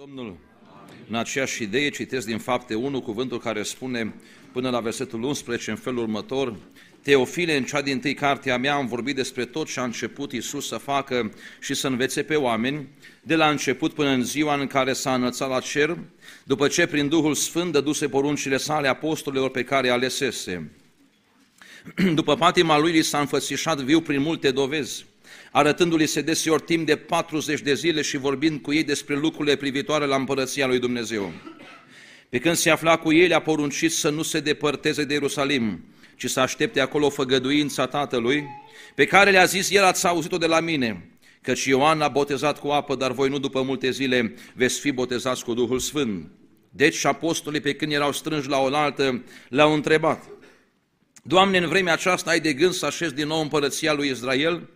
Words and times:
Domnul, 0.00 0.36
în 1.08 1.14
aceeași 1.14 1.62
idee, 1.62 1.88
citesc 1.88 2.26
din 2.26 2.38
fapte 2.38 2.74
1 2.74 3.00
cuvântul 3.00 3.38
care 3.38 3.62
spune 3.62 4.14
până 4.52 4.70
la 4.70 4.80
versetul 4.80 5.22
11 5.22 5.70
în 5.70 5.76
felul 5.76 5.98
următor, 5.98 6.56
Teofile, 7.02 7.56
în 7.56 7.64
cea 7.64 7.82
din 7.82 8.00
tâi 8.00 8.14
carte 8.14 8.50
a 8.50 8.58
mea 8.58 8.74
am 8.74 8.86
vorbit 8.86 9.14
despre 9.14 9.44
tot 9.44 9.72
ce 9.72 9.80
a 9.80 9.84
început 9.84 10.32
Isus 10.32 10.66
să 10.66 10.76
facă 10.76 11.32
și 11.60 11.74
să 11.74 11.86
învețe 11.86 12.22
pe 12.22 12.34
oameni, 12.34 12.88
de 13.22 13.36
la 13.36 13.50
început 13.50 13.92
până 13.92 14.08
în 14.08 14.24
ziua 14.24 14.54
în 14.54 14.66
care 14.66 14.92
s-a 14.92 15.14
înălțat 15.14 15.48
la 15.48 15.60
cer, 15.60 15.98
după 16.44 16.68
ce 16.68 16.86
prin 16.86 17.08
Duhul 17.08 17.34
Sfânt 17.34 17.72
dăduse 17.72 18.08
poruncile 18.08 18.56
sale 18.56 18.88
apostolilor 18.88 19.50
pe 19.50 19.64
care 19.64 19.88
alesese. 19.88 20.70
După 22.14 22.36
patima 22.36 22.78
lui 22.78 22.92
li 22.92 23.02
s-a 23.02 23.20
înfățișat 23.20 23.78
viu 23.78 24.00
prin 24.00 24.20
multe 24.20 24.50
dovezi, 24.50 25.04
arătându-li 25.50 26.06
se 26.06 26.20
deseori 26.20 26.62
timp 26.62 26.86
de 26.86 26.96
40 26.96 27.60
de 27.60 27.74
zile 27.74 28.02
și 28.02 28.16
vorbind 28.16 28.60
cu 28.60 28.72
ei 28.72 28.84
despre 28.84 29.16
lucrurile 29.16 29.56
privitoare 29.56 30.06
la 30.06 30.16
împărăția 30.16 30.66
lui 30.66 30.78
Dumnezeu. 30.78 31.32
Pe 32.28 32.38
când 32.38 32.56
se 32.56 32.70
afla 32.70 32.96
cu 32.96 33.12
ei, 33.12 33.32
a 33.32 33.40
poruncit 33.40 33.92
să 33.92 34.10
nu 34.10 34.22
se 34.22 34.40
depărteze 34.40 35.04
de 35.04 35.12
Ierusalim, 35.12 35.84
ci 36.16 36.30
să 36.30 36.40
aștepte 36.40 36.80
acolo 36.80 37.10
făgăduința 37.10 37.86
Tatălui, 37.86 38.44
pe 38.94 39.04
care 39.04 39.30
le-a 39.30 39.44
zis, 39.44 39.70
el 39.70 39.84
ați 39.84 40.06
auzit-o 40.06 40.38
de 40.38 40.46
la 40.46 40.60
mine, 40.60 41.08
căci 41.42 41.64
Ioan 41.64 42.00
a 42.00 42.08
botezat 42.08 42.58
cu 42.58 42.68
apă, 42.68 42.94
dar 42.94 43.12
voi 43.12 43.28
nu 43.28 43.38
după 43.38 43.62
multe 43.62 43.90
zile 43.90 44.34
veți 44.54 44.80
fi 44.80 44.92
botezați 44.92 45.44
cu 45.44 45.54
Duhul 45.54 45.78
Sfânt. 45.78 46.30
Deci 46.70 47.04
apostolii, 47.04 47.60
pe 47.60 47.74
când 47.74 47.92
erau 47.92 48.12
strânși 48.12 48.48
la 48.48 48.58
oaltă, 48.58 49.24
l-au 49.48 49.72
întrebat, 49.72 50.28
Doamne, 51.22 51.58
în 51.58 51.68
vremea 51.68 51.92
aceasta 51.92 52.30
ai 52.30 52.40
de 52.40 52.52
gând 52.52 52.72
să 52.72 52.86
așezi 52.86 53.14
din 53.14 53.26
nou 53.26 53.40
împărăția 53.40 53.92
lui 53.92 54.08
Israel? 54.08 54.68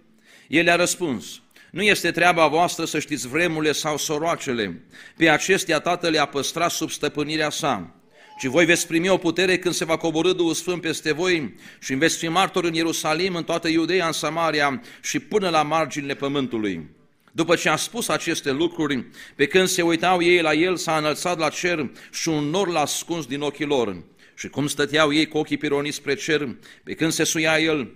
El 0.48 0.68
a 0.68 0.76
răspuns, 0.76 1.42
nu 1.70 1.82
este 1.82 2.10
treaba 2.10 2.46
voastră 2.46 2.84
să 2.84 2.98
știți 2.98 3.28
vremurile 3.28 3.72
sau 3.72 3.96
soroacele, 3.96 4.82
pe 5.16 5.28
acestea 5.28 5.78
Tatăl 5.78 6.10
le-a 6.10 6.26
păstrat 6.26 6.70
sub 6.70 6.90
stăpânirea 6.90 7.50
sa, 7.50 7.94
ci 8.38 8.46
voi 8.46 8.64
veți 8.64 8.86
primi 8.86 9.08
o 9.08 9.16
putere 9.16 9.58
când 9.58 9.74
se 9.74 9.84
va 9.84 9.96
coborâ 9.96 10.32
Duhul 10.32 10.54
Sfânt 10.54 10.80
peste 10.80 11.12
voi 11.12 11.54
și 11.80 11.94
veți 11.94 12.16
fi 12.16 12.28
martori 12.28 12.66
în 12.66 12.74
Ierusalim, 12.74 13.34
în 13.34 13.44
toată 13.44 13.68
Iudeea, 13.68 14.06
în 14.06 14.12
Samaria 14.12 14.82
și 15.02 15.18
până 15.18 15.48
la 15.48 15.62
marginile 15.62 16.14
pământului. 16.14 16.88
După 17.32 17.56
ce 17.56 17.68
a 17.68 17.76
spus 17.76 18.08
aceste 18.08 18.50
lucruri, 18.50 19.04
pe 19.34 19.46
când 19.46 19.68
se 19.68 19.82
uitau 19.82 20.22
ei 20.22 20.40
la 20.40 20.52
el, 20.52 20.76
s-a 20.76 20.96
înălțat 20.96 21.38
la 21.38 21.48
cer 21.48 21.90
și 22.12 22.28
un 22.28 22.44
nor 22.44 22.68
l-a 22.68 22.80
ascuns 22.80 23.26
din 23.26 23.40
ochii 23.40 23.64
lor. 23.64 24.04
Și 24.34 24.48
cum 24.48 24.66
stăteau 24.66 25.12
ei 25.12 25.26
cu 25.26 25.38
ochii 25.38 25.56
pironiți 25.56 25.96
spre 25.96 26.14
cer, 26.14 26.56
pe 26.84 26.94
când 26.94 27.12
se 27.12 27.24
suia 27.24 27.58
el, 27.58 27.90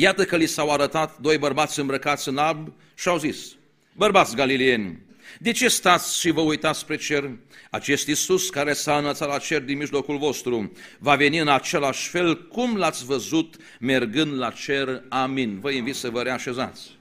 Iată 0.00 0.24
că 0.24 0.36
li 0.36 0.46
s-au 0.46 0.70
arătat 0.70 1.18
doi 1.18 1.38
bărbați 1.38 1.78
îmbrăcați 1.78 2.28
în 2.28 2.38
alb 2.38 2.72
și 2.94 3.08
au 3.08 3.18
zis, 3.18 3.56
bărbați 3.92 4.34
galilieni, 4.34 5.02
de 5.38 5.52
ce 5.52 5.68
stați 5.68 6.18
și 6.18 6.30
vă 6.30 6.40
uitați 6.40 6.78
spre 6.78 6.96
cer? 6.96 7.30
Acest 7.70 8.06
Iisus 8.06 8.50
care 8.50 8.72
s-a 8.72 8.98
înălțat 8.98 9.28
la 9.28 9.38
cer 9.38 9.62
din 9.62 9.76
mijlocul 9.76 10.18
vostru 10.18 10.72
va 10.98 11.14
veni 11.14 11.38
în 11.38 11.48
același 11.48 12.08
fel 12.08 12.46
cum 12.46 12.76
l-ați 12.76 13.04
văzut 13.04 13.56
mergând 13.80 14.38
la 14.38 14.50
cer. 14.50 15.02
Amin. 15.08 15.60
Vă 15.60 15.70
invit 15.70 15.94
să 15.94 16.10
vă 16.10 16.22
reașezați. 16.22 16.98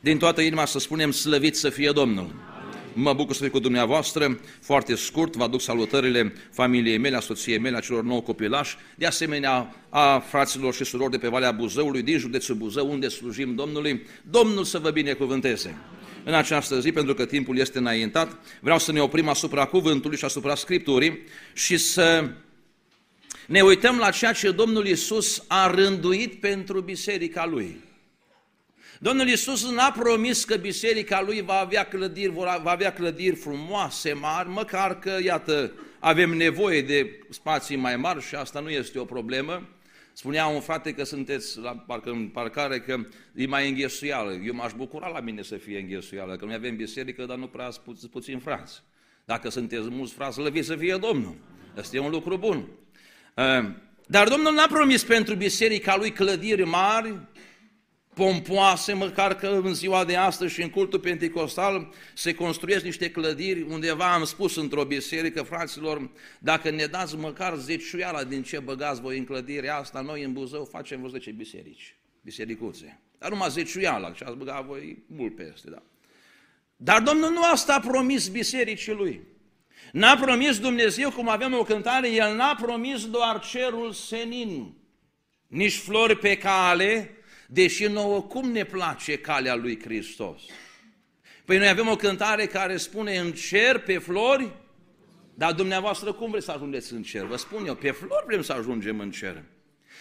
Din 0.00 0.18
toată 0.18 0.40
inima 0.40 0.64
să 0.64 0.78
spunem 0.78 1.10
slăvit 1.10 1.56
să 1.56 1.70
fie 1.70 1.90
Domnul. 1.90 2.53
Mă 2.94 3.12
bucur 3.12 3.34
să 3.34 3.42
fiu 3.42 3.50
cu 3.50 3.58
dumneavoastră, 3.58 4.40
foarte 4.60 4.94
scurt, 4.94 5.36
vă 5.36 5.42
aduc 5.42 5.60
salutările 5.60 6.32
familiei 6.52 6.98
mele, 6.98 7.16
a 7.16 7.20
soției 7.20 7.58
mele, 7.58 7.76
a 7.76 7.80
celor 7.80 8.02
nouă 8.02 8.20
copilași, 8.20 8.76
de 8.94 9.06
asemenea 9.06 9.74
a 9.88 10.18
fraților 10.18 10.74
și 10.74 10.84
surorilor 10.84 11.10
de 11.10 11.18
pe 11.18 11.28
Valea 11.28 11.52
Buzăului, 11.52 12.02
din 12.02 12.18
județul 12.18 12.54
Buzău, 12.54 12.90
unde 12.90 13.08
slujim 13.08 13.54
Domnului. 13.54 14.06
Domnul 14.30 14.64
să 14.64 14.78
vă 14.78 14.90
binecuvânteze! 14.90 15.78
În 16.24 16.34
această 16.34 16.80
zi, 16.80 16.92
pentru 16.92 17.14
că 17.14 17.24
timpul 17.24 17.58
este 17.58 17.78
înaintat, 17.78 18.38
vreau 18.60 18.78
să 18.78 18.92
ne 18.92 19.00
oprim 19.00 19.28
asupra 19.28 19.64
cuvântului 19.64 20.16
și 20.16 20.24
asupra 20.24 20.54
Scripturii 20.54 21.18
și 21.52 21.76
să 21.76 22.30
ne 23.46 23.60
uităm 23.60 23.96
la 23.96 24.10
ceea 24.10 24.32
ce 24.32 24.50
Domnul 24.50 24.86
Isus 24.86 25.44
a 25.46 25.70
rânduit 25.70 26.40
pentru 26.40 26.80
biserica 26.80 27.46
Lui. 27.46 27.80
Domnul 29.04 29.28
Iisus 29.28 29.70
n-a 29.70 29.90
promis 29.90 30.44
că 30.44 30.56
biserica 30.56 31.22
lui 31.22 31.40
va 31.40 31.54
avea 31.54 31.84
clădiri, 31.84 32.32
va 32.32 32.60
avea 32.64 32.92
clădiri 32.92 33.36
frumoase, 33.36 34.12
mari, 34.12 34.48
măcar 34.48 34.98
că, 34.98 35.18
iată, 35.22 35.72
avem 35.98 36.30
nevoie 36.30 36.82
de 36.82 37.18
spații 37.30 37.76
mai 37.76 37.96
mari 37.96 38.22
și 38.22 38.34
asta 38.34 38.60
nu 38.60 38.70
este 38.70 38.98
o 38.98 39.04
problemă. 39.04 39.68
Spunea 40.12 40.46
un 40.46 40.60
frate 40.60 40.92
că 40.92 41.04
sunteți 41.04 41.58
la 41.58 41.70
parcă 41.70 42.10
în 42.10 42.28
parcare 42.28 42.80
că 42.80 43.06
e 43.34 43.46
mai 43.46 43.68
înghesuială. 43.68 44.32
Eu 44.32 44.54
m-aș 44.54 44.72
bucura 44.72 45.08
la 45.08 45.20
mine 45.20 45.42
să 45.42 45.56
fie 45.56 45.78
înghesuială, 45.78 46.36
că 46.36 46.44
noi 46.44 46.54
avem 46.54 46.76
biserică, 46.76 47.24
dar 47.24 47.36
nu 47.36 47.46
prea 47.46 47.68
pu- 47.84 48.08
puțin 48.10 48.38
frați. 48.38 48.82
Dacă 49.24 49.50
sunteți 49.50 49.88
mulți 49.90 50.14
frați, 50.14 50.38
lăviți 50.38 50.66
să 50.66 50.76
fie 50.76 50.96
Domnul. 50.96 51.36
Asta 51.76 51.96
e 51.96 52.00
un 52.00 52.10
lucru 52.10 52.36
bun. 52.36 52.68
Ă, 53.36 53.72
dar 54.06 54.28
Domnul 54.28 54.54
n-a 54.54 54.66
promis 54.66 55.04
pentru 55.04 55.34
biserica 55.34 55.96
lui 55.96 56.10
clădiri 56.10 56.64
mari, 56.64 57.14
pompoase, 58.14 58.92
măcar 58.92 59.36
că 59.36 59.60
în 59.64 59.74
ziua 59.74 60.04
de 60.04 60.16
astăzi 60.16 60.52
și 60.52 60.62
în 60.62 60.70
cultul 60.70 60.98
pentecostal 60.98 61.92
se 62.14 62.34
construiesc 62.34 62.84
niște 62.84 63.10
clădiri, 63.10 63.62
undeva 63.62 64.12
am 64.12 64.24
spus 64.24 64.56
într-o 64.56 64.84
biserică, 64.84 65.42
fraților, 65.42 66.10
dacă 66.38 66.70
ne 66.70 66.86
dați 66.86 67.16
măcar 67.16 67.56
zeciuiala 67.56 68.24
din 68.24 68.42
ce 68.42 68.58
băgați 68.58 69.00
voi 69.00 69.18
în 69.18 69.24
clădirea 69.24 69.76
asta, 69.76 70.00
noi 70.00 70.22
în 70.22 70.32
Buzău 70.32 70.64
facem 70.64 70.98
vreo 70.98 71.10
10 71.10 71.30
biserici, 71.30 71.96
bisericuțe. 72.22 73.00
Dar 73.18 73.30
numai 73.30 73.50
zeciuiala, 73.50 74.14
și 74.14 74.22
ați 74.22 74.36
băgat 74.36 74.64
voi 74.64 75.04
mult 75.06 75.36
peste, 75.36 75.70
da. 75.70 75.82
Dar 76.76 77.02
Domnul 77.02 77.30
nu 77.30 77.42
asta 77.42 77.74
a 77.74 77.80
promis 77.80 78.28
bisericii 78.28 78.92
lui. 78.92 79.20
N-a 79.92 80.16
promis 80.16 80.58
Dumnezeu, 80.58 81.10
cum 81.10 81.28
avem 81.28 81.54
o 81.54 81.62
cântare, 81.62 82.08
El 82.10 82.36
n-a 82.36 82.58
promis 82.62 83.06
doar 83.06 83.40
cerul 83.40 83.92
senin, 83.92 84.74
nici 85.46 85.76
flori 85.76 86.16
pe 86.16 86.36
cale, 86.36 87.10
deși 87.54 87.84
nouă 87.84 88.22
cum 88.22 88.50
ne 88.50 88.64
place 88.64 89.18
calea 89.18 89.54
lui 89.54 89.80
Hristos. 89.82 90.42
Păi 91.44 91.58
noi 91.58 91.68
avem 91.68 91.88
o 91.88 91.96
cântare 91.96 92.46
care 92.46 92.76
spune 92.76 93.18
în 93.18 93.32
cer 93.32 93.78
pe 93.78 93.98
flori, 93.98 94.50
dar 95.34 95.52
dumneavoastră 95.52 96.12
cum 96.12 96.30
vreți 96.30 96.44
să 96.44 96.50
ajungeți 96.50 96.92
în 96.92 97.02
cer? 97.02 97.24
Vă 97.24 97.36
spun 97.36 97.66
eu, 97.66 97.74
pe 97.74 97.90
flori 97.90 98.24
vrem 98.26 98.42
să 98.42 98.52
ajungem 98.52 99.00
în 99.00 99.10
cer. 99.10 99.42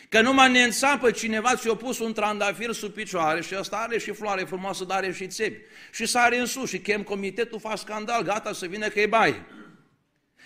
Că 0.09 0.21
numai 0.21 0.51
ne 0.51 0.63
înțapă 0.63 1.11
cineva, 1.11 1.55
ți-a 1.55 1.75
pus 1.75 1.99
un 1.99 2.13
trandafir 2.13 2.71
sub 2.71 2.93
picioare 2.93 3.41
și 3.41 3.55
ăsta 3.59 3.77
are 3.77 3.99
și 3.99 4.11
floare 4.11 4.43
frumoasă, 4.43 4.83
dar 4.83 4.97
are 4.97 5.13
și 5.13 5.27
țepi. 5.27 5.61
Și 5.91 6.05
sare 6.05 6.37
în 6.37 6.45
sus 6.45 6.69
și 6.69 6.79
chem 6.79 7.03
comitetul, 7.03 7.59
fac 7.59 7.77
scandal, 7.77 8.23
gata 8.23 8.53
să 8.53 8.65
vină 8.65 8.87
că 8.87 8.99
e 8.99 9.05
bai. 9.05 9.45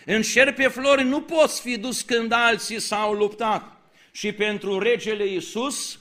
În 0.06 0.22
cer 0.22 0.54
pe 0.54 0.68
flori 0.68 1.04
nu 1.04 1.22
poți 1.22 1.62
fi 1.62 1.78
dus 1.78 2.02
când 2.02 2.32
alții 2.32 2.80
s-au 2.80 3.14
luptat. 3.14 3.78
Și 4.12 4.32
pentru 4.32 4.80
regele 4.80 5.26
Iisus, 5.26 6.00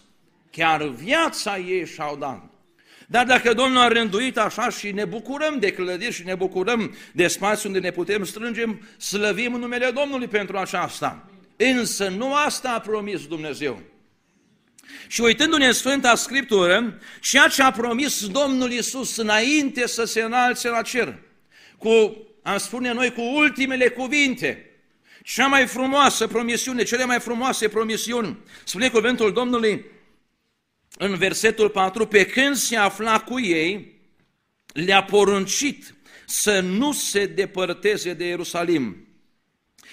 chiar 0.56 0.88
viața 0.88 1.58
ei 1.58 1.86
și-au 1.86 2.16
dat. 2.16 2.50
Dar 3.06 3.26
dacă 3.26 3.52
Domnul 3.52 3.80
a 3.80 3.88
rânduit 3.88 4.38
așa 4.38 4.70
și 4.70 4.92
ne 4.92 5.04
bucurăm 5.04 5.58
de 5.58 5.72
clădiri 5.72 6.12
și 6.12 6.24
ne 6.24 6.34
bucurăm 6.34 6.94
de 7.12 7.26
spațiu 7.26 7.68
unde 7.68 7.80
ne 7.80 7.90
putem 7.90 8.24
strângem, 8.24 8.88
slăvim 8.98 9.52
numele 9.52 9.90
Domnului 9.90 10.26
pentru 10.26 10.56
aceasta. 10.56 11.30
Însă 11.56 12.08
nu 12.08 12.34
asta 12.34 12.70
a 12.70 12.80
promis 12.80 13.26
Dumnezeu. 13.26 13.82
Și 15.06 15.20
uitându-ne 15.20 15.66
în 15.66 15.72
Sfânta 15.72 16.14
Scriptură, 16.14 16.98
ceea 17.20 17.46
ce 17.46 17.62
a 17.62 17.70
promis 17.70 18.26
Domnul 18.26 18.72
Isus 18.72 19.16
înainte 19.16 19.86
să 19.86 20.04
se 20.04 20.22
înalțe 20.22 20.68
la 20.68 20.82
cer, 20.82 21.18
cu, 21.78 22.16
am 22.42 22.58
spune 22.58 22.92
noi, 22.92 23.12
cu 23.12 23.20
ultimele 23.20 23.88
cuvinte, 23.88 24.70
cea 25.22 25.46
mai 25.46 25.66
frumoasă 25.66 26.26
promisiune, 26.26 26.82
cele 26.82 27.04
mai 27.04 27.20
frumoase 27.20 27.68
promisiuni, 27.68 28.36
spune 28.64 28.88
cuvântul 28.88 29.32
Domnului, 29.32 29.84
în 30.98 31.16
versetul 31.16 31.68
4, 31.68 32.06
pe 32.06 32.26
când 32.26 32.56
se 32.56 32.76
afla 32.76 33.20
cu 33.20 33.40
ei, 33.40 34.00
le-a 34.66 35.04
poruncit 35.04 35.94
să 36.26 36.60
nu 36.60 36.92
se 36.92 37.26
depărteze 37.26 38.12
de 38.12 38.26
Ierusalim, 38.26 39.06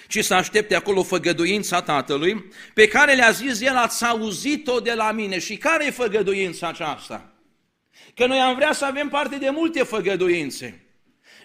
ci 0.08 0.24
să 0.24 0.34
aștepte 0.34 0.74
acolo 0.74 1.02
făgăduința 1.02 1.82
Tatălui, 1.82 2.48
pe 2.74 2.88
care 2.88 3.14
le-a 3.14 3.30
zis 3.30 3.60
el, 3.60 3.76
ați 3.76 4.04
auzit-o 4.04 4.80
de 4.80 4.92
la 4.92 5.12
mine. 5.12 5.38
Și 5.38 5.56
care 5.56 5.86
e 5.86 5.90
făgăduința 5.90 6.68
aceasta? 6.68 7.32
Că 8.14 8.26
noi 8.26 8.38
am 8.38 8.54
vrea 8.54 8.72
să 8.72 8.84
avem 8.84 9.08
parte 9.08 9.36
de 9.36 9.50
multe 9.50 9.82
făgăduințe. 9.82 10.84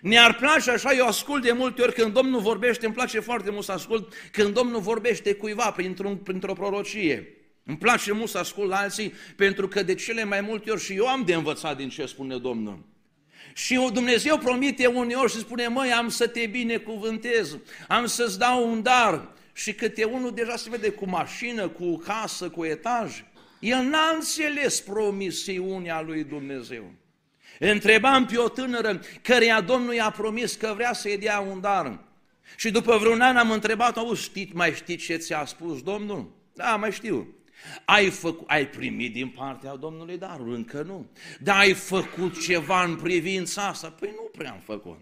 Ne-ar 0.02 0.36
place 0.36 0.72
așa, 0.72 0.94
eu 0.94 1.08
ascult 1.08 1.44
de 1.44 1.52
multe 1.52 1.82
ori 1.82 1.94
când 1.94 2.14
Domnul 2.14 2.42
vorbește, 2.42 2.86
îmi 2.86 2.96
place 2.96 3.20
foarte 3.20 3.52
mult 3.52 3.66
să 3.66 3.72
ascult 3.72 4.14
când 4.32 4.54
Domnul 4.54 4.82
vorbește 4.82 5.34
cuiva 5.34 5.72
printr-o 5.72 6.10
printr 6.10 6.52
prorocie. 6.52 7.39
Îmi 7.70 7.78
place 7.78 8.12
mult 8.12 8.30
să 8.30 8.38
ascult 8.38 8.70
la 8.70 8.78
alții 8.78 9.14
pentru 9.36 9.68
că 9.68 9.84
de 9.84 9.96
cele 9.96 10.24
mai 10.24 10.42
multe 10.42 10.72
ori 10.72 10.82
și 10.82 10.94
eu 10.94 11.08
am 11.08 11.24
de 11.26 11.34
învățat 11.34 11.78
din 11.78 11.90
ce 11.90 12.06
spune 12.06 12.38
Domnul. 12.38 12.86
Și 13.54 13.90
Dumnezeu 13.94 14.38
promite 14.38 14.86
uneori 14.86 15.32
și 15.32 15.38
spune, 15.38 15.68
măi, 15.68 15.92
am 15.92 16.10
să 16.10 16.28
te 16.28 16.46
binecuvântez, 16.46 17.58
am 17.88 18.06
să-ți 18.06 18.40
dau 18.40 18.72
un 18.72 18.82
dar. 18.82 19.32
Și 19.54 19.74
câte 19.74 20.04
unul 20.04 20.34
deja 20.34 20.56
se 20.56 20.70
vede 20.70 20.90
cu 20.90 21.10
mașină, 21.10 21.68
cu 21.68 21.98
casă, 21.98 22.50
cu 22.50 22.66
etaj. 22.66 23.24
El 23.60 23.84
n-a 23.84 24.12
înțeles 24.14 24.82
promisiunea 24.82 26.02
lui 26.02 26.24
Dumnezeu. 26.24 26.92
Întrebam 27.60 28.26
pe 28.26 28.38
o 28.38 28.50
tânără 28.50 29.02
căreia 29.22 29.62
Domnul 29.62 29.94
i-a 29.94 30.10
promis 30.10 30.56
că 30.56 30.74
vrea 30.76 30.94
să-i 30.94 31.18
dea 31.18 31.40
un 31.40 31.62
dar. 31.62 32.00
Și 32.56 32.72
după 32.72 32.98
vreun 32.98 33.22
an 33.22 33.38
am 33.38 33.52
întrebat, 33.52 33.98
auzi, 33.98 34.24
știți, 34.24 34.56
mai 34.56 34.74
știți 34.74 35.06
ce 35.06 35.16
ți-a 35.16 35.46
spus 35.46 35.82
Domnul? 35.82 36.32
Da, 36.54 36.76
mai 36.76 36.92
știu. 36.92 37.39
Ai, 37.86 38.10
făcut, 38.10 38.50
ai 38.50 38.68
primit 38.68 39.14
din 39.14 39.30
partea 39.30 39.76
Domnului 39.76 40.18
darul? 40.18 40.54
Încă 40.54 40.82
nu. 40.82 41.10
Dar 41.40 41.58
ai 41.58 41.74
făcut 41.74 42.42
ceva 42.42 42.84
în 42.84 42.96
privința 42.96 43.68
asta? 43.68 43.90
Păi 44.00 44.10
nu 44.16 44.30
prea 44.38 44.52
am 44.52 44.62
făcut. 44.66 45.00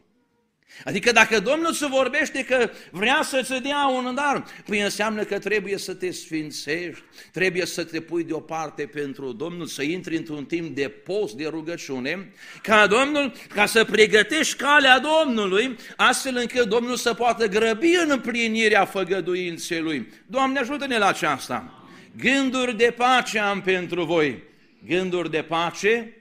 Adică 0.86 1.12
dacă 1.12 1.40
Domnul 1.40 1.74
se 1.74 1.86
vorbește 1.86 2.44
că 2.44 2.70
vrea 2.92 3.20
să-ți 3.24 3.62
dea 3.62 3.88
un 3.88 4.16
dar, 4.16 4.46
păi 4.66 4.82
înseamnă 4.82 5.24
că 5.24 5.40
trebuie 5.40 5.78
să 5.78 5.94
te 5.94 6.12
sfințești, 6.12 7.04
trebuie 7.32 7.66
să 7.66 7.84
te 7.84 8.00
pui 8.00 8.24
deoparte 8.24 8.86
pentru 8.86 9.32
Domnul, 9.32 9.66
să 9.66 9.84
intri 9.84 10.18
într-un 10.18 10.46
timp 10.46 10.76
de 10.76 10.90
post, 10.90 11.34
de 11.34 11.48
rugăciune, 11.48 12.32
ca 12.62 12.88
Domnul, 12.88 13.32
ca 13.54 13.66
să 13.66 13.84
pregătești 13.84 14.56
calea 14.56 15.00
Domnului, 15.00 15.76
astfel 15.96 16.38
încât 16.38 16.68
Domnul 16.68 16.96
să 16.96 17.14
poată 17.14 17.48
grăbi 17.48 17.96
în 18.04 18.10
împlinirea 18.10 18.86
făgăduinței 18.86 19.80
Lui. 19.80 20.08
Doamne, 20.26 20.60
ajută-ne 20.60 20.98
la 20.98 21.08
aceasta! 21.08 21.77
Gânduri 22.18 22.78
de 22.78 22.94
pace 22.98 23.40
am 23.40 23.62
pentru 23.62 24.06
voi, 24.06 24.44
gânduri 24.86 25.32
de 25.32 25.42
pace 25.42 26.14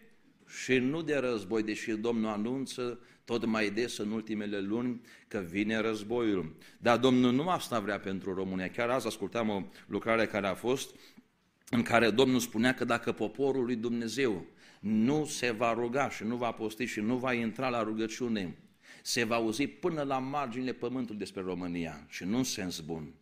și 0.46 0.78
nu 0.78 1.02
de 1.02 1.16
război, 1.16 1.62
deși 1.62 1.93
Domnul 1.93 2.31
anunță 2.31 3.00
tot 3.25 3.44
mai 3.44 3.70
des 3.70 3.98
în 3.98 4.10
ultimele 4.10 4.60
luni 4.60 5.00
că 5.28 5.38
vine 5.38 5.76
războiul. 5.76 6.56
Dar 6.78 6.98
Domnul 6.98 7.32
nu 7.32 7.48
asta 7.48 7.81
vrea 7.81 8.00
pentru 8.00 8.34
România. 8.34 8.70
Chiar 8.70 8.88
azi 8.88 9.06
ascultam 9.06 9.48
o 9.48 9.62
lucrare 9.87 10.26
care 10.26 10.46
a 10.46 10.54
fost 10.54 10.94
în 11.70 11.82
care 11.82 12.10
Domnul 12.10 12.40
spunea 12.40 12.75
că 12.75 12.84
dacă 12.84 13.12
poporul 13.12 13.64
lui 13.64 13.76
Dumnezeu 13.76 14.46
nu 14.81 15.25
se 15.25 15.50
va 15.50 15.72
ruga 15.72 16.10
și 16.10 16.25
nu 16.25 16.37
va 16.37 16.50
posti 16.50 16.84
și 16.84 17.00
nu 17.00 17.16
va 17.16 17.32
intra 17.32 17.69
la 17.69 17.82
rugăciune, 17.82 18.56
se 19.02 19.25
va 19.25 19.34
auzi 19.34 19.66
până 19.66 20.02
la 20.02 20.19
marginile 20.19 20.72
pământului 20.72 21.19
despre 21.19 21.43
România 21.43 22.06
și 22.08 22.25
nu 22.25 22.37
în 22.37 22.44
sens 22.44 22.81
bun. 22.81 23.14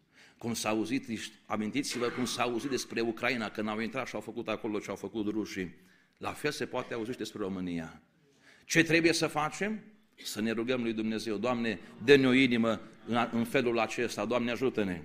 Cum 0.44 0.54
s-a 0.54 0.68
auzit, 0.68 1.04
amintiți-vă 1.46 2.06
cum 2.06 2.24
s-a 2.24 2.42
auzit 2.42 2.70
despre 2.70 3.00
Ucraina, 3.00 3.50
când 3.50 3.68
au 3.68 3.80
intrat 3.80 4.06
și 4.06 4.14
au 4.14 4.20
făcut 4.20 4.48
acolo 4.48 4.78
ce 4.78 4.90
au 4.90 4.96
făcut 4.96 5.26
rușii. 5.26 5.74
La 6.18 6.32
fel 6.32 6.50
se 6.50 6.66
poate 6.66 6.94
auzi 6.94 7.16
despre 7.16 7.42
România. 7.42 8.02
Ce 8.64 8.82
trebuie 8.82 9.12
să 9.12 9.26
facem? 9.26 9.80
Să 10.24 10.40
ne 10.40 10.50
rugăm 10.50 10.82
lui 10.82 10.92
Dumnezeu, 10.92 11.36
Doamne, 11.36 11.78
dă-ne 12.04 12.26
o 12.26 12.32
inimă 12.32 12.80
în 13.30 13.44
felul 13.44 13.78
acesta, 13.78 14.24
Doamne 14.24 14.50
ajută-ne. 14.50 15.02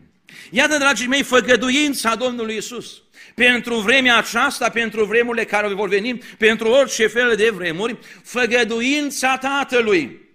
Iată, 0.52 0.78
dragii 0.78 1.08
mei, 1.08 1.24
făgăduința 1.24 2.16
Domnului 2.16 2.56
Isus. 2.56 3.02
Pentru 3.36 3.76
vremea 3.76 4.18
aceasta, 4.18 4.70
pentru 4.70 5.06
vremurile 5.06 5.46
care 5.46 5.74
vor 5.74 5.88
veni, 5.90 6.18
pentru 6.38 6.68
orice 6.68 7.08
fel 7.08 7.36
de 7.36 7.50
vremuri, 7.50 7.98
făgăduința 8.24 9.38
Tatălui. 9.38 10.29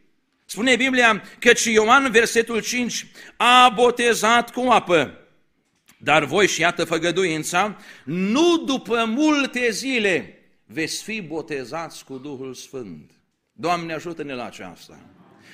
Spune 0.55 0.77
Biblia 0.77 1.23
că 1.39 1.53
Ioan, 1.71 2.11
versetul 2.11 2.63
5, 2.63 3.07
a 3.37 3.69
botezat 3.69 4.53
cu 4.53 4.61
apă. 4.61 5.19
Dar 5.99 6.25
voi 6.25 6.47
și 6.47 6.61
iată 6.61 6.85
făgăduința, 6.85 7.77
nu 8.05 8.57
după 8.57 9.05
multe 9.07 9.71
zile 9.71 10.39
veți 10.67 11.03
fi 11.03 11.21
botezați 11.21 12.05
cu 12.05 12.19
Duhul 12.19 12.55
Sfânt. 12.55 13.11
Doamne 13.53 13.93
ajută-ne 13.93 14.35
la 14.35 14.45
aceasta. 14.45 14.99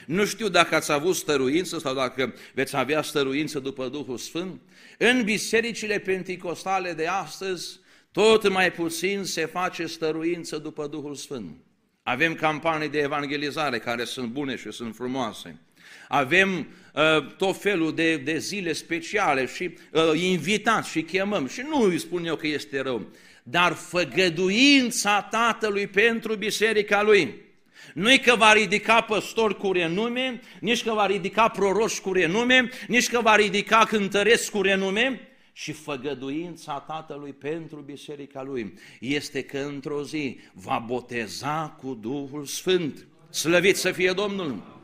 Nu 0.07 0.25
știu 0.25 0.49
dacă 0.49 0.75
ați 0.75 0.93
avut 0.93 1.17
stăruință 1.17 1.79
sau 1.79 1.95
dacă 1.95 2.35
veți 2.55 2.77
avea 2.77 3.03
stăruință 3.03 3.59
după 3.59 3.89
Duhul 3.89 4.19
Sfânt. 4.19 4.61
În 4.99 5.23
bisericile 5.25 5.99
penticostale 5.99 6.93
de 6.93 7.07
astăzi, 7.07 7.81
tot 8.13 8.49
mai 8.49 8.73
puțin 8.73 9.25
se 9.25 9.47
face 9.47 9.87
stăruință 9.87 10.59
după 10.59 10.87
Duhul 10.87 11.15
Sfânt. 11.15 11.57
Avem 12.11 12.35
campanii 12.35 12.89
de 12.89 12.99
evangelizare 12.99 13.79
care 13.79 14.05
sunt 14.05 14.29
bune 14.29 14.57
și 14.57 14.71
sunt 14.71 14.95
frumoase. 14.95 15.59
Avem 16.09 16.67
uh, 16.95 17.27
tot 17.37 17.61
felul 17.61 17.95
de, 17.95 18.17
de 18.17 18.39
zile 18.39 18.73
speciale 18.73 19.47
și 19.47 19.75
uh, 19.93 20.21
invitați 20.21 20.91
și 20.91 21.03
chemăm. 21.03 21.47
Și 21.47 21.63
nu 21.69 21.83
îi 21.83 21.99
spun 21.99 22.25
eu 22.25 22.37
că 22.37 22.47
este 22.47 22.81
rău, 22.81 23.07
dar 23.43 23.73
făgăduința 23.73 25.29
Tatălui 25.31 25.87
pentru 25.87 26.35
biserica 26.35 27.03
Lui 27.03 27.35
nu-i 27.95 28.21
că 28.21 28.35
va 28.37 28.53
ridica 28.53 29.01
păstori 29.01 29.57
cu 29.57 29.73
renume, 29.73 30.41
nici 30.61 30.83
că 30.83 30.93
va 30.93 31.07
ridica 31.07 31.49
proroși 31.49 32.01
cu 32.01 32.13
renume, 32.13 32.69
nici 32.89 33.09
că 33.09 33.21
va 33.21 33.37
ridica 33.37 33.85
cântăreți 33.89 34.51
cu 34.51 34.63
renume, 34.63 35.30
și 35.53 35.73
făgăduința 35.73 36.85
Tatălui 36.87 37.33
pentru 37.33 37.81
biserica 37.81 38.43
Lui 38.43 38.75
este 39.01 39.43
că 39.43 39.59
într-o 39.59 40.03
zi 40.03 40.39
va 40.53 40.79
boteza 40.87 41.77
cu 41.79 41.95
Duhul 41.95 42.45
Sfânt. 42.45 43.07
Slăvit 43.31 43.77
să 43.77 43.93
fie 43.93 44.13
Domnul! 44.13 44.79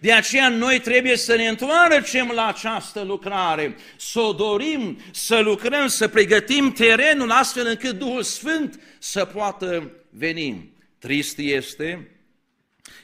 De 0.00 0.12
aceea 0.12 0.48
noi 0.48 0.80
trebuie 0.80 1.16
să 1.16 1.36
ne 1.36 1.46
întoarcem 1.46 2.30
la 2.34 2.46
această 2.46 3.02
lucrare, 3.02 3.76
să 3.96 4.20
o 4.20 4.32
dorim, 4.32 4.98
să 5.10 5.40
lucrăm, 5.40 5.86
să 5.86 6.08
pregătim 6.08 6.72
terenul 6.72 7.30
astfel 7.30 7.66
încât 7.66 7.98
Duhul 7.98 8.22
Sfânt 8.22 8.80
să 8.98 9.24
poată 9.24 9.90
veni. 10.10 10.72
Trist 10.98 11.38
este 11.38 12.10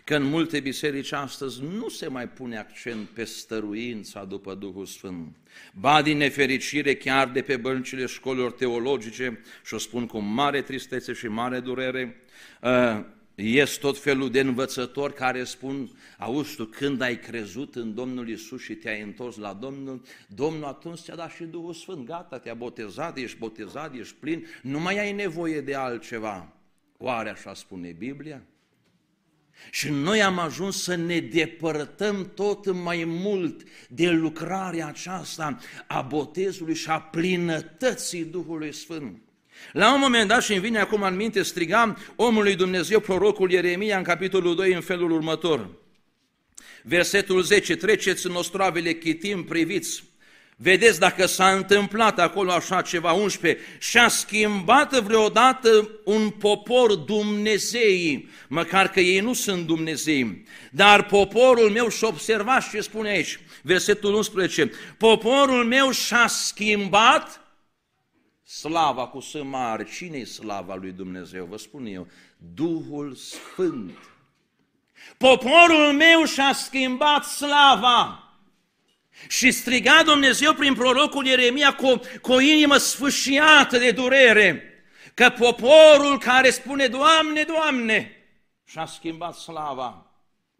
că 0.04 0.16
în 0.16 0.22
multe 0.22 0.60
biserici 0.60 1.12
astăzi 1.12 1.62
nu 1.62 1.88
se 1.88 2.08
mai 2.08 2.28
pune 2.28 2.58
accent 2.58 3.08
pe 3.08 3.24
stăruința 3.24 4.24
după 4.24 4.54
Duhul 4.54 4.86
Sfânt. 4.86 5.36
Ba 5.74 6.02
din 6.02 6.16
nefericire 6.16 6.94
chiar 6.94 7.28
de 7.28 7.42
pe 7.42 7.56
băncile 7.56 8.06
școlilor 8.06 8.52
teologice, 8.52 9.42
și 9.64 9.74
o 9.74 9.78
spun 9.78 10.06
cu 10.06 10.18
mare 10.18 10.62
tristețe 10.62 11.12
și 11.12 11.28
mare 11.28 11.60
durere, 11.60 12.22
uh, 12.62 13.04
ies 13.34 13.76
tot 13.76 13.98
felul 13.98 14.30
de 14.30 14.40
învățători 14.40 15.14
care 15.14 15.44
spun, 15.44 15.90
auzi 16.18 16.56
tu, 16.56 16.64
când 16.64 17.00
ai 17.00 17.18
crezut 17.18 17.74
în 17.74 17.94
Domnul 17.94 18.28
Isus 18.28 18.62
și 18.62 18.74
te-ai 18.74 19.00
întors 19.00 19.36
la 19.36 19.52
Domnul, 19.52 20.02
Domnul 20.26 20.64
atunci 20.64 20.98
ți-a 20.98 21.14
dat 21.14 21.30
și 21.30 21.44
Duhul 21.44 21.74
Sfânt, 21.74 22.06
gata, 22.06 22.38
te-a 22.38 22.54
botezat, 22.54 23.16
ești 23.16 23.38
botezat, 23.38 23.94
ești 23.94 24.14
plin, 24.14 24.46
nu 24.62 24.80
mai 24.80 24.98
ai 24.98 25.12
nevoie 25.12 25.60
de 25.60 25.74
altceva. 25.74 26.52
Oare 26.96 27.30
așa 27.30 27.54
spune 27.54 27.90
Biblia? 27.98 28.42
Și 29.70 29.88
noi 29.88 30.22
am 30.22 30.38
ajuns 30.38 30.82
să 30.82 30.94
ne 30.94 31.20
depărtăm 31.20 32.30
tot 32.34 32.72
mai 32.72 33.04
mult 33.06 33.62
de 33.88 34.10
lucrarea 34.10 34.86
aceasta 34.86 35.58
a 35.86 36.00
botezului 36.00 36.74
și 36.74 36.88
a 36.88 37.00
plinătății 37.00 38.24
Duhului 38.24 38.74
Sfânt. 38.74 39.22
La 39.72 39.94
un 39.94 40.00
moment 40.00 40.28
dat, 40.28 40.42
și 40.42 40.52
îmi 40.52 40.60
vine 40.60 40.78
acum 40.78 41.02
în 41.02 41.16
minte, 41.16 41.42
strigam 41.42 41.98
omului 42.16 42.56
Dumnezeu, 42.56 43.00
prorocul 43.00 43.50
Ieremia, 43.50 43.96
în 43.96 44.02
capitolul 44.02 44.54
2, 44.54 44.72
în 44.72 44.80
felul 44.80 45.10
următor. 45.10 45.68
Versetul 46.82 47.42
10, 47.42 47.76
treceți 47.76 48.26
în 48.26 48.34
ostravele 48.34 48.92
chitim, 48.92 49.44
priviți, 49.44 50.04
Vedeți 50.60 50.98
dacă 50.98 51.26
s-a 51.26 51.50
întâmplat 51.50 52.18
acolo 52.18 52.52
așa 52.52 52.82
ceva, 52.82 53.12
11, 53.12 53.64
și-a 53.78 54.08
schimbat 54.08 55.00
vreodată 55.00 55.90
un 56.04 56.30
popor 56.30 56.94
Dumnezei, 56.94 58.28
măcar 58.48 58.88
că 58.88 59.00
ei 59.00 59.20
nu 59.20 59.32
sunt 59.32 59.66
Dumnezei, 59.66 60.44
dar 60.70 61.04
poporul 61.04 61.70
meu 61.70 61.88
și 61.88 62.04
observați 62.04 62.68
ce 62.68 62.80
spune 62.80 63.08
aici, 63.08 63.40
versetul 63.62 64.14
11, 64.14 64.70
poporul 64.96 65.64
meu 65.64 65.90
și-a 65.90 66.26
schimbat 66.26 67.40
slava 68.44 69.06
cu 69.06 69.20
S 69.20 69.34
mare. 69.42 69.84
Cine-i 69.96 70.24
slava 70.24 70.74
lui 70.74 70.90
Dumnezeu? 70.92 71.44
Vă 71.44 71.56
spun 71.56 71.86
eu, 71.86 72.06
Duhul 72.54 73.14
Sfânt. 73.14 73.98
Poporul 75.18 75.92
meu 75.92 76.24
și-a 76.24 76.52
schimbat 76.52 77.24
slava. 77.24 78.27
Și 79.28 79.50
striga 79.50 80.02
Dumnezeu 80.04 80.54
prin 80.54 80.74
prorocul 80.74 81.26
Ieremia 81.26 81.74
cu, 81.74 82.00
cu 82.20 82.32
o 82.32 82.40
inimă 82.40 82.76
sfâșiată 82.76 83.78
de 83.78 83.90
durere, 83.90 84.62
că 85.14 85.34
poporul 85.38 86.18
care 86.18 86.50
spune, 86.50 86.86
Doamne, 86.86 87.42
Doamne, 87.42 88.12
și-a 88.64 88.86
schimbat 88.86 89.34
slava. 89.34 90.02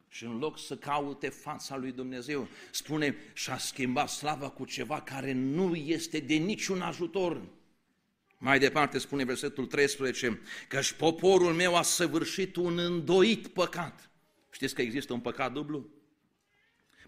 Și 0.09 0.25
în 0.25 0.38
loc 0.38 0.59
să 0.59 0.77
caute 0.77 1.29
fața 1.29 1.77
lui 1.77 1.93
Dumnezeu, 1.93 2.49
spune, 2.71 3.17
și-a 3.33 3.59
schimbat 3.59 4.09
slava 4.09 4.49
cu 4.49 4.65
ceva 4.65 5.00
care 5.00 5.33
nu 5.33 5.75
este 5.75 6.19
de 6.19 6.35
niciun 6.35 6.81
ajutor. 6.81 7.43
Mai 8.38 8.59
departe 8.59 8.99
spune 8.99 9.25
versetul 9.25 9.67
13, 9.67 10.41
că 10.69 10.81
și 10.81 10.95
poporul 10.95 11.53
meu 11.53 11.77
a 11.77 11.83
săvârșit 11.83 12.57
un 12.57 12.79
îndoit 12.79 13.47
păcat. 13.47 14.11
Știți 14.50 14.75
că 14.75 14.83
există 14.83 15.12
un 15.12 15.21
păcat 15.21 15.53
dublu? 15.53 15.88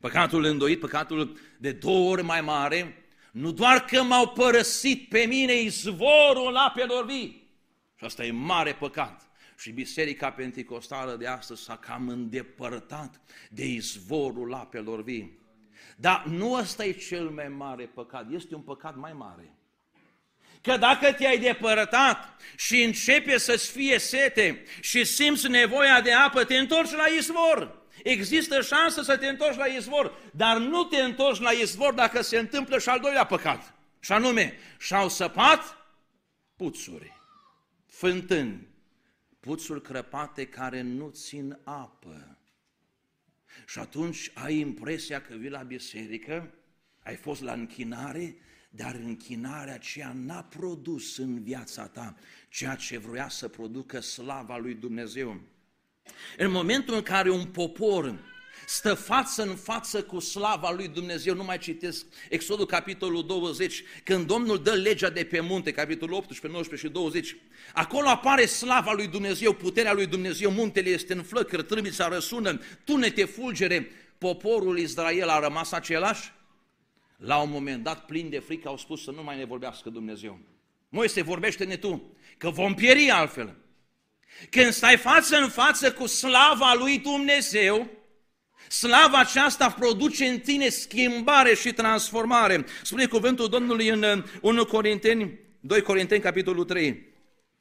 Păcatul 0.00 0.44
îndoit, 0.44 0.80
păcatul 0.80 1.38
de 1.58 1.72
două 1.72 2.10
ori 2.10 2.22
mai 2.22 2.40
mare, 2.40 3.04
nu 3.32 3.52
doar 3.52 3.84
că 3.84 4.02
m-au 4.02 4.28
părăsit 4.28 5.08
pe 5.08 5.24
mine 5.24 5.52
izvorul 5.52 6.56
apelor 6.56 7.04
vii, 7.04 7.48
și 7.98 8.04
asta 8.04 8.24
e 8.24 8.30
mare 8.30 8.74
păcat, 8.74 9.30
și 9.58 9.70
Biserica 9.70 10.30
Pentecostală 10.30 11.16
de 11.16 11.26
astăzi 11.26 11.62
s-a 11.62 11.76
cam 11.76 12.08
îndepărtat 12.08 13.20
de 13.50 13.66
izvorul 13.66 14.54
apelor 14.54 15.02
vii. 15.02 15.38
Dar 15.96 16.24
nu 16.24 16.52
ăsta 16.52 16.84
e 16.84 16.92
cel 16.92 17.28
mai 17.28 17.48
mare 17.48 17.84
păcat, 17.84 18.26
este 18.30 18.54
un 18.54 18.60
păcat 18.60 18.96
mai 18.96 19.12
mare. 19.12 19.54
că 20.62 20.76
dacă 20.76 21.12
te-ai 21.12 21.38
depărtat 21.38 22.40
și 22.56 22.82
începe 22.82 23.38
să-ți 23.38 23.70
fie 23.70 23.98
sete 23.98 24.62
și 24.80 25.04
simți 25.04 25.48
nevoia 25.48 26.00
de 26.00 26.12
apă, 26.12 26.44
te 26.44 26.56
întorci 26.56 26.90
la 26.90 27.06
izvor. 27.18 27.79
Există 28.02 28.60
șansă 28.60 29.02
să 29.02 29.16
te 29.16 29.26
întorci 29.26 29.56
la 29.56 29.66
izvor, 29.66 30.30
dar 30.32 30.58
nu 30.58 30.84
te 30.84 30.96
întorci 30.96 31.40
la 31.40 31.50
izvor 31.50 31.94
dacă 31.94 32.22
se 32.22 32.38
întâmplă 32.38 32.78
și 32.78 32.88
al 32.88 33.00
doilea 33.00 33.26
păcat. 33.26 33.74
Și 34.00 34.12
anume, 34.12 34.58
și-au 34.78 35.08
săpat 35.08 35.76
puțuri, 36.56 37.12
fântâni, 37.86 38.66
puțuri 39.40 39.82
crăpate 39.82 40.46
care 40.46 40.80
nu 40.80 41.08
țin 41.08 41.58
apă. 41.64 42.38
Și 43.66 43.78
atunci 43.78 44.30
ai 44.34 44.58
impresia 44.58 45.22
că 45.22 45.34
vii 45.34 45.50
la 45.50 45.62
biserică, 45.62 46.54
ai 47.02 47.16
fost 47.16 47.42
la 47.42 47.52
închinare, 47.52 48.36
dar 48.70 48.94
închinarea 48.94 49.74
aceea 49.74 50.12
n-a 50.14 50.42
produs 50.42 51.16
în 51.16 51.42
viața 51.42 51.86
ta 51.86 52.16
ceea 52.48 52.74
ce 52.74 52.98
vrea 52.98 53.28
să 53.28 53.48
producă 53.48 54.00
slava 54.00 54.56
lui 54.56 54.74
Dumnezeu. 54.74 55.40
În 56.36 56.50
momentul 56.50 56.94
în 56.94 57.02
care 57.02 57.30
un 57.30 57.44
popor 57.44 58.14
stă 58.66 58.94
față 58.94 59.42
în 59.42 59.56
față 59.56 60.02
cu 60.02 60.18
slava 60.18 60.70
lui 60.70 60.88
Dumnezeu, 60.88 61.34
nu 61.34 61.44
mai 61.44 61.58
citesc 61.58 62.06
Exodul 62.28 62.66
capitolul 62.66 63.26
20, 63.26 63.82
când 64.04 64.26
Domnul 64.26 64.62
dă 64.62 64.70
legea 64.70 65.10
de 65.10 65.24
pe 65.24 65.40
munte, 65.40 65.72
capitolul 65.72 66.14
18, 66.14 66.46
19 66.46 66.86
și 66.86 66.92
20, 66.92 67.36
acolo 67.72 68.08
apare 68.08 68.46
slava 68.46 68.92
lui 68.92 69.06
Dumnezeu, 69.06 69.52
puterea 69.52 69.92
lui 69.92 70.06
Dumnezeu, 70.06 70.50
muntele 70.50 70.88
este 70.88 71.12
în 71.12 71.22
flăcări, 71.22 71.64
trâmbița 71.64 72.08
răsună, 72.08 72.60
tunete 72.84 73.24
fulgere, 73.24 73.90
poporul 74.18 74.78
Israel 74.78 75.28
a 75.28 75.38
rămas 75.38 75.72
același? 75.72 76.32
La 77.16 77.36
un 77.36 77.50
moment 77.50 77.82
dat, 77.82 78.06
plin 78.06 78.28
de 78.28 78.38
frică, 78.38 78.68
au 78.68 78.76
spus 78.76 79.02
să 79.02 79.10
nu 79.10 79.22
mai 79.22 79.36
ne 79.36 79.44
vorbească 79.44 79.90
Dumnezeu. 79.90 80.38
Moise, 80.88 81.22
vorbește-ne 81.22 81.76
tu, 81.76 82.16
că 82.36 82.50
vom 82.50 82.74
pieri 82.74 83.10
altfel. 83.10 83.56
Când 84.50 84.72
stai 84.72 84.96
față 84.96 85.36
în 85.36 85.48
față 85.48 85.92
cu 85.92 86.06
slava 86.06 86.74
lui 86.74 86.98
Dumnezeu, 86.98 87.90
slava 88.68 89.18
aceasta 89.18 89.70
produce 89.70 90.26
în 90.26 90.38
tine 90.38 90.68
schimbare 90.68 91.54
și 91.54 91.72
transformare. 91.72 92.64
Spune 92.82 93.06
cuvântul 93.06 93.48
Domnului 93.48 93.88
în 93.88 94.24
1 94.40 94.64
Corinteni, 94.64 95.38
2 95.60 95.82
Corinteni, 95.82 96.20
capitolul 96.20 96.64
3, 96.64 97.08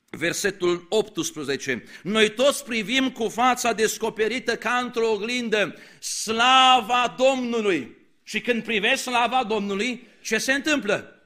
versetul 0.09 0.85
18. 0.89 1.83
Noi 2.03 2.29
toți 2.29 2.65
privim 2.65 3.11
cu 3.11 3.27
fața 3.27 3.73
descoperită 3.73 4.55
ca 4.55 4.77
într-o 4.77 5.11
oglindă 5.11 5.75
slava 5.99 7.15
Domnului. 7.17 7.97
Și 8.23 8.41
când 8.41 8.63
privești 8.63 8.97
slava 8.97 9.43
Domnului, 9.43 10.07
ce 10.21 10.38
se 10.38 10.53
întâmplă? 10.53 11.23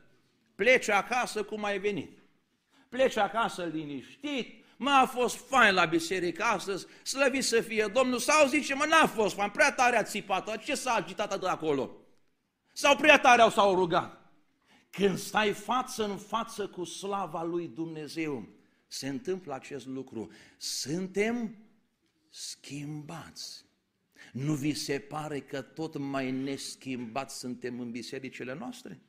Pleci 0.55 0.89
acasă 0.89 1.43
cum 1.43 1.63
ai 1.63 1.79
venit. 1.79 2.17
Pleci 2.89 3.17
acasă 3.17 3.69
liniștit, 3.73 4.62
Mă, 4.77 4.89
a 4.89 5.05
fost 5.05 5.35
fain 5.35 5.73
la 5.73 5.85
biserică 5.85 6.43
astăzi, 6.43 6.85
slăvit 7.03 7.43
să 7.43 7.61
fie 7.61 7.89
Domnul, 7.93 8.19
sau 8.19 8.47
zice, 8.47 8.73
mă, 8.73 8.85
n-a 8.85 9.07
fost 9.07 9.35
fain, 9.35 9.49
prea 9.49 9.71
tare 9.71 9.97
a 9.97 10.03
țipat, 10.03 10.63
ce 10.63 10.75
s-a 10.75 10.93
agitat 10.93 11.31
atât 11.31 11.47
acolo? 11.47 11.91
Sau 12.73 12.95
prea 12.95 13.19
tare 13.19 13.41
au 13.41 13.49
s-au 13.49 13.75
rugat? 13.75 14.21
Când 14.89 15.17
stai 15.17 15.51
față 15.51 16.05
în 16.05 16.17
față 16.17 16.67
cu 16.67 16.83
slava 16.83 17.43
lui 17.43 17.67
Dumnezeu, 17.67 18.47
se 18.87 19.07
întâmplă 19.07 19.53
acest 19.53 19.85
lucru. 19.85 20.31
Suntem 20.57 21.55
schimbați. 22.29 23.65
Nu 24.31 24.53
vi 24.53 24.73
se 24.73 24.99
pare 24.99 25.39
că 25.39 25.61
tot 25.61 25.97
mai 25.97 26.31
neschimbați 26.31 27.39
suntem 27.39 27.79
în 27.79 27.91
bisericile 27.91 28.53
noastre? 28.53 29.01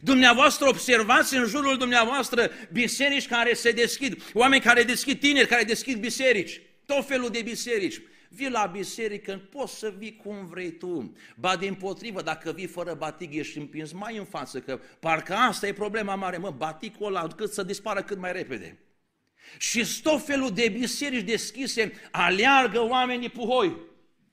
Dumneavoastră 0.00 0.68
observați 0.68 1.36
în 1.36 1.46
jurul 1.46 1.76
dumneavoastră 1.76 2.50
biserici 2.72 3.26
care 3.26 3.54
se 3.54 3.70
deschid, 3.70 4.30
oameni 4.32 4.62
care 4.62 4.82
deschid, 4.82 5.20
tineri 5.20 5.48
care 5.48 5.62
deschid 5.62 5.98
biserici, 5.98 6.60
tot 6.86 7.06
felul 7.06 7.28
de 7.28 7.42
biserici. 7.42 8.00
Vii 8.28 8.50
la 8.50 8.66
biserică, 8.66 9.48
poți 9.50 9.78
să 9.78 9.94
vii 9.98 10.16
cum 10.16 10.46
vrei 10.46 10.70
tu. 10.70 11.16
Ba 11.36 11.56
din 11.56 11.74
potrivă, 11.74 12.22
dacă 12.22 12.52
vii 12.52 12.66
fără 12.66 12.94
batic, 12.94 13.34
ești 13.34 13.58
împins 13.58 13.92
mai 13.92 14.16
în 14.16 14.24
față, 14.24 14.60
că 14.60 14.80
parcă 15.00 15.34
asta 15.34 15.66
e 15.66 15.72
problema 15.72 16.14
mare, 16.14 16.36
mă, 16.36 16.50
baticul 16.50 17.06
ăla, 17.06 17.26
cât 17.26 17.52
să 17.52 17.62
dispară 17.62 18.02
cât 18.02 18.18
mai 18.18 18.32
repede. 18.32 18.78
Și 19.58 20.02
tot 20.02 20.24
felul 20.24 20.50
de 20.50 20.68
biserici 20.68 21.24
deschise, 21.24 21.92
aleargă 22.10 22.80
oamenii 22.80 23.28
puhoi, 23.28 23.76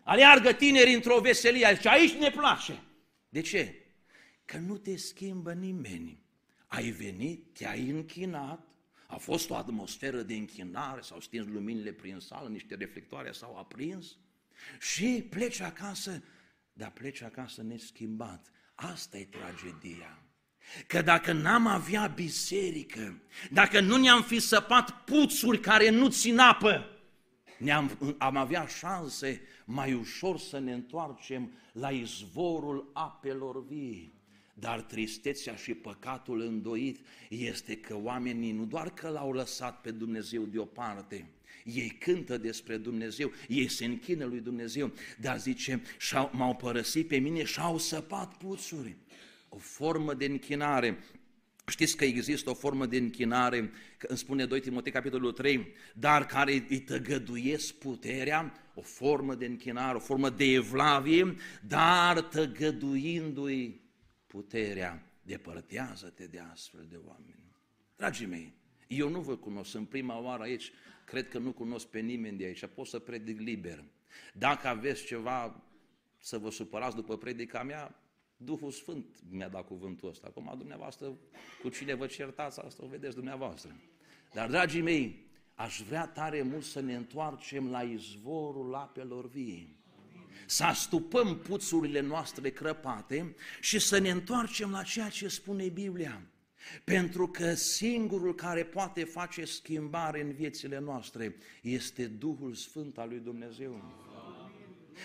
aleargă 0.04 0.52
tineri 0.52 0.94
într-o 0.94 1.20
veselie, 1.20 1.78
și 1.82 1.88
aici 1.88 2.14
ne 2.14 2.30
place. 2.30 2.80
De 3.30 3.42
ce? 3.42 3.81
Că 4.52 4.58
nu 4.58 4.78
te 4.78 4.98
schimbă 4.98 5.54
nimeni. 5.54 6.24
Ai 6.68 6.90
venit, 6.90 7.54
te-ai 7.54 7.90
închinat, 7.90 8.68
a 9.08 9.16
fost 9.16 9.50
o 9.50 9.56
atmosferă 9.56 10.22
de 10.22 10.34
închinare, 10.34 11.02
s-au 11.02 11.20
stins 11.20 11.46
luminile 11.46 11.92
prin 11.92 12.20
sală, 12.20 12.50
niște 12.50 12.76
reflectoare 12.76 13.32
s-au 13.32 13.58
aprins 13.58 14.18
și 14.80 15.28
pleci 15.30 15.60
acasă, 15.60 16.24
dar 16.74 16.92
pleci 16.92 17.22
acasă 17.22 17.64
neschimbat. 17.64 18.52
Asta 18.76 19.18
e 19.18 19.26
tragedia. 19.26 20.24
Că 20.88 21.02
dacă 21.02 21.32
n-am 21.32 21.68
avea 21.68 22.08
biserică, 22.08 23.22
dacă 23.52 23.80
nu 23.80 23.98
ne-am 23.98 24.24
fi 24.24 24.40
săpat 24.40 25.04
puțuri 25.04 25.60
care 25.60 25.90
nu 25.90 26.10
țin 26.10 26.40
apă, 26.40 26.86
ne-am, 27.58 28.16
am 28.18 28.36
avea 28.36 28.68
șanse 28.68 29.42
mai 29.66 29.94
ușor 29.94 30.40
să 30.40 30.60
ne 30.60 30.74
întoarcem 30.74 31.52
la 31.72 31.92
izvorul 31.92 32.92
apelor 32.94 33.66
vii. 33.66 34.21
Dar 34.54 34.82
tristețea 34.82 35.56
și 35.56 35.74
păcatul 35.74 36.42
îndoit 36.42 37.00
este 37.30 37.78
că 37.78 37.96
oamenii 38.02 38.52
nu 38.52 38.66
doar 38.66 38.94
că 38.94 39.10
l-au 39.10 39.32
lăsat 39.32 39.82
pe 39.82 39.92
Dumnezeu 39.92 40.44
deoparte, 40.44 41.30
ei 41.64 41.90
cântă 41.90 42.38
despre 42.38 42.78
Dumnezeu, 42.78 43.32
ei 43.48 43.68
se 43.68 43.86
închină 43.86 44.26
lui 44.26 44.40
Dumnezeu, 44.40 44.92
dar 45.20 45.40
zice, 45.40 45.82
m-au 46.32 46.56
părăsit 46.56 47.08
pe 47.08 47.18
mine 47.18 47.44
și 47.44 47.60
au 47.60 47.78
săpat 47.78 48.38
puțuri. 48.38 48.96
O 49.50 49.58
formă 49.58 50.14
de 50.14 50.26
închinare. 50.26 50.98
Știți 51.68 51.98
că 51.98 52.06
există 52.06 52.50
o 52.50 52.54
formă 52.54 52.86
de 52.86 52.98
închinare, 52.98 53.72
că 53.98 54.06
îmi 54.10 54.18
spune 54.18 54.46
2 54.46 54.60
Timotei 54.60 54.92
capitolul 54.92 55.32
3, 55.32 55.68
dar 55.94 56.26
care 56.26 56.66
îi 56.70 56.80
tăgăduiesc 56.80 57.74
puterea, 57.74 58.54
o 58.74 58.82
formă 58.82 59.36
de 59.36 59.46
închinare, 59.46 59.96
o 59.96 60.00
formă 60.00 60.30
de 60.30 60.46
evlavie, 60.46 61.36
dar 61.68 62.22
tăgăduindu-i 62.22 63.81
puterea, 64.32 65.06
depărtează-te 65.22 66.28
de 66.28 66.40
astfel 66.40 66.86
de 66.90 67.00
oameni. 67.08 67.56
Dragii 67.96 68.26
mei, 68.26 68.54
eu 68.88 69.10
nu 69.10 69.22
vă 69.22 69.38
cunosc, 69.38 69.70
sunt 69.70 69.90
prima 69.90 70.20
oară 70.20 70.44
aici, 70.44 70.72
cred 71.06 71.30
că 71.30 71.38
nu 71.38 71.52
cunosc 71.52 71.88
pe 71.88 72.00
nimeni 72.00 72.38
de 72.38 72.44
aici, 72.44 72.66
pot 72.66 72.88
să 72.88 73.00
predic 73.00 73.40
liber. 73.40 73.84
Dacă 74.34 74.68
aveți 74.68 75.06
ceva 75.06 75.64
să 76.18 76.38
vă 76.38 76.50
supărați 76.50 76.96
după 76.96 77.18
predica 77.18 77.64
mea, 77.64 77.96
Duhul 78.38 78.72
Sfânt 78.72 79.06
mi-a 79.30 79.50
dat 79.50 79.66
cuvântul 79.68 80.10
ăsta. 80.10 80.28
Acum, 80.28 80.54
dumneavoastră, 80.58 81.18
cu 81.62 81.70
cine 81.70 81.94
vă 81.94 82.06
certați, 82.06 82.60
asta 82.60 82.84
o 82.84 82.88
vedeți 82.88 83.16
dumneavoastră. 83.16 83.76
Dar, 84.34 84.50
dragii 84.50 84.82
mei, 84.82 85.28
aș 85.56 85.82
vrea 85.82 86.08
tare 86.08 86.42
mult 86.42 86.64
să 86.64 86.80
ne 86.80 86.96
întoarcem 86.96 87.70
la 87.70 87.82
izvorul 87.82 88.76
apelor 88.76 89.28
vii 89.28 89.81
să 90.46 90.64
astupăm 90.64 91.38
puțurile 91.38 92.00
noastre 92.00 92.50
crăpate 92.50 93.36
și 93.62 93.80
să 93.80 93.98
ne 93.98 94.10
întoarcem 94.10 94.72
la 94.72 94.84
ceea 94.84 95.10
ce 95.10 95.28
spune 95.28 95.68
Biblia. 95.68 96.22
Pentru 96.84 97.28
că 97.28 97.54
singurul 97.54 98.36
care 98.36 98.64
poate 98.64 99.04
face 99.04 99.46
schimbare 99.46 100.22
în 100.22 100.32
viețile 100.32 100.80
noastre 100.80 101.36
este 101.62 102.06
Duhul 102.06 102.54
Sfânt 102.54 102.98
al 102.98 103.10
lui 103.10 103.20
Dumnezeu. 103.20 103.82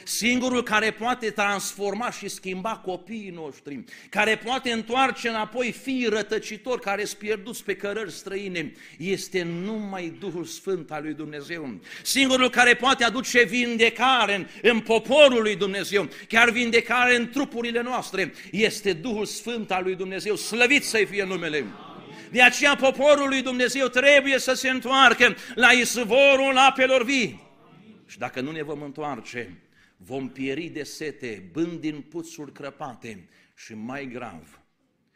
Singurul 0.05 0.63
care 0.63 0.91
poate 0.91 1.31
transforma 1.31 2.11
și 2.11 2.29
schimba 2.29 2.77
copiii 2.85 3.31
noștri, 3.31 3.85
care 4.11 4.37
poate 4.45 4.73
întoarce 4.73 5.29
înapoi 5.29 5.73
fiii 5.73 6.07
rătăcitori 6.07 6.81
care 6.81 7.05
sunt 7.05 7.19
pierduți 7.19 7.65
pe 7.65 7.77
cărări 7.77 8.13
străine, 8.13 8.73
este 8.99 9.43
numai 9.43 10.17
Duhul 10.19 10.45
Sfânt 10.45 10.93
al 10.93 11.03
lui 11.03 11.15
Dumnezeu. 11.15 11.81
Singurul 12.03 12.51
care 12.51 12.75
poate 12.75 13.05
aduce 13.05 13.43
vindecare 13.43 14.35
în, 14.35 14.47
în 14.63 14.81
poporul 14.81 15.43
lui 15.43 15.57
Dumnezeu, 15.57 16.09
chiar 16.29 16.51
vindecare 16.51 17.17
în 17.17 17.29
trupurile 17.31 17.83
noastre, 17.83 18.33
este 18.51 18.93
Duhul 18.93 19.25
Sfânt 19.25 19.71
al 19.71 19.83
lui 19.83 19.95
Dumnezeu. 19.95 20.35
Slăvit 20.35 20.85
să-i 20.85 21.07
fie 21.07 21.25
numele! 21.25 21.65
De 22.31 22.43
aceea 22.43 22.77
poporul 22.77 23.29
lui 23.29 23.43
Dumnezeu 23.43 23.87
trebuie 23.87 24.39
să 24.39 24.55
se 24.55 24.69
întoarcă 24.69 25.37
la 25.55 25.71
izvorul 25.71 26.57
apelor 26.57 27.05
vii. 27.05 27.45
Și 28.07 28.19
dacă 28.19 28.41
nu 28.41 28.51
ne 28.51 28.63
vom 28.63 28.83
întoarce, 28.83 29.66
vom 29.97 30.29
pieri 30.29 30.69
de 30.69 30.83
sete, 30.83 31.49
bând 31.53 31.81
din 31.81 32.01
puțuri 32.01 32.53
crăpate 32.53 33.29
și 33.57 33.75
mai 33.75 34.09
grav, 34.09 34.61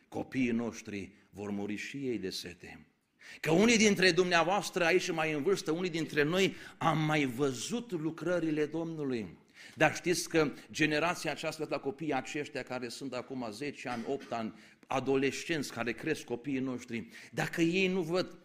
copiii 0.09 0.51
noștri 0.51 1.13
vor 1.31 1.51
muri 1.51 1.77
și 1.77 1.97
ei 1.97 2.19
de 2.19 2.31
sete. 2.31 2.85
Că 3.41 3.51
unii 3.51 3.77
dintre 3.77 4.11
dumneavoastră 4.11 4.85
aici 4.85 5.11
mai 5.11 5.33
în 5.33 5.43
vârstă, 5.43 5.71
unii 5.71 5.91
dintre 5.91 6.23
noi 6.23 6.55
am 6.79 6.99
mai 6.99 7.25
văzut 7.25 7.91
lucrările 7.91 8.67
Domnului. 8.67 9.39
Dar 9.75 9.95
știți 9.95 10.29
că 10.29 10.53
generația 10.71 11.31
aceasta, 11.31 11.67
la 11.69 11.79
copiii 11.79 12.13
aceștia 12.13 12.63
care 12.63 12.89
sunt 12.89 13.13
acum 13.13 13.47
10 13.51 13.89
ani, 13.89 14.05
8 14.07 14.33
ani, 14.33 14.55
adolescenți 14.87 15.73
care 15.73 15.93
cresc 15.93 16.25
copiii 16.25 16.59
noștri, 16.59 17.09
dacă 17.33 17.61
ei 17.61 17.89
nu 17.89 18.03
văd 18.03 18.39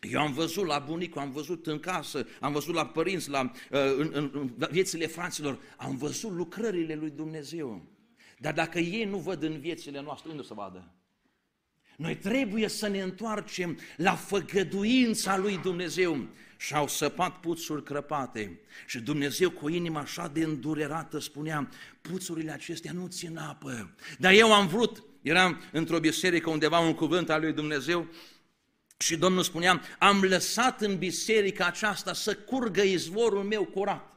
eu 0.00 0.20
am 0.20 0.32
văzut 0.32 0.66
la 0.66 0.78
bunicul, 0.78 1.20
am 1.20 1.30
văzut 1.30 1.66
în 1.66 1.78
casă, 1.78 2.26
am 2.40 2.52
văzut 2.52 2.74
la 2.74 2.86
părinți, 2.86 3.30
la, 3.30 3.40
uh, 3.70 3.80
în, 3.96 4.10
în, 4.12 4.30
în 4.32 4.68
viețile 4.70 5.06
fraților, 5.06 5.58
am 5.76 5.96
văzut 5.96 6.32
lucrările 6.32 6.94
lui 6.94 7.10
Dumnezeu. 7.10 7.82
Dar 8.38 8.52
dacă 8.52 8.78
ei 8.78 9.04
nu 9.04 9.18
văd 9.18 9.42
în 9.42 9.60
viețile 9.60 10.00
noastre, 10.00 10.30
unde 10.30 10.42
o 10.42 10.44
să 10.44 10.54
vadă? 10.54 10.92
Noi 11.96 12.16
trebuie 12.16 12.68
să 12.68 12.88
ne 12.88 13.00
întoarcem 13.00 13.78
la 13.96 14.14
făgăduința 14.14 15.36
lui 15.36 15.58
Dumnezeu. 15.58 16.26
Și 16.56 16.74
au 16.74 16.88
săpat 16.88 17.40
puțuri 17.40 17.82
crăpate. 17.82 18.60
Și 18.86 19.00
Dumnezeu 19.00 19.50
cu 19.50 19.68
inima 19.68 20.00
așa 20.00 20.28
de 20.28 20.42
îndurerată 20.44 21.18
spunea, 21.18 21.68
puțurile 22.00 22.50
acestea 22.50 22.92
nu 22.92 23.06
țin 23.06 23.36
apă. 23.36 23.94
Dar 24.18 24.32
eu 24.32 24.52
am 24.54 24.66
vrut, 24.66 25.02
eram 25.22 25.60
într-o 25.72 25.98
biserică 25.98 26.50
undeva 26.50 26.78
un 26.78 26.94
cuvânt 26.94 27.30
al 27.30 27.40
lui 27.40 27.52
Dumnezeu 27.52 28.06
și 28.98 29.16
Domnul 29.16 29.42
spunea, 29.42 29.80
am 29.98 30.22
lăsat 30.22 30.80
în 30.80 30.98
biserica 30.98 31.66
aceasta 31.66 32.12
să 32.12 32.34
curgă 32.34 32.82
izvorul 32.82 33.42
meu 33.42 33.64
curat. 33.64 34.12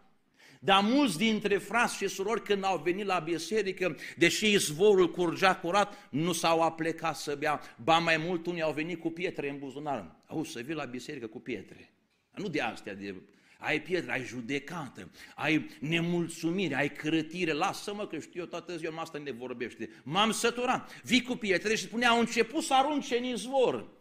Dar 0.59 0.81
mulți 0.83 1.17
dintre 1.17 1.57
frați 1.57 1.95
și 1.95 2.07
surori 2.07 2.43
când 2.43 2.63
au 2.63 2.77
venit 2.77 3.05
la 3.05 3.19
biserică, 3.19 3.95
deși 4.17 4.51
izvorul 4.51 5.11
curgea 5.11 5.55
curat, 5.55 6.07
nu 6.09 6.33
s-au 6.33 6.61
aplecat 6.61 7.15
să 7.15 7.35
bea. 7.35 7.61
Ba 7.83 7.97
mai 7.97 8.17
mult, 8.17 8.45
unii 8.45 8.61
au 8.61 8.71
venit 8.71 8.99
cu 8.99 9.09
pietre 9.09 9.49
în 9.49 9.59
buzunar. 9.59 10.15
Au 10.25 10.43
să 10.43 10.59
vii 10.59 10.75
la 10.75 10.85
biserică 10.85 11.27
cu 11.27 11.39
pietre. 11.39 11.93
Nu 12.35 12.47
de 12.47 12.61
astea, 12.61 12.95
de 12.95 13.15
ai 13.57 13.81
pietre, 13.81 14.11
ai 14.11 14.23
judecată, 14.23 15.09
ai 15.35 15.69
nemulțumire, 15.79 16.75
ai 16.75 16.91
crătire, 16.91 17.51
lasă-mă 17.51 18.07
că 18.07 18.19
știu 18.19 18.39
eu 18.39 18.45
toată 18.45 18.77
ziua, 18.77 19.01
asta 19.01 19.17
ne 19.17 19.31
vorbește. 19.31 19.89
M-am 20.03 20.31
săturat, 20.31 21.01
vii 21.03 21.21
cu 21.21 21.35
pietre 21.35 21.75
și 21.75 21.83
spunea, 21.83 22.09
au 22.09 22.19
început 22.19 22.63
să 22.63 22.73
arunce 22.73 23.17
în 23.17 23.23
izvor. 23.23 23.99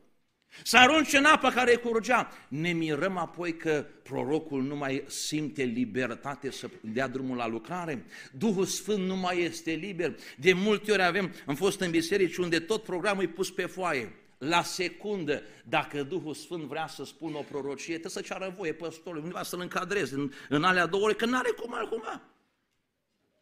Să 0.63 0.77
arunce 0.77 1.17
în 1.17 1.25
apa 1.25 1.51
care 1.51 1.77
curgea. 1.77 2.33
Ne 2.49 2.73
mirăm 2.73 3.17
apoi 3.17 3.57
că 3.57 3.87
prorocul 4.03 4.63
nu 4.63 4.77
mai 4.77 5.05
simte 5.07 5.63
libertate 5.63 6.51
să 6.51 6.71
dea 6.81 7.09
drumul 7.09 7.37
la 7.37 7.47
lucrare. 7.47 8.05
Duhul 8.33 8.65
Sfânt 8.65 9.05
nu 9.05 9.17
mai 9.17 9.41
este 9.41 9.71
liber. 9.71 10.15
De 10.37 10.53
multe 10.53 10.93
ori 10.93 11.03
avem, 11.03 11.35
am 11.47 11.55
fost 11.55 11.81
în 11.81 11.91
biserici 11.91 12.37
unde 12.37 12.61
tot 12.61 12.83
programul 12.83 13.23
e 13.23 13.29
pus 13.29 13.51
pe 13.51 13.67
foaie. 13.67 14.15
La 14.39 14.63
secundă, 14.63 15.43
dacă 15.65 16.03
Duhul 16.03 16.35
Sfânt 16.35 16.63
vrea 16.63 16.87
să 16.87 17.05
spună 17.05 17.37
o 17.37 17.43
prorocie, 17.43 17.99
trebuie 17.99 18.13
să 18.13 18.21
ceară 18.21 18.55
voie 18.57 18.73
păstorului, 18.73 19.23
undeva 19.23 19.43
să-l 19.43 19.61
încadreze 19.61 20.15
în, 20.15 20.33
în 20.49 20.65
alea 20.65 20.87
două 20.87 21.05
ore, 21.05 21.15
că 21.15 21.27
n-are 21.27 21.51
cum 21.51 21.75
altcumva. 21.75 22.23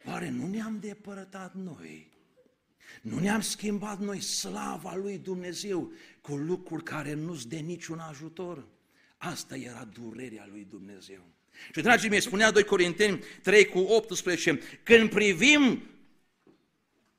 Oare 0.06 0.30
nu 0.30 0.46
ne-am 0.46 0.78
depărătat 0.80 1.54
noi? 1.54 2.17
Nu 3.02 3.18
ne-am 3.18 3.40
schimbat 3.40 3.98
noi 3.98 4.20
slava 4.20 4.94
lui 4.94 5.18
Dumnezeu 5.18 5.92
cu 6.20 6.36
lucruri 6.36 6.82
care 6.82 7.14
nu-ți 7.14 7.48
de 7.48 7.56
niciun 7.56 7.98
ajutor. 7.98 8.66
Asta 9.16 9.56
era 9.56 9.88
durerea 9.92 10.48
lui 10.50 10.66
Dumnezeu. 10.70 11.26
Și 11.74 11.80
dragii 11.80 12.08
mei, 12.08 12.20
spunea 12.20 12.50
2 12.50 12.64
Corinteni 12.64 13.24
3 13.42 13.64
cu 13.64 13.78
18, 13.78 14.60
când 14.82 15.10
privim 15.10 15.82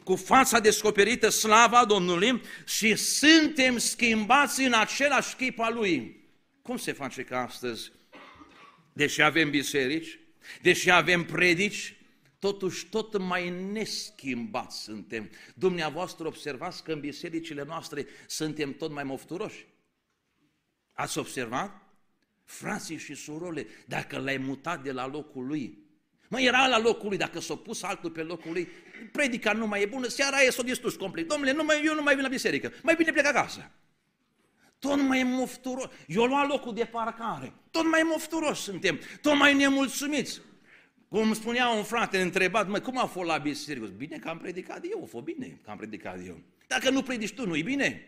cu 0.03 0.15
fața 0.15 0.59
descoperită 0.59 1.29
slava 1.29 1.86
Domnului 1.86 2.41
și 2.65 2.95
suntem 2.95 3.77
schimbați 3.77 4.62
în 4.62 4.74
același 4.74 5.36
chip 5.36 5.59
al 5.59 5.74
Lui. 5.74 6.17
Cum 6.62 6.77
se 6.77 6.91
face 6.91 7.24
că 7.24 7.36
astăzi, 7.36 7.91
deși 8.93 9.21
avem 9.21 9.50
biserici, 9.50 10.19
deși 10.62 10.91
avem 10.91 11.24
predici, 11.24 11.99
totuși 12.39 12.86
tot 12.86 13.17
mai 13.17 13.50
neschimbați 13.50 14.81
suntem. 14.81 15.29
Dumneavoastră 15.55 16.27
observați 16.27 16.84
că 16.84 16.91
în 16.91 17.00
bisericile 17.00 17.63
noastre 17.63 18.05
suntem 18.27 18.74
tot 18.74 18.91
mai 18.91 19.03
mofturoși. 19.03 19.67
Ați 20.93 21.17
observat? 21.17 21.81
Frații 22.43 22.98
și 22.98 23.13
surorile, 23.13 23.67
dacă 23.86 24.17
l-ai 24.17 24.38
mutat 24.38 24.84
de 24.84 24.91
la 24.91 25.08
locul 25.08 25.48
lui, 25.48 25.77
mă, 26.27 26.41
era 26.41 26.67
la 26.67 26.79
locul 26.79 27.07
lui, 27.07 27.18
dacă 27.18 27.40
s-a 27.40 27.55
pus 27.55 27.83
altul 27.83 28.11
pe 28.11 28.22
locul 28.22 28.51
lui, 28.51 28.68
predica 29.11 29.53
nu 29.53 29.68
mai 29.68 29.81
e 29.81 29.85
bună, 29.85 30.07
seara 30.07 30.42
e 30.42 30.50
s-o 30.50 30.64
distrus 30.64 30.96
complet. 30.96 31.27
Domnule, 31.27 31.51
nu 31.51 31.64
mai, 31.64 31.81
eu 31.85 31.96
nu 31.96 32.01
mai 32.01 32.14
vin 32.14 32.24
la 32.24 32.29
biserică, 32.29 32.74
mai 32.83 32.96
bine 32.96 33.11
plec 33.11 33.25
acasă. 33.25 33.72
Tot 34.79 35.01
mai 35.01 35.24
mofturos. 35.24 35.92
Eu 36.07 36.24
luat 36.24 36.48
locul 36.48 36.74
de 36.74 36.85
parcare. 36.85 37.53
Tot 37.72 37.85
mai 37.85 38.01
mofturos 38.03 38.59
suntem, 38.59 39.00
tot 39.22 39.37
mai 39.37 39.53
nemulțumiți. 39.53 40.42
Cum 41.09 41.33
spunea 41.33 41.69
un 41.69 41.83
frate 41.83 42.22
întrebat, 42.22 42.67
mă, 42.67 42.79
cum 42.79 42.98
a 42.98 43.05
fost 43.05 43.29
la 43.29 43.37
biserică? 43.37 43.85
Bine 43.85 44.17
că 44.17 44.29
am 44.29 44.37
predicat 44.37 44.85
eu, 44.91 45.03
a 45.03 45.05
fost 45.05 45.24
bine 45.24 45.59
că 45.63 45.69
am 45.69 45.77
predicat 45.77 46.25
eu. 46.25 46.41
Dacă 46.67 46.89
nu 46.89 47.01
predici 47.01 47.33
tu, 47.33 47.48
nu-i 47.48 47.63
bine? 47.63 48.07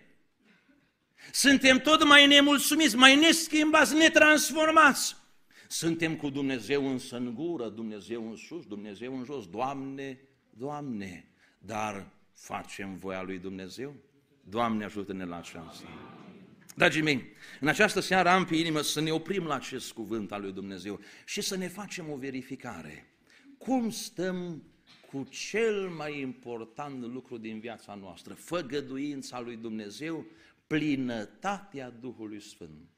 Suntem 1.31 1.79
tot 1.79 2.03
mai 2.03 2.27
nemulțumiți, 2.27 2.95
mai 2.95 3.15
neschimbați, 3.15 3.95
netransformați. 3.95 5.15
Suntem 5.67 6.15
cu 6.15 6.29
Dumnezeu 6.29 6.89
însă 6.89 7.15
în 7.15 7.33
gură, 7.33 7.69
Dumnezeu 7.69 8.29
în 8.29 8.35
sus, 8.35 8.65
Dumnezeu 8.65 9.17
în 9.17 9.23
jos. 9.23 9.47
Doamne, 9.47 10.19
Doamne, 10.49 11.27
dar 11.57 12.07
facem 12.33 12.95
voia 12.95 13.21
lui 13.21 13.37
Dumnezeu? 13.37 13.95
Doamne, 14.43 14.83
ajută-ne 14.83 15.25
la 15.25 15.37
aceasta. 15.37 15.87
Dragii 16.81 17.01
mei, 17.01 17.25
în 17.59 17.67
această 17.67 17.99
seară 17.99 18.29
am 18.29 18.45
pe 18.45 18.55
inimă 18.55 18.81
să 18.81 19.01
ne 19.01 19.11
oprim 19.11 19.45
la 19.45 19.55
acest 19.55 19.91
cuvânt 19.91 20.31
al 20.31 20.41
lui 20.41 20.51
Dumnezeu 20.51 20.99
și 21.25 21.41
să 21.41 21.57
ne 21.57 21.67
facem 21.67 22.09
o 22.11 22.15
verificare. 22.15 23.13
Cum 23.57 23.89
stăm 23.89 24.63
cu 25.11 25.23
cel 25.29 25.89
mai 25.89 26.19
important 26.19 27.05
lucru 27.13 27.37
din 27.37 27.59
viața 27.59 27.95
noastră, 27.95 28.33
făgăduința 28.33 29.39
lui 29.39 29.55
Dumnezeu, 29.55 30.25
plinătatea 30.67 31.89
Duhului 31.89 32.41
Sfânt. 32.41 32.89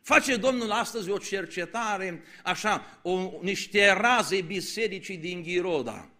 Face 0.00 0.36
Domnul 0.36 0.70
astăzi 0.70 1.10
o 1.10 1.18
cercetare, 1.18 2.22
așa, 2.44 3.00
o, 3.02 3.30
niște 3.42 3.92
raze 3.92 4.40
bisericii 4.40 5.16
din 5.16 5.42
Ghiroda. 5.42 6.10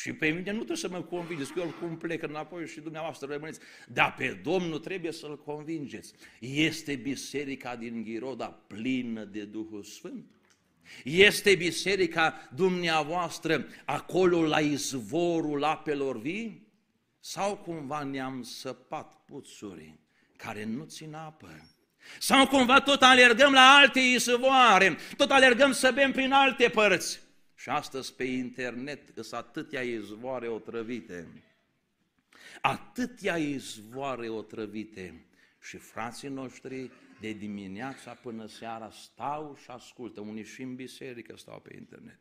Și 0.00 0.12
pe 0.12 0.28
mine 0.28 0.50
nu 0.50 0.56
trebuie 0.56 0.76
să 0.76 0.88
mă 0.88 1.02
convingeți, 1.02 1.52
că 1.52 1.60
eu 1.60 1.74
cum 1.80 1.96
plec 1.96 2.22
înapoi 2.22 2.66
și 2.66 2.80
dumneavoastră 2.80 3.26
rămâneți. 3.32 3.60
Dar 3.88 4.14
pe 4.14 4.40
Domnul 4.42 4.78
trebuie 4.78 5.12
să-L 5.12 5.38
convingeți. 5.38 6.12
Este 6.40 6.94
biserica 6.94 7.76
din 7.76 8.02
Ghiroda 8.02 8.46
plină 8.46 9.24
de 9.24 9.44
Duhul 9.44 9.84
Sfânt. 9.84 10.24
Este 11.04 11.54
biserica 11.54 12.48
dumneavoastră 12.54 13.66
acolo 13.84 14.42
la 14.42 14.60
izvorul 14.60 15.64
apelor 15.64 16.20
vii? 16.20 16.68
Sau 17.20 17.56
cumva 17.56 18.02
ne-am 18.02 18.42
săpat 18.42 19.24
puțuri 19.26 19.98
care 20.36 20.64
nu 20.64 20.84
țin 20.84 21.14
apă? 21.14 21.76
Sau 22.18 22.46
cumva 22.46 22.80
tot 22.80 23.02
alergăm 23.02 23.52
la 23.52 23.76
alte 23.80 24.00
izvoare, 24.00 24.96
tot 25.16 25.30
alergăm 25.30 25.72
să 25.72 25.90
bem 25.90 26.12
prin 26.12 26.32
alte 26.32 26.68
părți? 26.68 27.23
Și 27.64 27.70
astăzi 27.70 28.14
pe 28.14 28.24
internet 28.24 29.10
sunt 29.14 29.32
atâtea 29.32 29.82
izvoare 29.82 30.48
otrăvite, 30.48 31.26
atâtea 32.60 33.36
izvoare 33.36 34.28
otrăvite 34.28 35.24
și 35.60 35.76
frații 35.76 36.28
noștri 36.28 36.90
de 37.20 37.32
dimineața 37.32 38.14
până 38.14 38.46
seara 38.46 38.90
stau 38.90 39.56
și 39.62 39.70
ascultă, 39.70 40.20
unii 40.20 40.44
și 40.44 40.62
în 40.62 40.74
biserică 40.74 41.36
stau 41.36 41.60
pe 41.60 41.76
internet. 41.76 42.18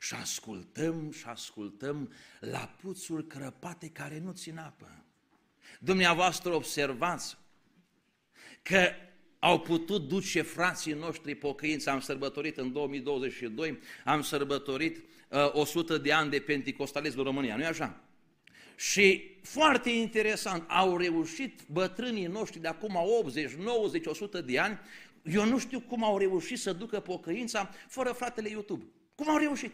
Și 0.00 0.14
ascultăm 0.14 1.10
și 1.10 1.26
ascultăm 1.26 2.12
la 2.40 2.76
puțuri 2.80 3.26
crăpate 3.26 3.90
care 3.90 4.18
nu 4.18 4.32
țin 4.32 4.58
apă. 4.58 5.04
Dumneavoastră 5.80 6.54
observați 6.54 7.36
că 8.62 8.90
au 9.44 9.60
putut 9.60 10.08
duce 10.08 10.42
frații 10.42 10.92
noștri 10.92 11.34
pocăință. 11.34 11.90
Am 11.90 12.00
sărbătorit 12.00 12.56
în 12.56 12.72
2022, 12.72 13.78
am 14.04 14.22
sărbătorit 14.22 14.96
uh, 15.28 15.50
100 15.52 15.98
de 15.98 16.12
ani 16.12 16.30
de 16.30 16.38
penticostalism 16.38 17.18
în 17.18 17.24
România, 17.24 17.56
nu-i 17.56 17.66
așa? 17.66 18.00
Și 18.76 19.36
foarte 19.42 19.90
interesant, 19.90 20.64
au 20.68 20.96
reușit 20.96 21.60
bătrânii 21.66 22.26
noștri 22.26 22.60
de 22.60 22.68
acum 22.68 22.96
80, 23.18 23.52
90, 23.52 24.06
100 24.06 24.40
de 24.40 24.58
ani, 24.58 24.78
eu 25.22 25.44
nu 25.44 25.58
știu 25.58 25.80
cum 25.80 26.04
au 26.04 26.18
reușit 26.18 26.58
să 26.58 26.72
ducă 26.72 27.00
pocăința 27.00 27.70
fără 27.88 28.12
fratele 28.12 28.48
YouTube. 28.48 28.84
Cum 29.14 29.28
au 29.28 29.36
reușit? 29.36 29.72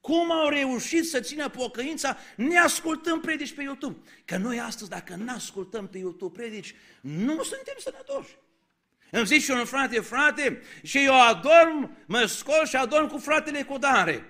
Cum 0.00 0.30
au 0.30 0.48
reușit 0.48 1.08
să 1.08 1.20
țină 1.20 1.48
pocăința 1.48 2.16
neascultând 2.36 3.20
predici 3.20 3.54
pe 3.54 3.62
YouTube? 3.62 3.98
Că 4.24 4.36
noi 4.36 4.60
astăzi, 4.60 4.90
dacă 4.90 5.14
nu 5.14 5.32
ascultăm 5.32 5.88
pe 5.88 5.98
YouTube 5.98 6.38
predici, 6.38 6.74
nu 7.00 7.42
suntem 7.42 7.74
sănătoși. 7.78 8.36
Îmi 9.10 9.26
zice 9.26 9.52
un 9.52 9.64
frate, 9.64 10.00
frate, 10.00 10.62
și 10.82 11.04
eu 11.04 11.20
adorm, 11.22 11.96
mă 12.06 12.24
scol 12.24 12.66
și 12.66 12.76
adorm 12.76 13.08
cu 13.08 13.18
fratele 13.18 13.62
cu 13.62 13.78
dare. 13.78 14.24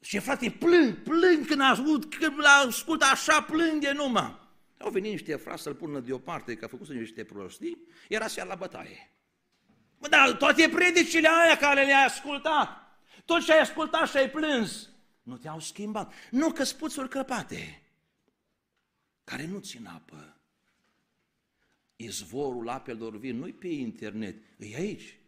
Și 0.00 0.18
frate, 0.18 0.50
plâng, 0.50 1.02
plâng 1.02 1.46
când 1.46 1.60
ascult, 1.60 2.14
când 2.14 2.44
ascult 2.66 3.02
așa 3.02 3.42
plânge 3.42 3.92
numai. 3.92 4.38
Au 4.78 4.90
venit 4.90 5.10
niște 5.10 5.36
frați 5.36 5.62
să-l 5.62 5.74
pună 5.74 6.00
deoparte, 6.00 6.56
că 6.56 6.64
a 6.64 6.68
făcut 6.68 6.88
niște 6.88 7.24
prostii, 7.24 7.86
era 8.08 8.26
seara 8.26 8.48
la 8.48 8.54
bătaie. 8.54 9.10
Mă, 9.98 10.08
dar 10.08 10.32
toate 10.32 10.68
predicile 10.68 11.28
alea 11.28 11.56
care 11.56 11.84
le-ai 11.84 12.04
ascultat, 12.04 12.68
tot 13.24 13.44
ce 13.44 13.52
ai 13.52 13.60
ascultat 13.60 14.08
și 14.08 14.16
ai 14.16 14.30
plâns, 14.30 14.88
nu 15.22 15.36
te-au 15.36 15.60
schimbat. 15.60 16.12
Nu 16.30 16.52
că 16.52 16.64
spuțuri 16.64 17.08
crăpate, 17.08 17.82
care 19.24 19.46
nu 19.46 19.58
țin 19.58 19.86
apă. 19.86 20.35
Izvorul 21.96 22.68
apelor 22.68 23.18
vii 23.18 23.30
nu-i 23.30 23.52
pe 23.52 23.68
internet, 23.68 24.36
e 24.58 24.76
aici. 24.76 25.18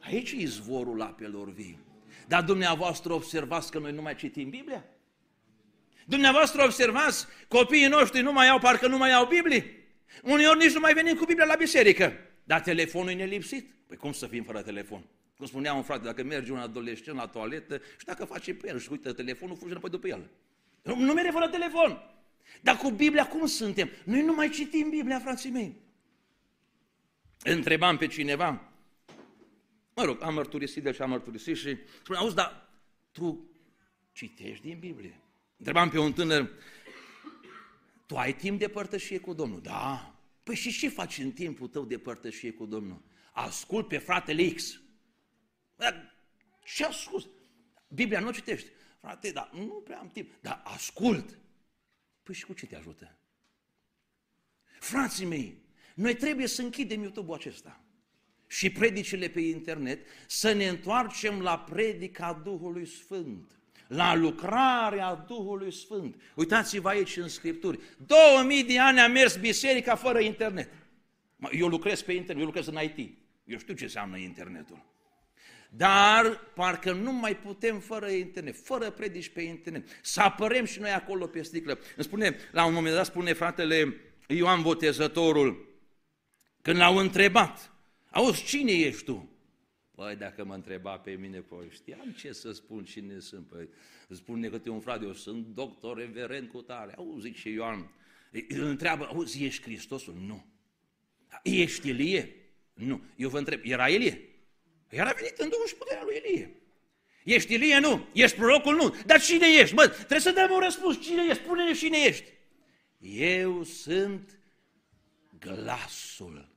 Aici 0.00 0.30
e 0.30 0.36
izvorul 0.36 1.02
apelor 1.02 1.52
vii. 1.52 1.78
Dar 2.28 2.42
dumneavoastră 2.42 3.12
observați 3.12 3.70
că 3.70 3.78
noi 3.78 3.92
nu 3.92 4.02
mai 4.02 4.14
citim 4.14 4.50
Biblia? 4.50 4.84
Dumneavoastră 6.06 6.62
observați, 6.64 7.26
copiii 7.48 7.86
noștri 7.86 8.20
nu 8.20 8.32
mai 8.32 8.48
au, 8.48 8.58
parcă 8.58 8.86
nu 8.86 8.96
mai 8.96 9.12
au 9.12 9.26
Biblie. 9.26 9.74
Uneori 10.22 10.58
nici 10.58 10.72
nu 10.72 10.80
mai 10.80 10.94
venim 10.94 11.16
cu 11.16 11.24
Biblia 11.24 11.46
la 11.46 11.54
biserică. 11.54 12.12
Dar 12.44 12.60
telefonul 12.60 13.10
e 13.10 13.14
nelipsit. 13.14 13.70
Păi 13.86 13.96
cum 13.96 14.12
să 14.12 14.26
fim 14.26 14.44
fără 14.44 14.62
telefon? 14.62 15.04
Cum 15.36 15.46
spunea 15.46 15.74
un 15.74 15.82
frate, 15.82 16.04
dacă 16.04 16.22
merge 16.22 16.52
un 16.52 16.58
adolescent 16.58 17.16
la 17.16 17.26
toaletă 17.26 17.80
și 17.98 18.04
dacă 18.04 18.24
face 18.24 18.54
pe 18.54 18.68
el 18.68 18.78
și 18.78 18.88
uită 18.90 19.12
telefonul, 19.12 19.56
fugi 19.56 19.70
înapoi 19.70 19.90
după 19.90 20.08
el. 20.08 20.30
Nu, 20.82 20.94
nu 20.94 21.12
merge 21.12 21.30
fără 21.30 21.48
telefon. 21.48 22.02
Dar 22.60 22.76
cu 22.76 22.90
Biblia 22.90 23.28
cum 23.28 23.46
suntem? 23.46 23.90
Noi 24.04 24.22
nu 24.22 24.34
mai 24.34 24.48
citim 24.48 24.90
Biblia, 24.90 25.18
frații 25.18 25.50
mei. 25.50 25.76
Întrebam 27.42 27.96
pe 27.96 28.06
cineva, 28.06 28.72
mă 29.94 30.04
rog, 30.04 30.22
am 30.22 30.34
mărturisit 30.34 30.82
de 30.82 30.90
ce 30.90 31.02
am 31.02 31.10
mărturisit 31.10 31.56
și 31.56 31.76
spune, 32.02 32.18
auzi, 32.18 32.34
dar 32.34 32.68
tu 33.12 33.50
citești 34.12 34.66
din 34.66 34.78
Biblie? 34.78 35.20
Întrebam 35.56 35.88
pe 35.88 35.98
un 35.98 36.12
tânăr, 36.12 36.50
tu 38.06 38.16
ai 38.16 38.34
timp 38.34 38.58
de 38.58 38.68
părtășie 38.68 39.18
cu 39.18 39.32
Domnul? 39.32 39.60
Da. 39.60 40.14
Păi 40.42 40.54
și 40.54 40.78
ce 40.78 40.88
faci 40.88 41.18
în 41.18 41.30
timpul 41.30 41.68
tău 41.68 41.84
de 41.84 41.98
părtășie 41.98 42.52
cu 42.52 42.66
Domnul? 42.66 43.02
Ascult 43.32 43.88
pe 43.88 43.98
fratele 43.98 44.48
X. 44.50 44.80
Ce 46.64 46.84
ascult? 46.84 47.28
Biblia 47.88 48.20
nu 48.20 48.32
citești. 48.32 48.68
Frate, 49.00 49.30
dar 49.30 49.50
nu 49.52 49.82
prea 49.84 49.98
am 49.98 50.08
timp. 50.08 50.30
Dar 50.40 50.62
ascult. 50.64 51.38
Păi 52.30 52.38
și 52.38 52.46
cu 52.46 52.52
ce 52.52 52.66
te 52.66 52.76
ajută? 52.76 53.18
Frații 54.78 55.26
mei, 55.26 55.62
noi 55.94 56.14
trebuie 56.14 56.46
să 56.46 56.62
închidem 56.62 57.02
YouTube-ul 57.02 57.36
acesta 57.36 57.80
și 58.46 58.70
predicile 58.70 59.28
pe 59.28 59.40
internet, 59.40 60.06
să 60.26 60.52
ne 60.52 60.68
întoarcem 60.68 61.40
la 61.40 61.58
predica 61.58 62.40
Duhului 62.44 62.86
Sfânt 62.86 63.60
la 63.86 64.14
lucrarea 64.14 65.14
Duhului 65.14 65.72
Sfânt. 65.72 66.22
Uitați-vă 66.34 66.88
aici 66.88 67.16
în 67.16 67.28
Scripturi. 67.28 67.80
2000 68.06 68.64
de 68.64 68.78
ani 68.78 69.00
a 69.00 69.08
mers 69.08 69.36
biserica 69.36 69.94
fără 69.94 70.20
internet. 70.20 70.70
Eu 71.52 71.68
lucrez 71.68 72.02
pe 72.02 72.12
internet, 72.12 72.38
eu 72.38 72.44
lucrez 72.44 72.66
în 72.66 72.78
IT. 72.82 73.18
Eu 73.44 73.58
știu 73.58 73.74
ce 73.74 73.84
înseamnă 73.84 74.18
internetul. 74.18 74.89
Dar 75.72 76.40
parcă 76.54 76.92
nu 76.92 77.12
mai 77.12 77.36
putem 77.36 77.78
fără 77.78 78.08
internet, 78.08 78.56
fără 78.56 78.90
predici 78.90 79.28
pe 79.28 79.42
internet. 79.42 79.88
Să 80.02 80.20
apărem 80.20 80.64
și 80.64 80.80
noi 80.80 80.90
acolo 80.90 81.26
pe 81.26 81.42
sticlă. 81.42 81.72
Îmi 81.72 82.04
spune, 82.04 82.36
la 82.52 82.64
un 82.64 82.72
moment 82.72 82.94
dat 82.94 83.06
spune 83.06 83.32
fratele 83.32 83.96
Ioan 84.26 84.62
Botezătorul, 84.62 85.68
când 86.62 86.76
l-au 86.76 86.96
întrebat, 86.96 87.72
auzi, 88.10 88.44
cine 88.44 88.72
ești 88.72 89.04
tu? 89.04 89.28
Păi, 89.94 90.16
dacă 90.16 90.44
mă 90.44 90.54
întreba 90.54 90.96
pe 90.96 91.10
mine, 91.10 91.40
păi, 91.40 91.68
știam 91.70 92.14
ce 92.18 92.32
să 92.32 92.52
spun, 92.52 92.84
cine 92.84 93.18
sunt. 93.18 93.46
Păi, 93.46 93.68
spune 94.10 94.48
că 94.48 94.70
un 94.70 94.80
frate, 94.80 95.04
eu 95.04 95.12
sunt 95.12 95.46
doctor 95.46 95.96
reverend 95.96 96.48
cu 96.48 96.60
tare. 96.60 96.94
Auzi, 96.96 97.28
și 97.28 97.50
Ioan, 97.50 97.90
îl 98.48 98.62
întreabă, 98.62 99.06
auzi, 99.06 99.44
ești 99.44 99.62
Hristosul? 99.62 100.16
Nu. 100.26 100.46
Ești 101.42 101.88
Elie? 101.88 102.34
Nu. 102.74 103.00
Eu 103.16 103.28
vă 103.28 103.38
întreb, 103.38 103.60
era 103.62 103.88
Elie? 103.88 104.29
Era 104.90 105.12
venit 105.12 105.38
în 105.38 105.48
Duhul 105.48 105.66
și 105.66 105.74
puterea 105.74 106.02
lui 106.04 106.14
Elie. 106.14 106.54
Ești 107.24 107.54
Elie? 107.54 107.78
Nu. 107.78 108.06
Ești 108.12 108.36
prorocul? 108.36 108.74
Nu. 108.74 108.96
Dar 109.06 109.20
cine 109.20 109.46
ești? 109.60 109.74
Bă, 109.74 109.88
trebuie 109.88 110.20
să 110.20 110.30
dăm 110.30 110.50
un 110.50 110.60
răspuns. 110.60 111.00
Cine 111.00 111.24
ești? 111.28 111.42
Spune-ne 111.42 111.72
cine 111.72 111.98
ești. 111.98 112.32
Eu 112.98 113.62
sunt 113.62 114.38
glasul 115.38 116.50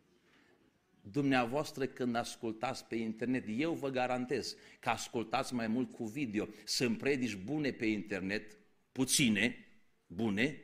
Dumneavoastră 1.12 1.86
când 1.86 2.16
ascultați 2.16 2.86
pe 2.86 2.96
internet, 2.96 3.44
eu 3.48 3.74
vă 3.74 3.90
garantez 3.90 4.56
că 4.80 4.90
ascultați 4.90 5.54
mai 5.54 5.68
mult 5.68 5.92
cu 5.92 6.06
video. 6.06 6.48
Sunt 6.64 6.98
predici 6.98 7.36
bune 7.36 7.72
pe 7.72 7.86
internet, 7.86 8.58
puține, 8.92 9.66
bune, 10.08 10.62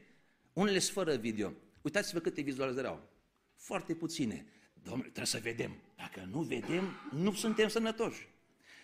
unele 0.53 0.79
sunt 0.79 0.93
fără 0.93 1.15
video. 1.15 1.53
Uitați-vă 1.81 2.19
câte 2.19 2.41
vizualizări 2.41 2.87
au. 2.87 3.09
Foarte 3.55 3.95
puține. 3.95 4.45
Domnule, 4.83 5.03
trebuie 5.03 5.25
să 5.25 5.39
vedem. 5.43 5.71
Dacă 5.97 6.27
nu 6.31 6.41
vedem, 6.41 6.93
nu 7.11 7.33
suntem 7.33 7.67
sănătoși. 7.67 8.27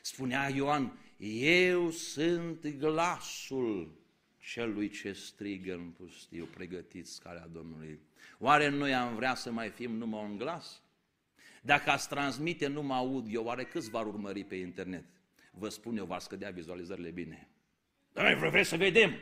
Spunea 0.01 0.49
Ioan, 0.49 0.99
eu 1.17 1.91
sunt 1.91 2.67
glasul 2.67 4.03
celui 4.39 4.89
ce 4.89 5.13
strigă 5.13 5.73
în 5.73 5.89
pustiu, 5.89 6.45
pregătiți 6.45 7.21
calea 7.21 7.47
Domnului. 7.47 7.99
Oare 8.39 8.69
noi 8.69 8.93
am 8.93 9.15
vrea 9.15 9.35
să 9.35 9.51
mai 9.51 9.69
fim 9.69 9.91
numai 9.91 10.23
un 10.23 10.37
glas? 10.37 10.81
Dacă 11.61 11.89
ați 11.89 12.07
transmite 12.07 12.67
numai 12.67 12.97
audio, 12.97 13.43
oare 13.43 13.63
câți 13.63 13.89
v-ar 13.89 14.05
urmări 14.05 14.43
pe 14.43 14.55
internet? 14.55 15.05
Vă 15.51 15.69
spun 15.69 15.97
eu, 15.97 16.05
v-ar 16.05 16.19
scădea 16.19 16.49
vizualizările 16.49 17.09
bine. 17.09 17.49
Dar 18.13 18.33
vreau 18.33 18.63
să 18.63 18.77
vedem. 18.77 19.13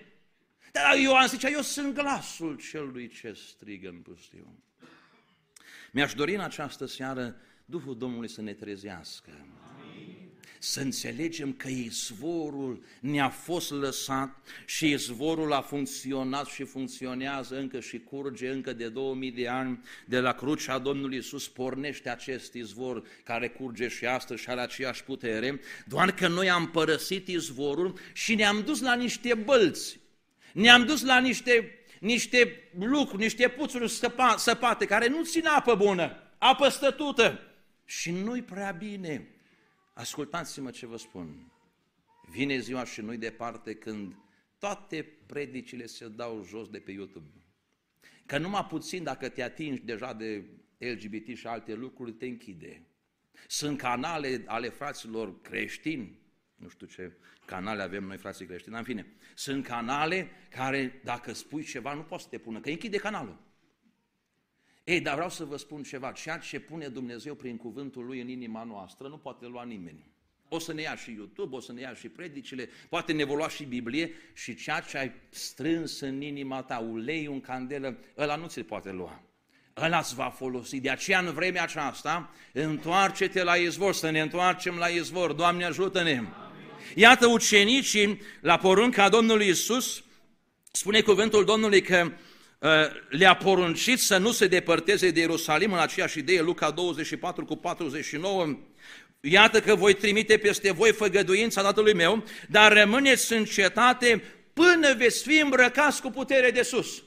Dar 0.71 0.97
Ioan 0.97 1.27
zicea, 1.27 1.49
eu 1.49 1.62
sunt 1.62 1.93
glasul 1.93 2.55
celui 2.55 3.07
ce 3.07 3.33
strigă 3.33 3.89
în 3.89 4.01
pustiu. 4.01 4.63
Mi-aș 5.95 6.13
dori 6.13 6.34
în 6.34 6.39
această 6.39 6.86
seară 6.86 7.36
Duhul 7.65 7.97
Domnului 7.97 8.29
să 8.29 8.41
ne 8.41 8.53
trezească. 8.53 9.29
Să 10.60 10.82
înțelegem 10.82 11.53
că 11.53 11.67
izvorul 11.67 12.84
ne-a 12.99 13.29
fost 13.29 13.71
lăsat 13.71 14.47
și 14.65 14.89
izvorul 14.89 15.53
a 15.53 15.62
funcționat 15.62 16.45
și 16.45 16.63
funcționează 16.63 17.58
încă 17.58 17.79
și 17.79 17.99
curge 17.99 18.49
încă 18.49 18.73
de 18.73 18.89
2000 18.89 19.32
de 19.32 19.47
ani. 19.47 19.84
De 20.06 20.19
la 20.19 20.34
crucea 20.34 20.79
Domnului 20.79 21.15
Iisus 21.15 21.47
pornește 21.47 22.10
acest 22.10 22.53
izvor 22.53 23.03
care 23.23 23.49
curge 23.49 23.88
și 23.88 24.06
astăzi 24.06 24.41
și 24.41 24.49
are 24.49 24.62
aceeași 24.62 25.03
putere, 25.03 25.60
doar 25.88 26.12
că 26.12 26.27
noi 26.27 26.49
am 26.49 26.69
părăsit 26.69 27.27
izvorul 27.27 27.99
și 28.13 28.36
ne-am 28.36 28.62
dus 28.65 28.82
la 28.82 28.95
niște 28.95 29.34
bălți, 29.34 29.99
ne-am 30.53 30.86
dus 30.86 31.03
la 31.03 31.19
niște, 31.19 31.83
niște 32.03 32.69
lucruri, 32.79 33.21
niște 33.21 33.49
puțuri 33.49 33.89
săpate 34.37 34.85
care 34.85 35.07
nu 35.07 35.23
țin 35.23 35.45
apă 35.47 35.75
bună, 35.75 36.35
apă 36.37 36.69
stătută 36.69 37.39
și 37.85 38.11
nu-i 38.11 38.41
prea 38.41 38.71
bine. 38.71 39.27
Ascultați-mă 39.93 40.71
ce 40.71 40.85
vă 40.85 40.97
spun. 40.97 41.51
Vine 42.29 42.59
ziua 42.59 42.85
și 42.85 43.01
nu-i 43.01 43.17
departe 43.17 43.73
când 43.73 44.15
toate 44.59 45.03
predicile 45.25 45.85
se 45.85 46.07
dau 46.07 46.43
jos 46.47 46.69
de 46.69 46.79
pe 46.79 46.91
YouTube. 46.91 47.29
Că 48.25 48.37
numai 48.37 48.65
puțin 48.65 49.03
dacă 49.03 49.29
te 49.29 49.43
atingi 49.43 49.81
deja 49.81 50.13
de 50.13 50.45
LGBT 50.77 51.37
și 51.37 51.47
alte 51.47 51.73
lucruri, 51.73 52.11
te 52.11 52.25
închide. 52.25 52.87
Sunt 53.47 53.77
canale 53.77 54.43
ale 54.45 54.69
fraților 54.69 55.41
creștini, 55.41 56.19
nu 56.63 56.69
știu 56.69 56.88
ce 56.88 57.12
canale 57.45 57.82
avem 57.82 58.04
noi 58.04 58.17
frații 58.17 58.45
creștini, 58.45 58.76
în 58.76 58.84
fine, 58.84 59.06
sunt 59.36 59.65
canale 59.65 60.30
care 60.49 61.02
dacă 61.04 61.34
spui 61.34 61.63
ceva 61.63 61.93
nu 61.93 62.02
poți 62.02 62.23
să 62.23 62.30
te 62.30 62.38
pună, 62.38 62.60
că 62.60 62.69
închide 62.69 62.97
canalul. 62.97 63.39
Ei, 64.84 65.02
dar 65.02 65.13
vreau 65.13 65.30
să 65.30 65.45
vă 65.45 65.58
spun 65.58 65.84
ceva, 65.84 66.12
ceea 66.12 66.38
ce 66.38 66.60
pune 66.60 66.88
Dumnezeu 66.88 67.36
prin 67.36 67.58
cuvântul 67.58 68.06
Lui 68.06 68.21
în 68.21 68.28
inima 68.28 68.63
noastră 68.63 69.08
nu 69.08 69.17
poate 69.17 69.45
lua 69.45 69.63
nimeni. 69.63 70.12
O 70.47 70.60
să 70.60 70.73
ne 70.73 70.82
ia 70.82 70.95
și 70.95 71.13
YouTube, 71.13 71.56
o 71.56 71.60
să 71.60 71.73
ne 71.73 71.82
ia 71.82 71.93
și 71.93 72.10
predicile, 72.10 72.69
poate 72.89 73.13
ne 73.13 73.23
lua 73.23 73.49
și 73.49 73.63
Biblie 73.63 74.12
și 74.34 74.56
ceea 74.56 74.80
ce 74.80 74.97
ai 74.97 75.12
strâns 75.30 75.99
în 75.99 76.21
inima 76.21 76.62
ta, 76.62 76.78
ulei, 76.78 77.28
un 77.28 77.41
candelă, 77.41 77.97
ăla 78.17 78.36
nu 78.36 78.47
ți 78.47 78.62
poate 78.62 78.91
lua. 78.91 79.23
Ăla 79.78 79.97
îți 79.97 80.15
va 80.15 80.30
folosi. 80.30 80.80
De 80.80 80.89
aceea, 80.89 81.19
în 81.19 81.34
vremea 81.34 81.63
aceasta, 81.63 82.34
întoarce-te 82.54 83.43
la 83.43 83.56
izvor, 83.56 83.93
să 83.93 84.10
ne 84.10 84.21
întoarcem 84.21 84.76
la 84.76 84.88
izvor. 84.88 85.34
Doamne, 85.34 85.65
ajută-ne! 85.65 86.23
Iată 86.96 87.28
ucenicii, 87.28 88.22
la 88.41 88.58
porunca 88.58 89.10
Domnului 89.10 89.48
Isus, 89.48 90.04
spune 90.72 91.02
cuvântul 91.02 91.46
Domnului 91.46 91.82
că 91.82 92.12
Uh, 92.63 92.69
le-a 93.10 93.36
poruncit 93.36 94.00
să 94.00 94.17
nu 94.17 94.32
se 94.32 94.48
depărteze 94.48 95.10
de 95.10 95.19
Ierusalim 95.19 95.74
în 95.74 95.80
aceeași 95.80 96.19
idee, 96.19 96.41
Luca 96.41 96.72
24 96.72 97.46
cu 97.46 97.56
49, 97.56 98.58
Iată 99.19 99.62
că 99.62 99.76
voi 99.76 99.93
trimite 99.93 100.38
peste 100.38 100.72
voi 100.72 100.91
făgăduința 100.91 101.62
Tatălui 101.62 101.93
meu, 101.93 102.24
dar 102.50 102.74
rămâneți 102.74 103.34
în 103.34 103.46
cetate 103.46 104.24
până 104.54 104.93
veți 104.98 105.24
fi 105.24 105.38
îmbrăcați 105.38 106.02
cu 106.02 106.10
putere 106.10 106.52
de 106.52 106.62
sus. 106.62 107.04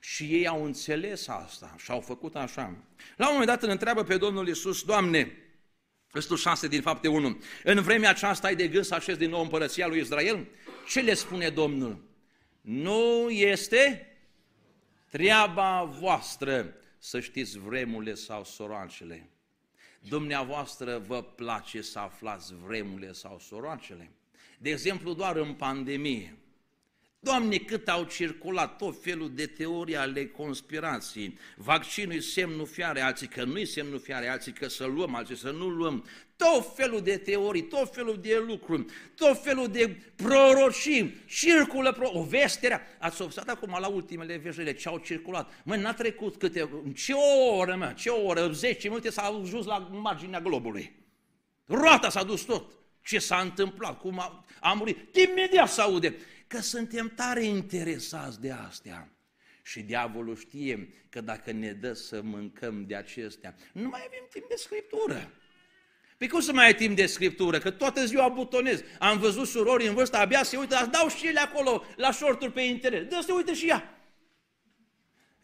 Și 0.00 0.24
ei 0.24 0.46
au 0.46 0.64
înțeles 0.64 1.28
asta 1.28 1.74
și 1.78 1.90
au 1.90 2.00
făcut 2.00 2.34
așa. 2.34 2.76
La 3.16 3.26
un 3.26 3.32
moment 3.32 3.48
dat 3.50 3.62
îl 3.62 3.68
întreabă 3.68 4.02
pe 4.02 4.16
Domnul 4.16 4.48
Iisus, 4.48 4.82
Doamne, 4.82 5.32
Versetul 6.14 6.36
6 6.36 6.68
din 6.68 6.82
fapte 6.82 7.08
1. 7.08 7.40
În 7.64 7.80
vremea 7.82 8.10
aceasta 8.10 8.46
ai 8.46 8.56
de 8.56 8.68
gând 8.68 8.84
să 8.84 8.94
așezi 8.94 9.18
din 9.18 9.30
nou 9.30 9.42
împărăția 9.42 9.86
lui 9.86 10.00
Israel? 10.00 10.46
Ce 10.88 11.00
le 11.00 11.14
spune 11.14 11.48
Domnul? 11.48 12.04
Nu 12.60 13.30
este 13.30 14.08
Treaba 15.10 15.82
voastră 15.82 16.74
să 16.98 17.20
știți 17.20 17.58
vremurile 17.58 18.14
sau 18.14 18.44
soroacele. 18.44 19.28
Dumneavoastră 20.00 20.98
vă 20.98 21.22
place 21.22 21.82
să 21.82 21.98
aflați 21.98 22.54
vremurile 22.66 23.12
sau 23.12 23.38
soroacele. 23.38 24.10
De 24.58 24.70
exemplu, 24.70 25.12
doar 25.12 25.36
în 25.36 25.54
pandemie. 25.54 26.36
Doamne, 27.24 27.56
cât 27.56 27.88
au 27.88 28.04
circulat 28.04 28.76
tot 28.76 29.02
felul 29.02 29.30
de 29.34 29.46
teorii 29.46 29.96
ale 29.96 30.26
conspirației. 30.26 31.38
Vaccinul 31.56 32.14
e 32.14 32.20
semnul 32.20 32.66
fiare, 32.66 33.00
alții 33.00 33.26
că 33.26 33.44
nu 33.44 33.58
e 33.58 33.64
semnul 33.64 34.00
fiare, 34.00 34.28
alții 34.28 34.52
că 34.52 34.68
să 34.68 34.84
luăm, 34.84 35.14
alții 35.14 35.36
să 35.36 35.50
nu 35.50 35.68
luăm. 35.68 36.06
Tot 36.36 36.74
felul 36.76 37.00
de 37.00 37.16
teorii, 37.16 37.62
tot 37.62 37.94
felul 37.94 38.18
de 38.20 38.42
lucruri, 38.46 38.84
tot 39.14 39.42
felul 39.42 39.68
de 39.68 39.96
prorocii, 40.16 41.14
circulă 41.26 41.92
pro... 41.92 42.10
o 42.12 42.22
vestere. 42.22 42.80
Ați 42.98 43.22
observat 43.22 43.56
acum 43.56 43.76
la 43.80 43.88
ultimele 43.88 44.36
veștile 44.36 44.74
ce 44.74 44.88
au 44.88 44.98
circulat. 44.98 45.52
Mă, 45.64 45.76
n-a 45.76 45.94
trecut 45.94 46.36
câte... 46.36 46.68
Ce 46.94 47.12
oră, 47.58 47.76
mă, 47.76 47.92
ce 47.96 48.08
oră, 48.08 48.50
10 48.52 48.88
minute 48.88 49.10
s-a 49.10 49.22
ajuns 49.22 49.66
la 49.66 49.78
marginea 49.78 50.40
globului. 50.40 50.92
Roata 51.66 52.10
s-a 52.10 52.22
dus 52.22 52.40
tot. 52.40 52.72
Ce 53.02 53.18
s-a 53.18 53.36
întâmplat, 53.36 54.00
cum 54.00 54.18
a, 54.18 54.44
a 54.60 54.72
murit. 54.72 55.16
Imediat 55.16 55.68
se 55.68 55.80
aude 55.80 56.16
că 56.54 56.60
suntem 56.60 57.12
tare 57.14 57.44
interesați 57.44 58.40
de 58.40 58.50
astea. 58.50 59.08
Și 59.62 59.80
diavolul 59.82 60.36
știe 60.36 60.88
că 61.08 61.20
dacă 61.20 61.52
ne 61.52 61.72
dă 61.72 61.92
să 61.92 62.22
mâncăm 62.22 62.86
de 62.86 62.96
acestea, 62.96 63.54
nu 63.72 63.88
mai 63.88 64.02
avem 64.06 64.26
timp 64.30 64.48
de 64.48 64.54
scriptură. 64.56 65.30
Păi 66.16 66.28
cum 66.28 66.40
să 66.40 66.52
mai 66.52 66.64
ai 66.64 66.74
timp 66.74 66.96
de 66.96 67.06
scriptură? 67.06 67.58
Că 67.58 67.70
toată 67.70 68.04
ziua 68.04 68.28
butonez. 68.28 68.82
Am 68.98 69.18
văzut 69.18 69.46
surori 69.46 69.86
în 69.86 69.94
vârstă, 69.94 70.16
abia 70.16 70.42
se 70.42 70.56
uită, 70.56 70.88
dau 70.92 71.08
și 71.08 71.26
ele 71.26 71.40
acolo 71.40 71.84
la 71.96 72.12
shorturi 72.12 72.52
pe 72.52 72.60
internet. 72.60 73.10
Dă 73.10 73.22
să 73.26 73.32
uită 73.32 73.52
și 73.52 73.68
ea. 73.68 73.98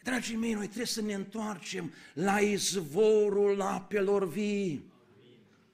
Dragii 0.03 0.37
mei, 0.37 0.53
noi 0.53 0.67
trebuie 0.67 0.87
să 0.87 1.03
ne 1.03 1.15
întoarcem 1.15 1.93
la 2.15 2.41
izvorul 2.41 3.61
apelor 3.61 4.29
vii. 4.29 4.93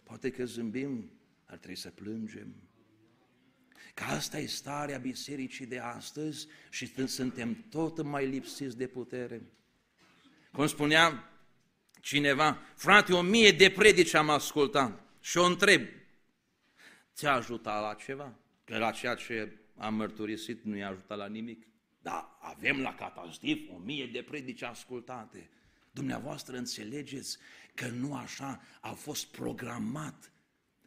Poate 0.02 0.30
că 0.30 0.44
zâmbim, 0.44 1.10
ar 1.44 1.56
trebui 1.56 1.76
să 1.76 1.90
plângem. 1.90 2.65
Că 3.96 4.04
asta 4.04 4.38
e 4.38 4.46
starea 4.46 4.98
bisericii 4.98 5.66
de 5.66 5.78
astăzi 5.78 6.46
și 6.70 7.06
suntem 7.06 7.64
tot 7.70 8.02
mai 8.02 8.26
lipsiți 8.26 8.76
de 8.76 8.86
putere. 8.86 9.42
Cum 10.52 10.66
spunea 10.66 11.30
cineva, 12.00 12.58
frate, 12.74 13.12
o 13.12 13.20
mie 13.20 13.50
de 13.50 13.70
predici 13.70 14.14
am 14.14 14.30
ascultat 14.30 15.00
și 15.20 15.36
o 15.36 15.44
întreb, 15.44 15.82
ți-a 17.14 17.32
ajutat 17.32 17.82
la 17.82 17.94
ceva? 18.04 18.34
Că 18.64 18.78
la 18.78 18.90
ceea 18.90 19.14
ce 19.14 19.52
am 19.76 19.94
mărturisit 19.94 20.64
nu 20.64 20.76
i-a 20.76 20.88
ajutat 20.88 21.18
la 21.18 21.26
nimic. 21.26 21.66
Da, 22.02 22.38
avem 22.40 22.80
la 22.80 22.94
catastif 22.94 23.70
o 23.74 23.78
mie 23.78 24.06
de 24.06 24.22
predici 24.22 24.62
ascultate. 24.62 25.50
Dumneavoastră 25.90 26.56
înțelegeți 26.56 27.38
că 27.74 27.86
nu 27.86 28.14
așa 28.14 28.62
a 28.80 28.92
fost 28.92 29.26
programat, 29.26 30.32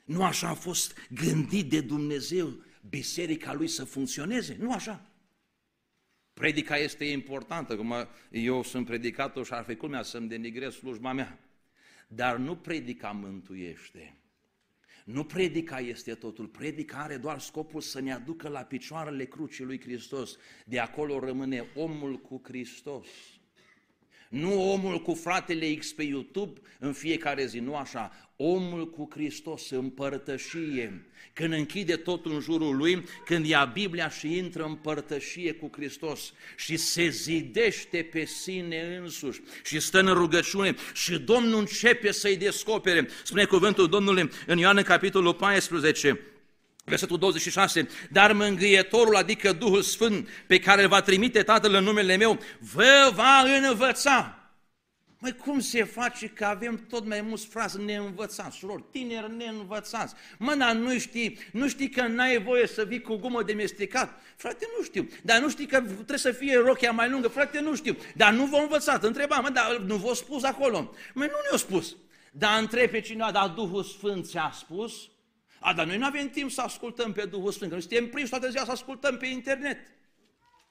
nu 0.06 0.24
așa 0.24 0.50
a 0.50 0.54
fost 0.54 0.98
gândit 1.10 1.70
de 1.70 1.82
Dumnezeu 1.82 2.68
biserica 2.90 3.54
lui 3.54 3.68
să 3.68 3.84
funcționeze. 3.84 4.58
Nu 4.60 4.72
așa. 4.72 5.06
Predica 6.34 6.78
este 6.78 7.06
importantă, 7.06 7.76
cum 7.76 7.94
eu 8.32 8.64
sunt 8.64 8.86
predicator 8.86 9.46
și 9.46 9.54
ar 9.54 9.64
fi 9.64 9.76
culmea 9.76 10.02
să-mi 10.02 10.28
denigrez 10.28 10.74
slujba 10.74 11.14
mea. 11.14 11.40
Dar 12.08 12.38
nu 12.38 12.56
predica 12.56 13.12
mântuiește. 13.12 14.14
Nu 15.06 15.24
predica 15.24 15.80
este 15.80 16.16
totul, 16.16 16.48
predica 16.48 16.98
are 16.98 17.18
doar 17.18 17.40
scopul 17.40 17.82
să 17.82 18.02
ne 18.02 18.14
aducă 18.14 18.48
la 18.48 18.62
picioarele 18.62 19.26
crucii 19.26 19.64
lui 19.64 19.82
Hristos. 19.82 20.38
De 20.66 20.80
acolo 20.80 21.20
rămâne 21.20 21.66
omul 21.76 22.18
cu 22.18 22.42
Hristos. 22.44 23.08
Nu 24.30 24.72
omul 24.72 25.02
cu 25.02 25.14
fratele 25.14 25.74
X 25.74 25.92
pe 25.92 26.04
YouTube 26.04 26.60
în 26.80 26.94
fiecare 26.94 27.46
zi, 27.46 27.60
nu 27.60 27.76
așa. 27.76 28.32
Omul 28.36 28.90
cu 28.90 29.08
Hristos 29.12 29.70
în 29.70 29.90
părtășie, 29.90 31.06
când 31.34 31.54
închide 31.54 31.96
totul 31.96 32.34
în 32.34 32.40
jurul 32.40 32.76
lui, 32.76 33.04
când 33.26 33.46
ia 33.46 33.66
Biblia 33.66 34.10
și 34.10 34.38
intră 34.38 34.64
în 34.64 34.76
părtășie 34.76 35.54
cu 35.54 35.70
Hristos 35.72 36.34
și 36.58 36.78
se 36.78 37.08
zidește 37.08 38.10
pe 38.12 38.26
sine 38.26 39.00
însuși 39.02 39.42
și 39.64 39.80
stă 39.80 40.00
în 40.00 40.14
rugăciune 40.14 40.76
și 40.94 41.20
Domnul 41.20 41.60
începe 41.60 42.12
să-i 42.12 42.38
descopere. 42.38 43.08
Spune 43.24 43.46
cuvântul 43.46 43.88
Domnului 43.88 44.30
în 44.48 44.58
Ioan 44.58 44.78
în 44.78 44.84
capitolul 44.84 45.34
14, 45.34 46.20
Versetul 46.90 47.18
26, 47.18 47.88
dar 48.12 48.34
mângâietorul, 48.34 49.16
adică 49.16 49.54
Duhul 49.54 49.82
Sfânt, 49.82 50.28
pe 50.48 50.60
care 50.60 50.82
îl 50.82 50.88
va 50.88 51.02
trimite 51.02 51.44
Tatăl 51.44 51.74
în 51.74 51.84
numele 51.84 52.16
meu, 52.16 52.40
vă 52.74 53.12
va 53.16 53.44
învăța. 53.70 54.40
Măi, 55.22 55.36
cum 55.36 55.60
se 55.60 55.84
face 55.84 56.28
că 56.28 56.46
avem 56.46 56.86
tot 56.90 57.06
mai 57.06 57.22
mulți 57.22 57.48
frați 57.48 57.82
neînvățați, 57.82 58.58
surori, 58.58 58.84
tineri 58.92 59.36
neînvățați? 59.36 60.14
Mă, 60.38 60.56
dar 60.56 60.74
nu 60.74 61.00
știi, 61.00 61.38
nu 61.52 61.68
știi 61.68 61.90
că 61.90 62.08
n-ai 62.08 62.42
voie 62.42 62.68
să 62.68 62.84
vii 62.84 63.02
cu 63.02 63.16
gumă 63.16 63.44
de 63.44 63.54
mestecat? 63.54 64.22
Frate, 64.36 64.68
nu 64.78 64.84
știu. 64.84 65.08
Dar 65.24 65.40
nu 65.40 65.50
știi 65.50 65.66
că 65.66 65.82
trebuie 65.82 66.18
să 66.18 66.32
fie 66.32 66.58
rochia 66.58 66.92
mai 66.92 67.10
lungă? 67.10 67.28
Frate, 67.28 67.60
nu 67.60 67.76
știu. 67.76 67.98
Dar 68.16 68.34
nu 68.34 68.46
v-au 68.46 68.62
învățat. 68.62 69.04
Întrebam, 69.04 69.42
mă, 69.42 69.50
dar 69.50 69.78
nu 69.86 69.96
v-au 69.96 70.14
spus 70.14 70.44
acolo. 70.44 70.94
Măi, 71.14 71.28
nu 71.28 71.34
ne-au 71.44 71.58
spus. 71.58 71.96
Dar 72.32 72.60
întrebe 72.60 72.88
pe 72.88 73.00
cineva, 73.00 73.32
dar 73.32 73.48
Duhul 73.48 73.84
Sfânt 73.84 74.26
ți-a 74.26 74.52
spus? 74.60 74.94
A, 75.60 75.74
dar 75.74 75.86
noi 75.86 75.98
nu 75.98 76.06
avem 76.06 76.30
timp 76.30 76.52
să 76.52 76.62
ascultăm 76.62 77.12
pe 77.12 77.26
Duhul 77.26 77.52
Sfânt, 77.52 77.70
că 77.70 77.76
noi 77.76 77.86
suntem 77.88 78.10
prinși 78.10 78.30
toată 78.30 78.50
ziua 78.50 78.66
să 78.66 78.72
ascultăm 78.72 79.18
pe 79.18 79.26
internet. 79.26 79.78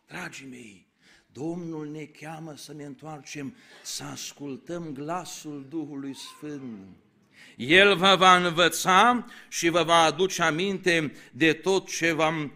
Dragii 0.06 0.46
mei, 0.46 0.86
Domnul 1.32 1.90
ne 1.90 2.04
cheamă 2.04 2.54
să 2.56 2.72
ne 2.72 2.84
întoarcem, 2.84 3.54
să 3.82 4.04
ascultăm 4.04 4.92
glasul 4.92 5.66
Duhului 5.68 6.14
Sfânt. 6.14 6.96
El 7.56 7.96
vă 7.96 8.16
va 8.18 8.36
învăța 8.36 9.26
și 9.48 9.68
vă 9.68 9.82
va 9.82 9.96
aduce 9.96 10.42
aminte 10.42 11.12
de 11.32 11.52
tot 11.52 11.88
ce 11.88 12.12
v-am 12.12 12.52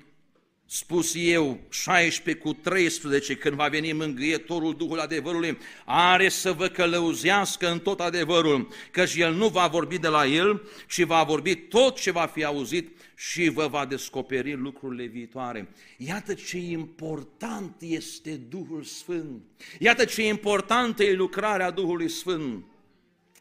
spus 0.74 1.12
eu, 1.16 1.60
16 1.68 2.44
cu 2.44 2.52
13, 2.52 3.34
când 3.36 3.54
va 3.54 3.68
veni 3.68 3.92
mângâietorul 3.92 4.76
Duhul 4.76 4.98
adevărului, 4.98 5.58
are 5.84 6.28
să 6.28 6.52
vă 6.52 6.68
călăuzească 6.68 7.70
în 7.70 7.78
tot 7.78 8.00
adevărul, 8.00 8.68
căci 8.90 9.14
el 9.14 9.34
nu 9.34 9.48
va 9.48 9.66
vorbi 9.66 9.98
de 9.98 10.08
la 10.08 10.26
el, 10.26 10.62
ci 10.88 11.02
va 11.02 11.22
vorbi 11.22 11.54
tot 11.54 12.00
ce 12.00 12.10
va 12.10 12.26
fi 12.26 12.44
auzit 12.44 12.96
și 13.16 13.48
vă 13.48 13.66
va 13.66 13.86
descoperi 13.86 14.52
lucrurile 14.52 15.04
viitoare. 15.04 15.68
Iată 15.96 16.34
ce 16.34 16.58
important 16.58 17.76
este 17.78 18.30
Duhul 18.30 18.82
Sfânt. 18.82 19.42
Iată 19.78 20.04
ce 20.04 20.26
importantă 20.26 21.04
e 21.04 21.14
lucrarea 21.14 21.70
Duhului 21.70 22.08
Sfânt. 22.08 22.64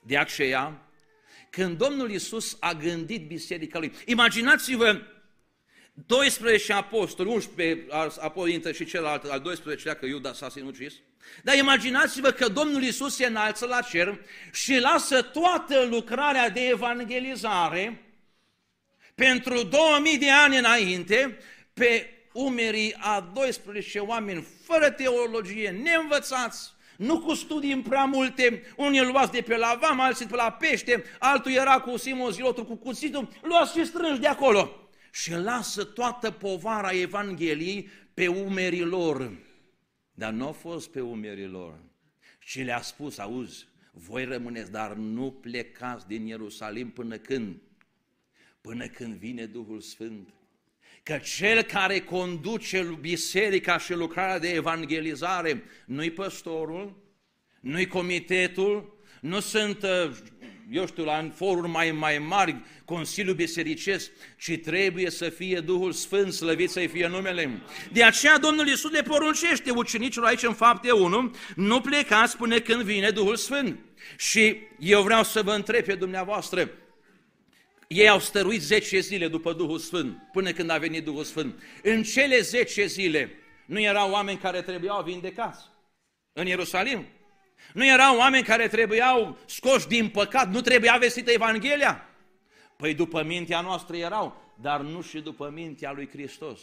De 0.03 0.17
aceea, 0.17 0.89
când 1.49 1.77
Domnul 1.77 2.11
Iisus 2.11 2.57
a 2.59 2.73
gândit 2.73 3.27
biserica 3.27 3.79
lui, 3.79 3.91
imaginați-vă 4.05 5.01
12 5.93 6.73
apostoli, 6.73 7.29
11 7.29 7.87
apoi 8.19 8.53
intră 8.53 8.71
și 8.71 8.85
celălalt, 8.85 9.23
al 9.23 9.41
12-lea, 9.41 9.99
că 9.99 10.05
Iuda 10.05 10.33
s-a 10.33 10.49
sinucis. 10.49 10.93
Dar 11.43 11.55
imaginați-vă 11.55 12.31
că 12.31 12.47
Domnul 12.47 12.83
Iisus 12.83 13.15
se 13.15 13.25
înalță 13.25 13.65
la 13.65 13.81
cer 13.81 14.19
și 14.51 14.79
lasă 14.79 15.21
toată 15.21 15.87
lucrarea 15.89 16.49
de 16.49 16.67
evangelizare 16.67 18.05
pentru 19.15 19.63
2000 19.63 20.17
de 20.17 20.31
ani 20.31 20.57
înainte 20.57 21.37
pe 21.73 22.09
umerii 22.33 22.95
a 22.99 23.31
12 23.33 23.99
oameni 23.99 24.47
fără 24.63 24.89
teologie, 24.89 25.69
neînvățați, 25.69 26.71
nu 26.97 27.19
cu 27.19 27.33
studii 27.33 27.81
prea 27.81 28.03
multe, 28.03 28.63
unii 28.75 29.05
luați 29.05 29.31
de 29.31 29.41
pe 29.41 29.57
la 29.57 29.77
vam, 29.81 29.99
alții 29.99 30.25
de 30.25 30.31
pe 30.31 30.37
la 30.37 30.51
pește, 30.51 31.03
altul 31.19 31.51
era 31.51 31.79
cu 31.79 31.97
Simon 31.97 32.31
Zilotul 32.31 32.65
cu 32.65 32.75
cuțitul, 32.75 33.29
luați 33.41 33.77
și 33.77 33.85
strângi 33.85 34.19
de 34.19 34.27
acolo 34.27 34.80
și 35.11 35.31
lasă 35.31 35.83
toată 35.83 36.31
povara 36.31 36.91
Evangheliei 36.91 37.89
pe 38.13 38.27
umerii 38.27 38.83
lor. 38.83 39.37
Dar 40.13 40.33
nu 40.33 40.47
a 40.47 40.51
fost 40.51 40.91
pe 40.91 41.01
umerii 41.01 41.47
lor. 41.47 41.79
Și 42.39 42.61
le-a 42.61 42.81
spus, 42.81 43.17
auzi, 43.17 43.67
voi 43.91 44.25
rămâneți, 44.25 44.71
dar 44.71 44.93
nu 44.93 45.31
plecați 45.31 46.07
din 46.07 46.25
Ierusalim 46.25 46.89
până 46.89 47.17
când? 47.17 47.61
Până 48.61 48.87
când 48.87 49.13
vine 49.15 49.45
Duhul 49.45 49.81
Sfânt. 49.81 50.29
Că 51.03 51.17
cel 51.17 51.61
care 51.61 51.99
conduce 51.99 52.97
biserica 52.99 53.77
și 53.77 53.93
lucrarea 53.93 54.39
de 54.39 54.49
evangelizare 54.49 55.63
nu-i 55.85 56.11
păstorul, 56.11 56.95
nu-i 57.59 57.87
comitetul, 57.87 58.99
nu 59.21 59.39
sunt 59.39 59.83
uh, 59.83 60.17
eu 60.71 60.85
știu, 60.85 61.03
la 61.03 61.31
foruri 61.35 61.67
mai, 61.67 61.91
mai 61.91 62.17
mari, 62.17 62.55
Consiliul 62.85 63.35
Bisericesc, 63.35 64.11
ci 64.37 64.59
trebuie 64.63 65.09
să 65.09 65.29
fie 65.29 65.59
Duhul 65.59 65.91
Sfânt, 65.91 66.33
slăvit 66.33 66.69
să-i 66.69 66.87
fie 66.87 67.07
numele. 67.07 67.61
De 67.91 68.03
aceea 68.03 68.37
Domnul 68.37 68.67
Iisus 68.67 68.91
le 68.91 69.01
poruncește 69.01 69.71
ucenicilor 69.71 70.27
aici 70.27 70.43
în 70.43 70.53
fapte 70.53 70.91
1, 70.91 71.35
nu 71.55 71.81
plecați 71.81 72.37
până 72.37 72.59
când 72.59 72.81
vine 72.81 73.09
Duhul 73.09 73.35
Sfânt. 73.35 73.79
Și 74.17 74.57
eu 74.79 75.01
vreau 75.01 75.23
să 75.23 75.41
vă 75.41 75.51
întreb 75.51 75.85
pe 75.85 75.95
dumneavoastră, 75.95 76.71
ei 77.87 78.09
au 78.09 78.19
stăruit 78.19 78.61
10 78.61 78.99
zile 78.99 79.27
după 79.27 79.53
Duhul 79.53 79.79
Sfânt, 79.79 80.17
până 80.31 80.51
când 80.51 80.69
a 80.69 80.77
venit 80.77 81.03
Duhul 81.03 81.23
Sfânt. 81.23 81.63
În 81.83 82.03
cele 82.03 82.39
10 82.39 82.85
zile 82.85 83.31
nu 83.65 83.79
erau 83.79 84.11
oameni 84.11 84.37
care 84.37 84.61
trebuiau 84.61 85.03
vindecați 85.03 85.63
în 86.33 86.47
Ierusalim? 86.47 87.05
Nu 87.73 87.85
erau 87.85 88.17
oameni 88.17 88.43
care 88.43 88.67
trebuiau 88.67 89.37
scoși 89.45 89.87
din 89.87 90.09
păcat, 90.09 90.51
nu 90.51 90.61
trebuia 90.61 90.97
vestită 90.97 91.31
Evanghelia? 91.31 92.05
Păi 92.77 92.93
după 92.93 93.23
mintea 93.23 93.61
noastră 93.61 93.97
erau, 93.97 94.53
dar 94.61 94.81
nu 94.81 95.01
și 95.01 95.19
după 95.19 95.49
mintea 95.53 95.91
lui 95.91 96.09
Hristos. 96.09 96.59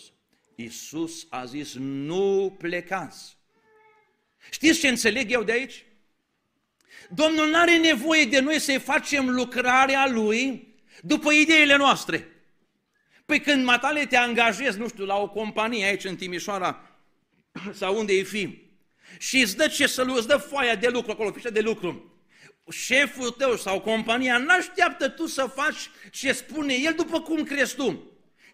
Iisus 0.54 1.26
a 1.30 1.44
zis, 1.44 1.74
nu 1.78 2.56
plecați. 2.58 3.36
Știți 4.50 4.80
ce 4.80 4.88
înțeleg 4.88 5.30
eu 5.30 5.42
de 5.42 5.52
aici? 5.52 5.84
Domnul 7.10 7.48
nu 7.48 7.58
are 7.58 7.76
nevoie 7.76 8.24
de 8.24 8.40
noi 8.40 8.58
să-i 8.58 8.78
facem 8.78 9.30
lucrarea 9.30 10.08
Lui 10.08 10.74
după 11.02 11.32
ideile 11.32 11.76
noastre. 11.76 12.28
Păi 13.26 13.40
când 13.40 13.64
matale 13.64 14.06
te 14.06 14.16
angajezi, 14.16 14.78
nu 14.78 14.88
știu, 14.88 15.04
la 15.04 15.16
o 15.16 15.28
companie 15.28 15.84
aici 15.84 16.04
în 16.04 16.16
Timișoara 16.16 16.98
sau 17.72 17.98
unde 17.98 18.12
e 18.12 18.22
fi, 18.22 18.67
și 19.18 19.40
îți 19.40 19.56
dă 19.56 19.66
ce 19.66 19.86
să 19.86 20.02
îți 20.02 20.26
dă 20.26 20.36
foaia 20.36 20.74
de 20.74 20.88
lucru 20.88 21.10
acolo, 21.10 21.32
fișa 21.32 21.50
de 21.50 21.60
lucru, 21.60 22.18
șeful 22.70 23.30
tău 23.30 23.56
sau 23.56 23.80
compania 23.80 24.38
n-așteaptă 24.38 25.08
tu 25.08 25.26
să 25.26 25.50
faci 25.54 25.90
ce 26.10 26.32
spune 26.32 26.74
el 26.74 26.94
după 26.94 27.20
cum 27.20 27.44
crezi 27.44 27.74
tu. 27.74 28.02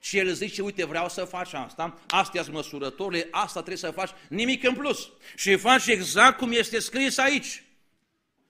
Și 0.01 0.19
el 0.19 0.33
zice, 0.33 0.63
uite, 0.63 0.85
vreau 0.85 1.09
să 1.09 1.25
faci 1.25 1.53
asta, 1.53 1.99
astea 2.07 2.43
sunt 2.43 2.55
măsurătorile, 2.55 3.29
asta 3.31 3.59
trebuie 3.63 3.77
să 3.77 3.91
faci, 3.91 4.11
nimic 4.29 4.65
în 4.65 4.75
plus. 4.75 5.11
Și 5.37 5.57
faci 5.57 5.87
exact 5.87 6.39
cum 6.39 6.53
este 6.53 6.79
scris 6.79 7.19
aici. 7.19 7.65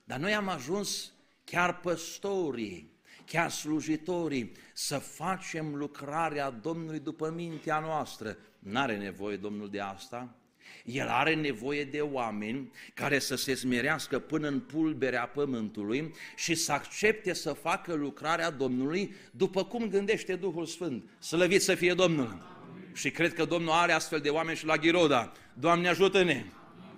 Dar 0.05 0.19
noi 0.19 0.35
am 0.35 0.49
ajuns 0.49 1.12
chiar 1.45 1.81
păstorii, 1.81 2.93
chiar 3.27 3.51
slujitorii, 3.51 4.53
să 4.73 4.99
facem 4.99 5.75
lucrarea 5.75 6.51
Domnului 6.51 6.99
după 6.99 7.31
mintea 7.31 7.79
noastră. 7.79 8.37
N-are 8.59 8.97
nevoie 8.97 9.37
Domnul 9.37 9.71
de 9.71 9.81
asta. 9.81 10.37
El 10.85 11.09
are 11.09 11.35
nevoie 11.35 11.85
de 11.85 12.01
oameni 12.01 12.70
care 12.94 13.18
să 13.18 13.37
se 13.37 13.55
smerească 13.55 14.18
până 14.18 14.49
în 14.49 14.61
pulberea 14.61 15.27
pământului 15.27 16.14
și 16.37 16.55
să 16.55 16.73
accepte 16.73 17.33
să 17.33 17.53
facă 17.53 17.94
lucrarea 17.94 18.51
Domnului 18.51 19.14
după 19.31 19.64
cum 19.64 19.88
gândește 19.88 20.35
Duhul 20.35 20.66
Sfânt. 20.66 21.05
Slăvit 21.18 21.62
să 21.62 21.75
fie 21.75 21.94
Domnul! 21.94 22.27
Amin. 22.27 22.88
Și 22.94 23.11
cred 23.11 23.35
că 23.35 23.44
Domnul 23.44 23.73
are 23.73 23.92
astfel 23.92 24.20
de 24.20 24.29
oameni 24.29 24.57
și 24.57 24.66
la 24.66 24.77
Ghiroda. 24.77 25.33
Doamne 25.55 25.88
ajută-ne! 25.88 26.44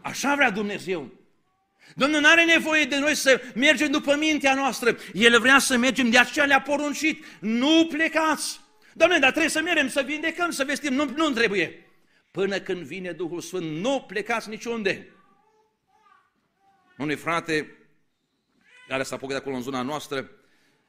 Așa 0.01 0.35
vrea 0.35 0.51
Dumnezeu! 0.51 1.13
Domnul 1.95 2.21
nu 2.21 2.29
are 2.29 2.45
nevoie 2.45 2.85
de 2.85 2.99
noi 2.99 3.15
să 3.15 3.41
mergem 3.55 3.91
după 3.91 4.17
mintea 4.17 4.55
noastră. 4.55 4.97
El 5.13 5.41
vrea 5.41 5.59
să 5.59 5.77
mergem, 5.77 6.11
de 6.11 6.19
aceea 6.19 6.45
le-a 6.45 6.61
poruncit. 6.61 7.25
Nu 7.41 7.87
plecați! 7.87 8.61
Doamne, 8.95 9.19
dar 9.19 9.31
trebuie 9.31 9.51
să 9.51 9.61
mergem, 9.61 9.89
să 9.89 10.03
vindecăm, 10.07 10.51
să 10.51 10.65
vestim. 10.65 10.95
Nu, 10.95 11.05
nu 11.17 11.31
trebuie. 11.31 11.86
Până 12.37 12.61
când 12.61 12.83
vine 12.83 13.13
Duhul 13.13 13.41
Sfânt, 13.41 13.81
nu 13.81 14.05
plecați 14.07 14.49
niciunde. 14.49 15.09
Unui 16.99 17.15
frate 17.15 17.77
care 18.89 19.03
s-a 19.03 19.15
apucat 19.15 19.35
de 19.35 19.41
acolo 19.41 19.57
în 19.57 19.63
zona 19.63 19.83
noastră, 19.83 20.31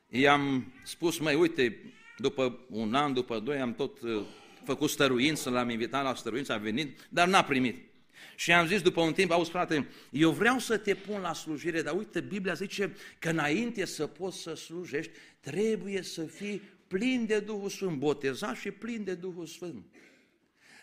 i-am 0.09 0.73
spus, 0.83 1.19
mai 1.19 1.35
uite, 1.35 1.93
după 2.17 2.59
un 2.69 2.93
an, 2.93 3.13
după 3.13 3.39
doi, 3.39 3.59
am 3.59 3.73
tot 3.73 4.01
uh, 4.01 4.25
făcut 4.63 4.89
stăruință, 4.89 5.49
l-am 5.49 5.69
invitat 5.69 6.03
la 6.03 6.15
stăruință, 6.15 6.53
a 6.53 6.57
venit, 6.57 7.07
dar 7.09 7.27
n-a 7.27 7.43
primit. 7.43 7.91
Și 8.35 8.51
am 8.51 8.67
zis 8.67 8.81
după 8.81 9.01
un 9.01 9.13
timp, 9.13 9.31
auzi 9.31 9.49
frate, 9.49 9.87
eu 10.11 10.31
vreau 10.31 10.59
să 10.59 10.77
te 10.77 10.95
pun 10.95 11.21
la 11.21 11.33
slujire, 11.33 11.81
dar 11.81 11.97
uite, 11.97 12.21
Biblia 12.21 12.53
zice 12.53 12.95
că 13.19 13.29
înainte 13.29 13.85
să 13.85 14.07
poți 14.07 14.41
să 14.41 14.53
slujești, 14.53 15.11
trebuie 15.39 16.01
să 16.01 16.23
fii 16.23 16.61
plin 16.87 17.25
de 17.25 17.39
Duhul 17.39 17.69
Sfânt, 17.69 17.97
botezat 17.97 18.55
și 18.55 18.71
plin 18.71 19.03
de 19.03 19.13
Duhul 19.13 19.45
Sfânt. 19.45 19.85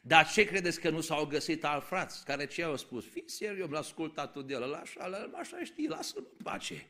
Dar 0.06 0.28
ce 0.28 0.44
credeți 0.44 0.80
că 0.80 0.90
nu 0.90 1.00
s-au 1.00 1.26
găsit 1.26 1.64
al 1.64 1.80
frați 1.80 2.24
care 2.24 2.46
ce 2.46 2.62
au 2.62 2.76
spus? 2.76 3.04
Fii 3.04 3.22
serios, 3.26 3.70
l-a 3.70 3.78
ascultat 3.78 4.44
de 4.44 4.52
el, 4.52 4.74
așa, 4.74 5.30
așa 5.34 5.64
știi, 5.64 5.88
lasă-l 5.88 6.26
în 6.36 6.44
pace. 6.44 6.86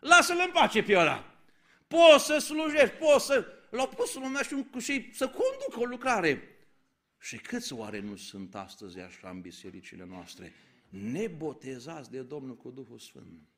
Lasă-l 0.00 0.42
în 0.44 0.50
pace 0.52 0.82
pe 0.82 0.96
ăla. 0.96 1.36
Poți 1.88 2.24
să 2.24 2.38
slujești, 2.38 2.96
poți 2.96 3.26
să... 3.26 3.46
L-au 3.70 3.88
pus 3.88 4.14
lumea 4.14 4.42
și, 4.42 4.66
și 4.78 5.10
să 5.12 5.24
conducă 5.24 5.78
o 5.78 5.84
lucrare. 5.84 6.56
Și 7.20 7.36
câți 7.36 7.72
oare 7.72 8.00
nu 8.00 8.16
sunt 8.16 8.54
astăzi 8.54 8.98
așa 8.98 9.28
în 9.28 9.40
bisericile 9.40 10.04
noastre? 10.08 10.52
Nebotezați 10.88 12.10
de 12.10 12.22
Domnul 12.22 12.56
cu 12.56 12.70
Duhul 12.70 12.98
Sfânt. 12.98 13.48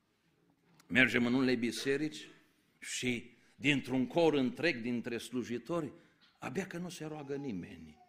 Mergem 0.87 1.27
în 1.27 1.35
unele 1.35 1.55
biserici 1.55 2.29
și 2.79 3.31
dintr-un 3.55 4.07
cor 4.07 4.35
întreg 4.35 4.81
dintre 4.81 5.19
slujitori, 5.19 5.93
abia 6.39 6.67
că 6.67 6.79
nu 6.79 6.89
se 6.89 7.05
roagă 7.05 7.35
nimeni. 7.35 8.03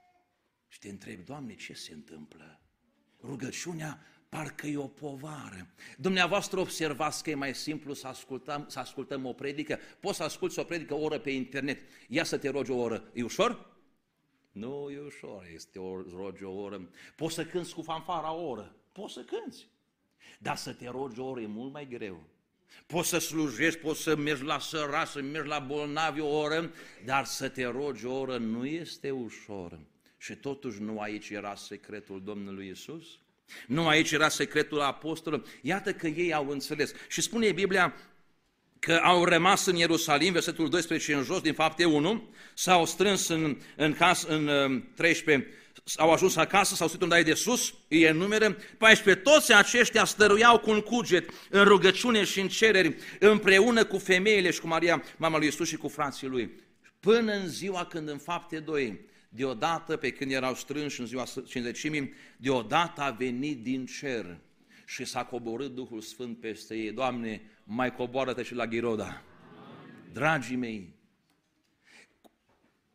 Și 0.75 0.81
te 0.81 0.89
întrebi, 0.89 1.23
Doamne, 1.23 1.55
ce 1.55 1.73
se 1.73 1.93
întâmplă? 1.93 2.59
Rugăciunea 3.23 3.99
parcă 4.29 4.67
e 4.67 4.77
o 4.77 4.87
povară. 4.87 5.67
Dumneavoastră 5.97 6.59
observați 6.59 7.23
că 7.23 7.29
e 7.29 7.35
mai 7.35 7.55
simplu 7.55 7.93
să 7.93 8.07
ascultăm, 8.07 8.65
să 8.67 8.79
ascultăm 8.79 9.25
o 9.25 9.33
predică? 9.33 9.79
Poți 9.99 10.17
să 10.17 10.23
asculți 10.23 10.59
o 10.59 10.63
predică 10.63 10.93
o 10.93 11.01
oră 11.01 11.19
pe 11.19 11.29
internet. 11.29 11.81
Ia 12.07 12.23
să 12.23 12.37
te 12.37 12.49
rogi 12.49 12.71
o 12.71 12.77
oră. 12.77 13.09
E 13.13 13.23
ușor? 13.23 13.75
Nu 14.51 14.89
e 14.89 14.99
ușor, 14.99 15.47
este 15.53 15.79
o 15.79 16.01
rogi 16.01 16.43
o 16.43 16.51
oră. 16.51 16.89
Poți 17.15 17.35
să 17.35 17.45
cânți 17.45 17.73
cu 17.73 17.81
fanfara 17.81 18.33
o 18.33 18.47
oră. 18.47 18.75
Poți 18.91 19.13
să 19.13 19.23
cânți. 19.23 19.67
Dar 20.39 20.55
să 20.55 20.73
te 20.73 20.89
rogi 20.89 21.19
o 21.19 21.25
oră 21.25 21.41
e 21.41 21.47
mult 21.47 21.71
mai 21.71 21.87
greu. 21.87 22.23
Poți 22.85 23.09
să 23.09 23.17
slujești, 23.17 23.79
poți 23.79 24.01
să 24.01 24.15
mergi 24.15 24.43
la 24.43 24.59
sărași, 24.59 25.11
să 25.11 25.21
mergi 25.21 25.47
la 25.47 25.59
bolnavi 25.59 26.19
o 26.19 26.37
oră, 26.37 26.71
dar 27.05 27.25
să 27.25 27.49
te 27.49 27.65
rogi 27.65 28.05
o 28.05 28.19
oră 28.19 28.37
nu 28.37 28.65
este 28.65 29.11
ușor. 29.11 29.79
Și 30.17 30.35
totuși 30.35 30.81
nu 30.81 30.99
aici 30.99 31.29
era 31.29 31.55
secretul 31.55 32.21
Domnului 32.23 32.69
Isus? 32.69 33.05
Nu 33.67 33.87
aici 33.87 34.11
era 34.11 34.29
secretul 34.29 34.81
apostolului? 34.81 35.45
Iată 35.61 35.93
că 35.93 36.07
ei 36.07 36.33
au 36.33 36.49
înțeles. 36.49 36.93
Și 37.07 37.21
spune 37.21 37.51
Biblia 37.51 37.93
că 38.79 38.99
au 39.03 39.25
rămas 39.25 39.65
în 39.65 39.75
Ierusalim, 39.75 40.33
versetul 40.33 40.69
12 40.69 41.13
în 41.13 41.23
jos, 41.23 41.41
din 41.41 41.53
fapte 41.53 41.85
1, 41.85 42.29
s-au 42.53 42.85
strâns 42.85 43.27
în, 43.27 43.57
în, 43.75 43.93
cas, 43.93 44.23
în 44.23 44.49
13, 44.95 45.53
au 45.95 46.11
ajuns 46.11 46.35
acasă, 46.35 46.75
s-au 46.75 46.87
situat 46.87 47.23
de 47.23 47.33
sus, 47.33 47.73
îi 47.87 48.03
enumeră, 48.03 48.57
14, 48.77 49.23
toți 49.23 49.53
aceștia 49.53 50.05
stăruiau 50.05 50.59
cu 50.59 50.69
un 50.69 50.81
cuget 50.81 51.29
în 51.49 51.63
rugăciune 51.63 52.23
și 52.23 52.39
în 52.39 52.47
cereri, 52.47 52.95
împreună 53.19 53.85
cu 53.85 53.97
femeile 53.97 54.51
și 54.51 54.59
cu 54.59 54.67
Maria, 54.67 55.03
mama 55.17 55.37
lui 55.37 55.45
Iisus 55.45 55.67
și 55.67 55.75
cu 55.75 55.87
frații 55.87 56.27
lui. 56.27 56.51
Până 56.99 57.33
în 57.33 57.47
ziua 57.47 57.85
când 57.85 58.09
în 58.09 58.17
fapte 58.17 58.59
2 58.59 58.99
deodată, 59.35 59.97
pe 59.97 60.11
când 60.11 60.31
erau 60.31 60.55
strânși 60.55 60.99
în 60.99 61.05
ziua 61.05 61.25
cinzecimii, 61.45 62.13
deodată 62.37 63.01
a 63.01 63.11
venit 63.11 63.63
din 63.63 63.85
cer 63.85 64.39
și 64.85 65.05
s-a 65.05 65.25
coborât 65.25 65.73
Duhul 65.73 66.01
Sfânt 66.01 66.39
peste 66.39 66.75
ei. 66.75 66.91
Doamne, 66.91 67.41
mai 67.63 67.95
coboară-te 67.95 68.43
și 68.43 68.53
la 68.53 68.67
Ghiroda. 68.67 69.23
Dragii 70.11 70.55
mei, 70.55 70.93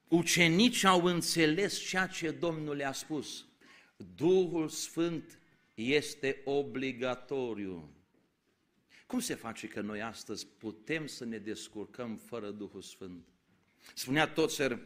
ucenicii 0.08 0.88
au 0.88 1.04
înțeles 1.04 1.78
ceea 1.78 2.06
ce 2.06 2.30
Domnul 2.30 2.76
le-a 2.76 2.92
spus. 2.92 3.46
Duhul 4.14 4.68
Sfânt 4.68 5.38
este 5.74 6.40
obligatoriu. 6.44 7.94
Cum 9.06 9.20
se 9.20 9.34
face 9.34 9.68
că 9.68 9.80
noi 9.80 10.02
astăzi 10.02 10.46
putem 10.46 11.06
să 11.06 11.24
ne 11.24 11.38
descurcăm 11.38 12.16
fără 12.16 12.50
Duhul 12.50 12.82
Sfânt? 12.82 13.24
Spunea 13.94 14.28
Toțer, 14.28 14.78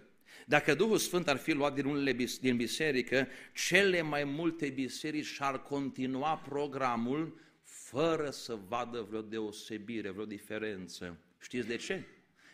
dacă 0.45 0.75
Duhul 0.75 0.99
Sfânt 0.99 1.29
ar 1.29 1.37
fi 1.37 1.53
luat 1.53 1.75
din 1.75 1.85
unele 1.85 2.13
din 2.41 2.57
biserică, 2.57 3.29
cele 3.55 4.03
mai 4.03 4.25
multe 4.25 4.69
biserici 4.69 5.27
și-ar 5.27 5.63
continua 5.63 6.37
programul 6.37 7.41
fără 7.65 8.31
să 8.31 8.59
vadă 8.69 9.07
vreo 9.09 9.21
deosebire, 9.21 10.11
vreo 10.11 10.25
diferență. 10.25 11.19
Știți 11.41 11.67
de 11.67 11.77
ce? 11.77 12.03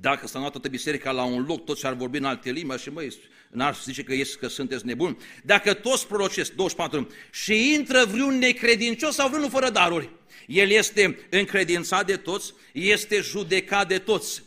Dacă 0.00 0.26
s-a 0.26 0.38
luat 0.38 0.50
toată 0.50 0.68
biserica 0.68 1.10
la 1.10 1.24
un 1.24 1.44
loc, 1.44 1.64
toți 1.64 1.86
ar 1.86 1.94
vorbi 1.94 2.18
în 2.18 2.24
alte 2.24 2.50
limbi 2.50 2.76
și 2.76 2.90
măi, 2.90 3.16
n-ar 3.50 3.74
zice 3.74 4.02
că, 4.02 4.12
ești, 4.12 4.36
că 4.36 4.48
sunteți 4.48 4.86
nebuni. 4.86 5.16
Dacă 5.44 5.74
toți 5.74 6.06
prorocesc, 6.06 6.52
24, 6.52 7.06
și 7.32 7.74
intră 7.74 8.04
vreun 8.04 8.38
necredincios 8.38 9.14
sau 9.14 9.28
vreunul 9.28 9.50
fără 9.50 9.70
daruri, 9.70 10.10
el 10.46 10.70
este 10.70 11.18
încredințat 11.30 12.06
de 12.06 12.16
toți, 12.16 12.54
este 12.72 13.20
judecat 13.20 13.88
de 13.88 13.98
toți. 13.98 14.42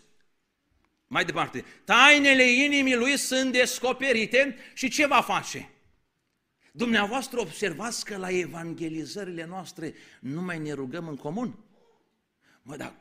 Mai 1.14 1.26
departe, 1.26 1.66
tainele 1.84 2.44
inimii 2.44 2.96
lui 2.96 3.18
sunt 3.18 3.52
descoperite 3.52 4.56
și 4.74 4.90
ce 4.90 5.08
va 5.08 5.22
face? 5.22 5.70
Dumneavoastră 6.72 7.40
observați 7.40 8.06
că 8.06 8.18
la 8.18 8.30
evangelizările 8.30 9.46
noastre 9.46 9.94
nu 10.20 10.42
mai 10.42 10.60
ne 10.60 10.72
rugăm 10.72 11.08
în 11.08 11.16
comun? 11.16 11.60
Mă, 12.62 12.76
dar 12.76 12.96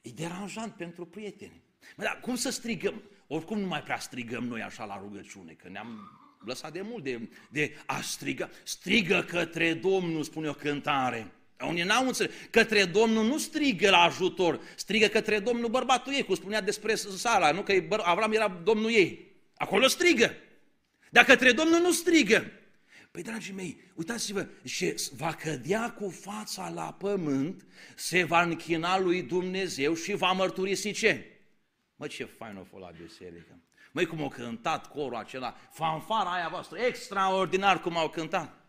e 0.00 0.10
deranjant 0.10 0.74
pentru 0.74 1.06
prieteni. 1.06 1.62
Mă, 1.96 2.02
dar 2.02 2.20
cum 2.20 2.36
să 2.36 2.50
strigăm? 2.50 3.02
Oricum 3.26 3.58
nu 3.58 3.66
mai 3.66 3.82
prea 3.82 3.98
strigăm 3.98 4.44
noi 4.44 4.62
așa 4.62 4.84
la 4.84 4.98
rugăciune, 4.98 5.52
că 5.52 5.68
ne-am 5.68 6.10
lăsat 6.44 6.72
de 6.72 6.80
mult 6.80 7.04
de, 7.04 7.28
de 7.50 7.76
a 7.86 8.00
striga. 8.00 8.50
Strigă 8.62 9.24
către 9.28 9.74
Domnul, 9.74 10.22
spune 10.22 10.48
o 10.48 10.54
cântare. 10.54 11.32
Unii 11.64 11.82
n-au 11.82 12.06
înțeles. 12.06 12.34
Către 12.50 12.84
Domnul 12.84 13.24
nu 13.24 13.38
strigă 13.38 13.90
la 13.90 14.02
ajutor, 14.02 14.60
strigă 14.76 15.06
către 15.06 15.38
Domnul 15.38 15.68
bărbatul 15.68 16.12
ei, 16.12 16.24
cum 16.24 16.34
spunea 16.34 16.60
despre 16.60 16.94
Sara, 16.94 17.50
nu 17.50 17.62
că 17.62 17.72
Avram 18.02 18.32
era 18.32 18.60
Domnul 18.64 18.90
ei. 18.90 19.32
Acolo 19.56 19.86
strigă. 19.86 20.34
Dar 21.10 21.24
către 21.24 21.52
Domnul 21.52 21.80
nu 21.80 21.92
strigă. 21.92 22.52
Păi, 23.10 23.22
dragii 23.22 23.52
mei, 23.52 23.80
uitați-vă, 23.94 24.46
și 24.64 24.94
va 25.16 25.32
cădea 25.32 25.90
cu 25.90 26.10
fața 26.10 26.68
la 26.68 26.92
pământ, 26.98 27.66
se 27.94 28.24
va 28.24 28.42
închina 28.42 28.98
lui 28.98 29.22
Dumnezeu 29.22 29.94
și 29.94 30.14
va 30.14 30.32
mărturisi 30.32 30.92
ce? 30.92 31.26
Mă, 31.96 32.06
ce 32.06 32.24
fain 32.24 32.56
a 32.56 32.66
fost 32.70 32.82
la 32.82 32.90
biserică. 33.02 33.58
Măi, 33.92 34.06
cum 34.06 34.22
au 34.22 34.28
cântat 34.28 34.88
corul 34.88 35.16
acela, 35.16 35.56
fanfara 35.70 36.32
aia 36.32 36.48
voastră, 36.48 36.78
extraordinar 36.78 37.80
cum 37.80 37.96
au 37.96 38.08
cântat. 38.08 38.61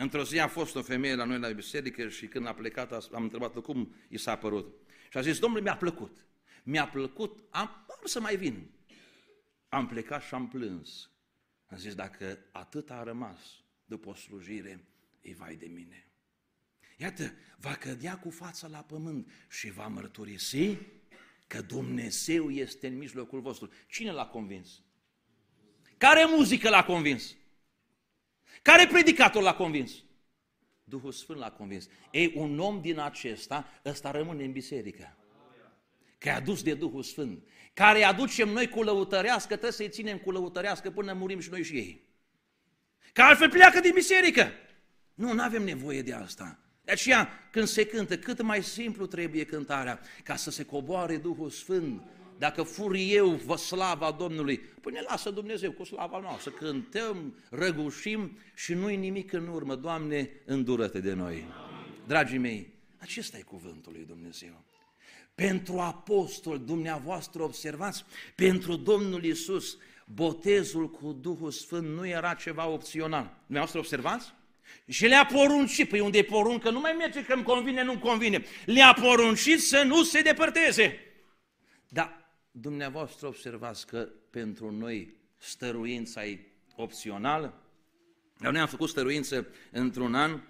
Într-o 0.00 0.24
zi 0.24 0.38
a 0.38 0.48
fost 0.48 0.74
o 0.74 0.82
femeie 0.82 1.14
la 1.14 1.24
noi 1.24 1.38
la 1.38 1.50
biserică 1.50 2.08
și 2.08 2.26
când 2.26 2.46
a 2.46 2.54
plecat 2.54 2.92
am 2.92 3.22
întrebat-o 3.22 3.60
cum 3.60 3.94
i 4.08 4.18
s-a 4.18 4.36
părut. 4.36 4.74
Și 5.10 5.18
a 5.18 5.20
zis, 5.20 5.38
domnule, 5.38 5.62
mi-a 5.62 5.76
plăcut. 5.76 6.26
Mi-a 6.62 6.88
plăcut, 6.88 7.44
am, 7.50 7.68
am 7.88 8.00
să 8.04 8.20
mai 8.20 8.36
vin. 8.36 8.70
Am 9.68 9.86
plecat 9.86 10.22
și 10.22 10.34
am 10.34 10.48
plâns. 10.48 11.10
Am 11.66 11.78
zis, 11.78 11.94
dacă 11.94 12.38
atât 12.52 12.90
a 12.90 13.02
rămas 13.02 13.40
după 13.84 14.08
o 14.08 14.14
slujire, 14.14 14.84
îi 15.22 15.34
vai 15.34 15.56
de 15.56 15.66
mine. 15.66 16.06
Iată, 16.96 17.32
va 17.56 17.74
cădea 17.74 18.18
cu 18.18 18.30
fața 18.30 18.66
la 18.66 18.78
pământ 18.78 19.30
și 19.48 19.70
va 19.70 19.86
mărturisi 19.86 20.76
că 21.46 21.62
Dumnezeu 21.62 22.50
este 22.50 22.86
în 22.86 22.96
mijlocul 22.96 23.40
vostru. 23.40 23.70
Cine 23.88 24.10
l-a 24.10 24.26
convins? 24.26 24.82
Care 25.96 26.24
muzică 26.36 26.68
l-a 26.68 26.84
convins? 26.84 27.36
Care 28.62 28.86
predicator 28.86 29.42
l-a 29.42 29.54
convins? 29.54 29.92
Duhul 30.84 31.12
Sfânt 31.12 31.38
l-a 31.38 31.50
convins. 31.50 31.88
Ei, 32.10 32.32
un 32.36 32.58
om 32.58 32.80
din 32.80 32.98
acesta, 32.98 33.80
ăsta 33.84 34.10
rămâne 34.10 34.44
în 34.44 34.52
biserică. 34.52 35.16
Că 36.18 36.28
e 36.28 36.32
adus 36.32 36.62
de 36.62 36.74
Duhul 36.74 37.02
Sfânt. 37.02 37.42
Care 37.74 37.98
îi 37.98 38.04
aducem 38.04 38.48
noi 38.48 38.68
cu 38.68 38.82
lăutărească, 38.82 39.48
trebuie 39.48 39.72
să-i 39.72 39.88
ținem 39.88 40.18
cu 40.18 40.30
lăutărească 40.30 40.90
până 40.90 41.12
murim 41.12 41.40
și 41.40 41.50
noi 41.50 41.62
și 41.62 41.76
ei. 41.76 42.06
Că 43.12 43.22
altfel 43.22 43.50
pleacă 43.50 43.80
din 43.80 43.92
biserică. 43.94 44.52
Nu, 45.14 45.32
nu 45.32 45.42
avem 45.42 45.62
nevoie 45.62 46.02
de 46.02 46.12
asta. 46.12 46.58
De 46.84 46.92
aceea, 46.92 47.48
când 47.50 47.66
se 47.66 47.86
cântă, 47.86 48.18
cât 48.18 48.42
mai 48.42 48.62
simplu 48.62 49.06
trebuie 49.06 49.44
cântarea, 49.44 50.00
ca 50.24 50.36
să 50.36 50.50
se 50.50 50.64
coboare 50.64 51.16
Duhul 51.16 51.50
Sfânt 51.50 52.02
dacă 52.38 52.62
fur 52.62 52.94
eu 52.94 53.28
vă 53.28 53.56
slava 53.56 54.10
Domnului, 54.10 54.58
păi 54.58 54.92
ne 54.92 55.00
lasă 55.00 55.30
Dumnezeu 55.30 55.72
cu 55.72 55.84
slava 55.84 56.18
noastră, 56.18 56.50
cântăm, 56.50 57.34
răgușim 57.50 58.38
și 58.54 58.74
nu-i 58.74 58.96
nimic 58.96 59.32
în 59.32 59.48
urmă. 59.48 59.74
Doamne, 59.74 60.30
îndură-te 60.44 61.00
de 61.00 61.12
noi. 61.12 61.44
Dragii 62.06 62.38
mei, 62.38 62.72
acesta 62.98 63.38
e 63.38 63.42
cuvântul 63.42 63.92
lui 63.92 64.04
Dumnezeu. 64.06 64.64
Pentru 65.34 65.78
apostol, 65.78 66.58
dumneavoastră 66.58 67.42
observați, 67.42 68.04
pentru 68.34 68.76
Domnul 68.76 69.24
Isus, 69.24 69.78
botezul 70.04 70.90
cu 70.90 71.12
Duhul 71.12 71.50
Sfânt 71.50 71.88
nu 71.88 72.06
era 72.06 72.34
ceva 72.34 72.66
opțional. 72.66 73.36
Dumneavoastră 73.40 73.78
observați? 73.80 74.32
Și 74.88 75.06
le-a 75.06 75.26
poruncit, 75.26 75.88
păi 75.88 76.00
unde 76.00 76.18
e 76.18 76.22
poruncă, 76.22 76.70
nu 76.70 76.80
mai 76.80 76.94
merge 76.98 77.24
că 77.24 77.32
îmi 77.32 77.42
convine, 77.42 77.82
nu-mi 77.82 78.00
convine. 78.00 78.44
Le-a 78.64 78.92
poruncit 79.00 79.62
să 79.62 79.82
nu 79.82 80.02
se 80.02 80.20
depărteze. 80.20 80.98
Dar 81.88 82.17
dumneavoastră 82.60 83.26
observați 83.26 83.86
că 83.86 84.08
pentru 84.30 84.70
noi 84.70 85.16
stăruința 85.36 86.24
e 86.24 86.38
opțională? 86.76 87.62
Dar 88.38 88.52
noi 88.52 88.60
am 88.60 88.66
făcut 88.66 88.88
stăruință 88.88 89.46
într-un 89.70 90.14
an, 90.14 90.40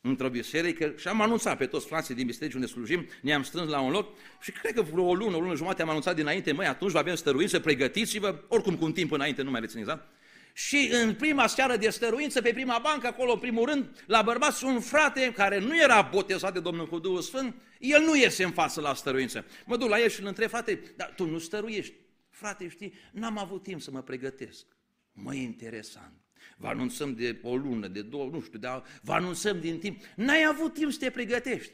într-o 0.00 0.28
biserică 0.28 0.92
și 0.96 1.08
am 1.08 1.20
anunțat 1.20 1.56
pe 1.56 1.66
toți 1.66 1.86
frații 1.86 2.14
din 2.14 2.26
biserici 2.26 2.54
unde 2.54 2.66
slujim, 2.66 3.06
ne-am 3.22 3.42
strâns 3.42 3.70
la 3.70 3.80
un 3.80 3.90
loc 3.90 4.16
și 4.40 4.52
cred 4.52 4.74
că 4.74 4.82
vreo 4.82 5.04
o 5.04 5.14
lună, 5.14 5.36
o 5.36 5.40
lună 5.40 5.54
jumate 5.54 5.82
am 5.82 5.88
anunțat 5.88 6.14
dinainte, 6.14 6.52
măi, 6.52 6.66
atunci 6.66 6.90
va 6.90 6.98
avem 6.98 7.14
stăruință, 7.14 7.60
pregătiți-vă, 7.60 8.44
oricum 8.48 8.76
cu 8.76 8.84
un 8.84 8.92
timp 8.92 9.12
înainte, 9.12 9.42
nu 9.42 9.50
mai 9.50 9.60
rețineți, 9.60 9.88
da? 9.88 10.06
Și 10.52 10.90
în 10.92 11.14
prima 11.14 11.46
seară 11.46 11.76
de 11.76 11.90
stăruință, 11.90 12.42
pe 12.42 12.52
prima 12.52 12.78
bancă, 12.82 13.06
acolo, 13.06 13.32
în 13.32 13.38
primul 13.38 13.64
rând, 13.64 14.04
la 14.06 14.22
bărbați, 14.22 14.64
un 14.64 14.80
frate 14.80 15.32
care 15.32 15.58
nu 15.58 15.80
era 15.82 16.02
botezat 16.02 16.52
de 16.52 16.60
Domnul 16.60 16.88
cu 16.88 16.98
Duhul 16.98 17.20
Sfânt, 17.20 17.54
el 17.78 18.02
nu 18.02 18.16
iese 18.16 18.44
în 18.44 18.50
față 18.50 18.80
la 18.80 18.94
stăruință. 18.94 19.44
Mă 19.66 19.76
duc 19.76 19.88
la 19.88 20.00
el 20.00 20.08
și 20.08 20.20
îl 20.20 20.26
întreb, 20.26 20.48
frate, 20.48 20.80
dar 20.96 21.12
tu 21.16 21.26
nu 21.26 21.38
stăruiești? 21.38 21.94
Frate, 22.30 22.68
știi, 22.68 22.94
n-am 23.12 23.38
avut 23.38 23.62
timp 23.62 23.80
să 23.80 23.90
mă 23.90 24.02
pregătesc. 24.02 24.66
Mă 25.12 25.34
interesant. 25.34 26.12
Vă 26.56 26.66
anunțăm 26.66 27.14
de 27.14 27.38
o 27.42 27.56
lună, 27.56 27.86
de 27.86 28.02
două, 28.02 28.28
nu 28.32 28.40
știu, 28.40 28.58
dar 28.58 28.82
vă 29.02 29.12
anunțăm 29.12 29.60
din 29.60 29.78
timp. 29.78 30.02
N-ai 30.16 30.44
avut 30.48 30.74
timp 30.74 30.92
să 30.92 30.98
te 30.98 31.10
pregătești. 31.10 31.72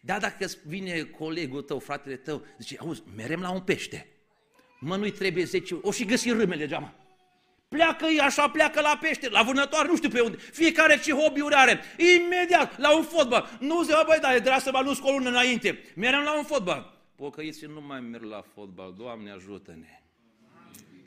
Dar 0.00 0.20
dacă 0.20 0.46
vine 0.64 1.02
colegul 1.02 1.62
tău, 1.62 1.78
fratele 1.78 2.16
tău, 2.16 2.46
zice, 2.58 2.76
auzi, 2.78 3.02
merem 3.16 3.40
la 3.40 3.50
un 3.50 3.60
pește. 3.60 4.06
Mă, 4.80 4.96
nu-i 4.96 5.10
trebuie 5.10 5.44
10, 5.44 5.74
o 5.82 5.90
și 5.90 6.04
găsi 6.04 6.30
râmele 6.30 6.66
geama. 6.66 7.05
Pleacă 7.68 8.06
așa, 8.20 8.48
pleacă 8.48 8.80
la 8.80 8.98
pește, 9.00 9.28
la 9.28 9.42
vânătoare, 9.42 9.88
nu 9.88 9.96
știu 9.96 10.08
pe 10.08 10.20
unde. 10.20 10.36
Fiecare 10.36 11.00
ce 11.00 11.12
hobby-uri 11.12 11.54
are. 11.54 11.80
Imediat, 12.16 12.78
la 12.78 12.96
un 12.96 13.02
fotbal. 13.02 13.56
Nu 13.60 13.82
zice, 13.82 13.94
băi, 14.06 14.18
da, 14.20 14.28
trebuia 14.28 14.58
să 14.58 14.70
mă 14.72 14.78
anunț 14.78 14.98
cu 14.98 15.06
o 15.06 15.12
lună 15.12 15.28
înainte. 15.28 15.82
Merem 15.94 16.22
la 16.22 16.36
un 16.36 16.44
fotbal. 16.44 17.00
Pocăiții 17.14 17.66
nu 17.66 17.80
mai 17.80 18.00
merg 18.00 18.22
la 18.22 18.44
fotbal, 18.54 18.94
Doamne 18.96 19.30
ajută-ne. 19.30 20.02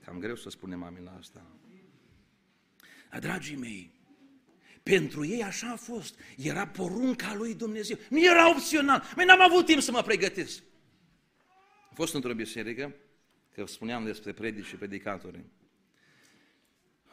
Cam 0.06 0.20
greu 0.20 0.36
să 0.36 0.50
spunem 0.50 0.84
amin 0.84 1.04
la 1.04 1.16
asta. 1.20 1.42
Dar, 3.12 3.20
dragii 3.20 3.56
mei, 3.56 3.92
pentru 4.84 5.26
ei 5.26 5.44
așa 5.44 5.72
a 5.72 5.76
fost. 5.76 6.20
Era 6.38 6.68
porunca 6.68 7.34
lui 7.36 7.54
Dumnezeu. 7.54 7.98
Nu 8.10 8.24
era 8.24 8.50
opțional. 8.50 9.04
Mai 9.16 9.26
n-am 9.26 9.42
avut 9.42 9.66
timp 9.66 9.82
să 9.82 9.92
mă 9.92 10.02
pregătesc. 10.02 10.64
Am 11.90 11.96
fost 11.96 12.14
într-o 12.14 12.34
biserică, 12.34 12.96
că 13.54 13.66
spuneam 13.66 14.04
despre 14.04 14.32
predici 14.32 14.66
și 14.66 14.76
predicatori 14.76 15.40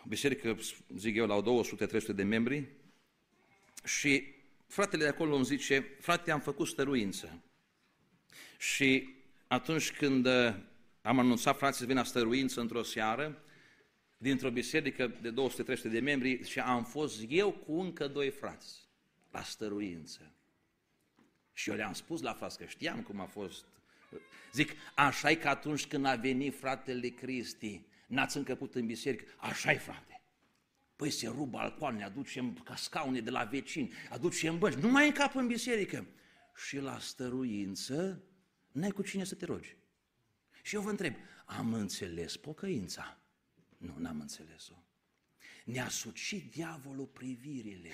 biserică, 0.08 0.58
zic 0.96 1.16
eu, 1.16 1.26
la 1.26 1.42
200-300 1.42 2.14
de 2.14 2.22
membri 2.22 2.68
și 3.84 4.34
fratele 4.66 5.02
de 5.02 5.08
acolo 5.08 5.34
îmi 5.34 5.44
zice, 5.44 5.96
frate, 6.00 6.30
am 6.30 6.40
făcut 6.40 6.66
stăruință. 6.66 7.42
Și 8.58 9.14
atunci 9.46 9.92
când 9.92 10.26
uh, 10.26 10.54
am 11.02 11.18
anunțat 11.18 11.56
frații 11.56 11.80
să 11.80 11.86
vină 11.86 11.98
la 11.98 12.06
stăruință 12.06 12.60
într-o 12.60 12.82
seară, 12.82 13.42
dintr-o 14.18 14.50
biserică 14.50 15.14
de 15.20 15.34
200-300 15.78 15.82
de 15.82 16.00
membri 16.00 16.44
și 16.44 16.58
am 16.58 16.84
fost 16.84 17.24
eu 17.28 17.52
cu 17.52 17.80
încă 17.80 18.08
doi 18.08 18.30
frați 18.30 18.88
la 19.30 19.42
stăruință. 19.42 20.30
Și 21.52 21.70
eu 21.70 21.76
le-am 21.76 21.92
spus 21.92 22.20
la 22.20 22.32
frați 22.32 22.58
că 22.58 22.64
știam 22.64 23.02
cum 23.02 23.20
a 23.20 23.26
fost. 23.26 23.64
Zic, 24.52 24.72
așa 24.94 25.30
e 25.30 25.34
că 25.34 25.48
atunci 25.48 25.86
când 25.86 26.04
a 26.06 26.14
venit 26.14 26.58
fratele 26.58 27.08
Cristi, 27.08 27.80
n-ați 28.06 28.36
încăput 28.36 28.74
în 28.74 28.86
biserică, 28.86 29.24
așa 29.38 29.72
e 29.72 29.78
frate. 29.78 30.20
Păi 30.96 31.10
se 31.10 31.26
rup 31.26 31.48
balcoane, 31.48 32.04
aducem 32.04 32.52
ca 32.52 32.76
scaune 32.76 33.20
de 33.20 33.30
la 33.30 33.44
vecini, 33.44 33.92
aducem 34.10 34.58
bănci, 34.58 34.74
nu 34.74 34.88
mai 34.88 35.06
încap 35.06 35.34
în 35.34 35.46
biserică. 35.46 36.06
Și 36.68 36.78
la 36.78 36.98
stăruință 36.98 38.22
n-ai 38.72 38.90
cu 38.90 39.02
cine 39.02 39.24
să 39.24 39.34
te 39.34 39.44
rogi. 39.44 39.76
Și 40.62 40.74
eu 40.74 40.80
vă 40.80 40.90
întreb, 40.90 41.14
am 41.44 41.74
înțeles 41.74 42.36
pocăința? 42.36 43.20
Nu, 43.76 43.94
n-am 43.98 44.20
înțeles-o. 44.20 44.74
Ne-a 45.64 45.88
sucit 45.88 46.50
diavolul 46.50 47.06
privirile. 47.06 47.90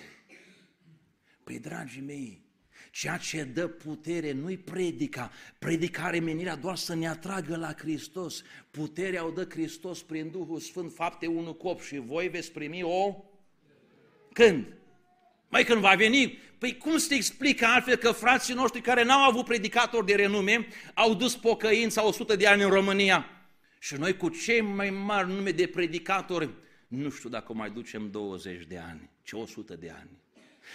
Păi, 1.44 1.58
dragii 1.58 2.00
mei, 2.00 2.46
ceea 2.92 3.16
ce 3.16 3.42
dă 3.42 3.68
putere 3.68 4.32
nu-i 4.32 4.56
predica. 4.56 5.30
Predica 5.58 6.02
are 6.02 6.18
menirea 6.18 6.56
doar 6.56 6.76
să 6.76 6.94
ne 6.94 7.08
atragă 7.08 7.56
la 7.56 7.74
Hristos. 7.78 8.42
Puterea 8.70 9.26
o 9.26 9.30
dă 9.30 9.46
Hristos 9.50 10.02
prin 10.02 10.30
Duhul 10.30 10.58
Sfânt, 10.58 10.92
fapte 10.92 11.26
1 11.26 11.54
cop 11.54 11.80
și 11.80 11.98
voi 11.98 12.28
veți 12.28 12.52
primi 12.52 12.82
o... 12.82 13.24
Când? 14.32 14.66
Mai 15.48 15.64
când 15.64 15.80
va 15.80 15.94
veni, 15.94 16.38
păi 16.58 16.76
cum 16.76 16.98
se 16.98 17.14
explică 17.14 17.66
altfel 17.66 17.96
că 17.96 18.10
frații 18.10 18.54
noștri 18.54 18.80
care 18.80 19.04
n-au 19.04 19.28
avut 19.28 19.44
predicatori 19.44 20.06
de 20.06 20.14
renume 20.14 20.66
au 20.94 21.14
dus 21.14 21.36
pocăința 21.36 22.06
100 22.06 22.36
de 22.36 22.46
ani 22.46 22.62
în 22.62 22.70
România? 22.70 23.26
Și 23.78 23.94
noi 23.94 24.16
cu 24.16 24.28
cei 24.28 24.60
mai 24.60 24.90
mari 24.90 25.28
nume 25.28 25.50
de 25.50 25.66
predicatori, 25.66 26.50
nu 26.88 27.10
știu 27.10 27.28
dacă 27.28 27.52
mai 27.52 27.70
ducem 27.70 28.10
20 28.10 28.64
de 28.64 28.78
ani, 28.78 29.10
ci 29.22 29.32
100 29.32 29.74
de 29.74 29.90
ani. 29.90 30.10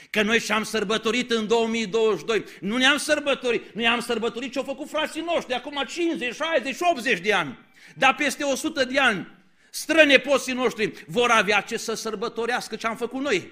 Că 0.10 0.22
noi 0.22 0.40
și-am 0.40 0.64
sărbătorit 0.64 1.32
în 1.32 1.48
2022, 1.48 2.44
nu 2.60 2.78
ne-am 2.78 2.98
sărbătorit, 2.98 3.74
noi 3.74 3.88
am 3.88 4.00
sărbătorit 4.00 4.52
ce 4.52 4.58
au 4.58 4.64
făcut 4.64 4.90
frații 4.90 5.22
noștri, 5.22 5.54
acum 5.54 5.84
50, 5.88 6.36
60, 6.36 6.78
80 6.80 7.20
de 7.20 7.34
ani. 7.34 7.58
Dar 7.96 8.16
peste 8.16 8.44
100 8.44 8.86
de 8.86 9.00
ani, 9.00 9.28
strănepoții 9.70 10.54
noștri 10.54 11.06
vor 11.08 11.30
avea 11.30 11.62
ce 11.62 11.78
să 11.78 11.94
sărbătorească 11.94 12.76
ce 12.76 12.88
am 12.88 12.96
făcut 12.96 13.22
noi. 13.22 13.52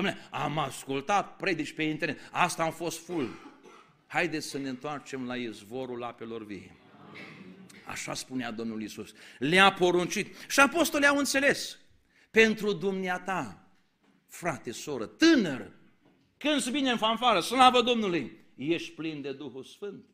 Dom'le, 0.00 0.14
am 0.30 0.58
ascultat 0.58 1.36
predici 1.36 1.72
pe 1.72 1.82
internet, 1.82 2.18
asta 2.30 2.62
am 2.62 2.72
fost 2.72 3.04
full. 3.04 3.28
Haideți 4.06 4.48
să 4.48 4.58
ne 4.58 4.68
întoarcem 4.68 5.26
la 5.26 5.36
izvorul 5.36 6.04
apelor 6.04 6.46
vii. 6.46 6.70
Așa 7.84 8.14
spunea 8.14 8.50
Domnul 8.50 8.82
Isus. 8.82 9.12
Le-a 9.38 9.72
poruncit 9.72 10.36
și 10.48 10.60
apostolii 10.60 11.06
au 11.06 11.16
înțeles. 11.16 11.78
Pentru 12.30 12.72
dumneata, 12.72 13.63
frate, 14.34 14.72
soră, 14.72 15.06
tânăr, 15.06 15.70
când 16.36 16.70
bine 16.70 16.90
în 16.90 16.96
fanfară, 16.96 17.40
slavă 17.40 17.82
Domnului, 17.82 18.38
ești 18.56 18.90
plin 18.90 19.22
de 19.22 19.32
Duhul 19.32 19.64
Sfânt. 19.64 20.04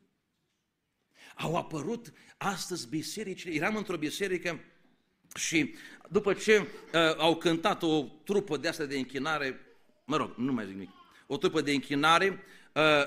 Au 1.35 1.55
apărut 1.55 2.13
astăzi 2.37 2.89
bisericile, 2.89 3.53
eram 3.53 3.75
într-o 3.75 3.97
biserică 3.97 4.59
și 5.35 5.75
după 6.09 6.33
ce 6.33 6.57
uh, 6.57 6.67
au 7.17 7.37
cântat 7.37 7.83
o 7.83 8.03
trupă 8.23 8.57
de 8.57 8.67
asta 8.67 8.85
de 8.85 8.97
închinare, 8.97 9.59
mă 10.05 10.17
rog, 10.17 10.33
nu 10.35 10.53
mai 10.53 10.65
zic 10.65 10.73
nimic, 10.73 10.89
o 11.27 11.37
trupă 11.37 11.61
de 11.61 11.71
închinare, 11.71 12.43
uh, 12.73 13.03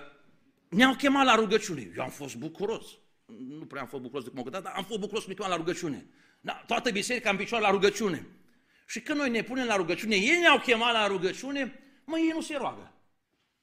ne-au 0.68 0.94
chemat 0.94 1.24
la 1.24 1.34
rugăciune. 1.34 1.92
Eu 1.96 2.02
am 2.02 2.10
fost 2.10 2.36
bucuros. 2.36 2.86
Nu 3.48 3.64
prea 3.64 3.80
am 3.80 3.88
fost 3.88 4.02
bucuros 4.02 4.24
de 4.24 4.30
cum 4.30 4.38
au 4.38 4.44
cântat, 4.44 4.62
dar 4.62 4.72
am 4.76 4.84
fost 4.84 5.00
bucuros 5.00 5.24
că 5.24 5.46
la 5.48 5.56
rugăciune. 5.56 6.06
Da, 6.40 6.64
toată 6.66 6.90
biserica 6.90 7.30
în 7.30 7.36
picioare 7.36 7.64
la 7.64 7.70
rugăciune. 7.70 8.26
Și 8.86 9.00
când 9.00 9.18
noi 9.18 9.30
ne 9.30 9.42
punem 9.42 9.66
la 9.66 9.76
rugăciune, 9.76 10.16
ei 10.16 10.38
ne-au 10.40 10.58
chemat 10.58 10.92
la 10.92 11.06
rugăciune, 11.06 11.80
mă, 12.04 12.18
ei 12.18 12.30
nu 12.34 12.40
se 12.40 12.56
roagă. 12.56 12.92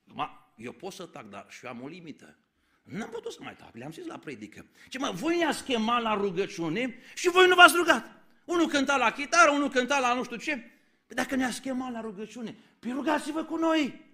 Ma, 0.03 0.53
eu 0.55 0.72
pot 0.72 0.93
să 0.93 1.05
tac, 1.05 1.30
dar 1.30 1.45
și 1.49 1.65
eu 1.65 1.72
am 1.72 1.82
o 1.82 1.88
limită. 1.88 2.38
N-am 2.84 3.09
putut 3.09 3.32
să 3.32 3.39
mai 3.41 3.55
tac, 3.55 3.76
le-am 3.76 3.91
zis 3.91 4.05
la 4.05 4.17
predică. 4.17 4.65
Ce 4.89 4.97
mă, 4.97 5.11
voi 5.13 5.38
ne-ați 5.38 5.63
chemat 5.63 6.01
la 6.01 6.13
rugăciune 6.13 6.95
și 7.15 7.30
voi 7.30 7.47
nu 7.47 7.55
v-ați 7.55 7.76
rugat. 7.76 8.22
Unul 8.45 8.67
cânta 8.67 8.97
la 8.97 9.11
chitară, 9.11 9.51
unul 9.51 9.69
cânta 9.69 9.99
la 9.99 10.13
nu 10.13 10.24
știu 10.24 10.38
ce. 10.38 10.55
Păi 11.07 11.15
dacă 11.15 11.36
ne-ați 11.36 11.61
chemat 11.61 11.91
la 11.91 12.01
rugăciune, 12.01 12.55
păi 12.80 12.91
rugați-vă 12.91 13.43
cu 13.43 13.55
noi. 13.55 14.09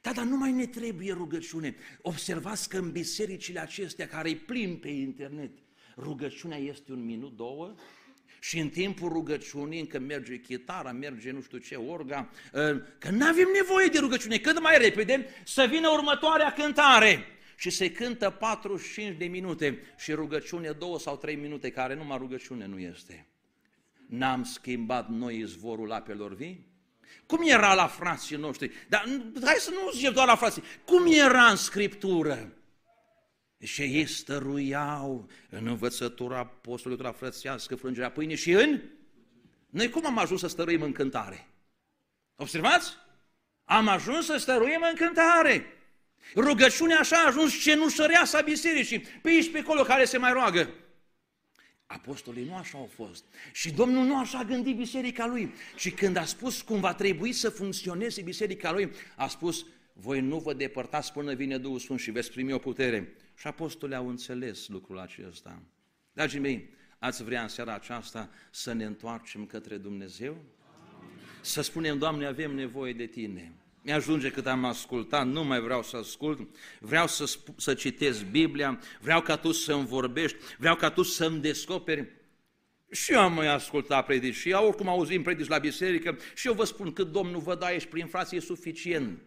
Da, 0.00 0.12
dar 0.12 0.24
nu 0.24 0.36
mai 0.36 0.52
ne 0.52 0.66
trebuie 0.66 1.12
rugăciune. 1.12 1.74
Observați 2.02 2.68
că 2.68 2.78
în 2.78 2.92
bisericile 2.92 3.60
acestea 3.60 4.08
care 4.08 4.28
îi 4.28 4.36
plin 4.36 4.76
pe 4.76 4.88
internet, 4.88 5.50
rugăciunea 5.96 6.58
este 6.58 6.92
un 6.92 7.04
minut, 7.04 7.36
două, 7.36 7.74
și 8.44 8.58
în 8.58 8.68
timpul 8.68 9.08
rugăciunii, 9.08 9.80
încă 9.80 9.98
merge 9.98 10.40
chitara, 10.40 10.92
merge 10.92 11.30
nu 11.30 11.40
știu 11.40 11.58
ce, 11.58 11.74
orga, 11.74 12.30
ă, 12.54 12.76
că 12.98 13.10
nu 13.10 13.26
avem 13.26 13.48
nevoie 13.54 13.86
de 13.86 13.98
rugăciune, 13.98 14.38
cât 14.38 14.60
mai 14.60 14.78
repede 14.78 15.26
să 15.44 15.66
vină 15.70 15.88
următoarea 15.88 16.52
cântare 16.52 17.26
și 17.56 17.70
se 17.70 17.92
cântă 17.92 18.30
45 18.30 19.16
de 19.16 19.24
minute 19.24 19.78
și 19.98 20.12
rugăciune 20.12 20.70
două 20.70 20.98
sau 20.98 21.16
trei 21.16 21.36
minute, 21.36 21.70
care 21.70 21.94
numai 21.94 22.18
rugăciune 22.18 22.66
nu 22.66 22.78
este. 22.78 23.26
N-am 24.06 24.44
schimbat 24.44 25.08
noi 25.08 25.38
izvorul 25.38 25.92
apelor 25.92 26.34
vii? 26.34 26.66
Cum 27.26 27.40
era 27.44 27.74
la 27.74 27.86
frații 27.86 28.36
noștri? 28.36 28.70
Dar 28.88 29.04
hai 29.44 29.56
să 29.58 29.70
nu 29.70 29.90
zicem 29.90 30.12
doar 30.12 30.26
la 30.26 30.36
frații. 30.36 30.62
Cum 30.84 31.06
era 31.06 31.44
în 31.44 31.56
Scriptură? 31.56 32.52
Și 33.64 33.82
ei 33.82 34.06
stăruiau 34.06 35.28
în 35.50 35.66
învățătura 35.66 36.38
apostolului 36.38 37.12
frățească, 37.16 37.76
frângerea 37.76 38.10
pâine 38.10 38.34
și 38.34 38.50
în... 38.50 38.80
Noi 39.70 39.90
cum 39.90 40.06
am 40.06 40.18
ajuns 40.18 40.40
să 40.40 40.46
stăruim 40.46 40.82
în 40.82 40.92
cântare? 40.92 41.48
Observați? 42.36 42.92
Am 43.64 43.88
ajuns 43.88 44.24
să 44.24 44.36
stăruim 44.36 44.84
în 44.90 44.96
cântare. 44.96 45.66
Rugăciunea 46.34 46.98
așa 46.98 47.16
a 47.16 47.26
ajuns 47.26 47.62
cenușăreasa 47.62 48.40
bisericii, 48.40 49.00
pe 49.00 49.28
aici 49.28 49.50
pe 49.50 49.58
acolo 49.58 49.82
care 49.82 50.04
se 50.04 50.18
mai 50.18 50.32
roagă. 50.32 50.70
Apostolii 51.86 52.44
nu 52.44 52.56
așa 52.56 52.78
au 52.78 52.90
fost. 52.94 53.24
Și 53.52 53.72
Domnul 53.72 54.04
nu 54.04 54.18
așa 54.18 54.38
a 54.38 54.44
gândit 54.44 54.76
biserica 54.76 55.26
lui. 55.26 55.54
Și 55.76 55.90
când 55.90 56.16
a 56.16 56.24
spus 56.24 56.62
cum 56.62 56.80
va 56.80 56.94
trebui 56.94 57.32
să 57.32 57.50
funcționeze 57.50 58.22
biserica 58.22 58.72
lui, 58.72 58.90
a 59.16 59.28
spus, 59.28 59.66
voi 59.92 60.20
nu 60.20 60.38
vă 60.38 60.54
depărtați 60.54 61.12
până 61.12 61.34
vine 61.34 61.58
Duhul 61.58 61.78
Sfânt 61.78 62.00
și 62.00 62.10
veți 62.10 62.30
primi 62.30 62.52
o 62.52 62.58
putere. 62.58 63.16
Și 63.36 63.46
apostolii 63.46 63.96
au 63.96 64.08
înțeles 64.08 64.68
lucrul 64.68 64.98
acesta. 64.98 65.62
Dragii 66.12 66.40
mei, 66.40 66.70
ați 66.98 67.24
vrea 67.24 67.42
în 67.42 67.48
seara 67.48 67.74
aceasta 67.74 68.30
să 68.50 68.72
ne 68.72 68.84
întoarcem 68.84 69.46
către 69.46 69.76
Dumnezeu? 69.76 70.36
Să 71.40 71.62
spunem, 71.62 71.98
Doamne, 71.98 72.26
avem 72.26 72.54
nevoie 72.54 72.92
de 72.92 73.06
Tine. 73.06 73.52
Mi-ajunge 73.82 74.30
cât 74.30 74.46
am 74.46 74.64
ascultat, 74.64 75.26
nu 75.26 75.44
mai 75.44 75.60
vreau 75.60 75.82
să 75.82 75.96
ascult, 75.96 76.48
vreau 76.80 77.06
să, 77.06 77.36
să 77.56 77.74
citesc 77.74 78.24
Biblia, 78.24 78.80
vreau 79.00 79.20
ca 79.20 79.36
Tu 79.36 79.52
să-mi 79.52 79.86
vorbești, 79.86 80.36
vreau 80.58 80.76
ca 80.76 80.90
Tu 80.90 81.02
să-mi 81.02 81.40
descoperi. 81.40 82.08
Și 82.90 83.12
eu 83.12 83.20
am 83.20 83.32
mai 83.32 83.46
ascultat 83.46 84.06
predici 84.06 84.34
și 84.34 84.50
eu 84.50 84.66
oricum 84.66 84.88
auzim 84.88 85.22
predici 85.22 85.48
la 85.48 85.58
biserică 85.58 86.18
și 86.34 86.46
eu 86.46 86.52
vă 86.52 86.64
spun 86.64 86.92
că 86.92 87.02
Domnul 87.02 87.40
vă 87.40 87.54
da 87.54 87.66
aici 87.66 87.86
prin 87.86 88.06
frații 88.06 88.36
e 88.36 88.40
suficient. 88.40 89.18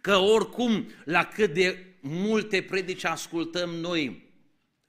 Că 0.00 0.16
oricum, 0.16 0.86
la 1.04 1.24
cât 1.24 1.52
de 1.52 1.84
multe 2.00 2.62
predici 2.62 3.04
ascultăm 3.04 3.70
noi, 3.70 4.30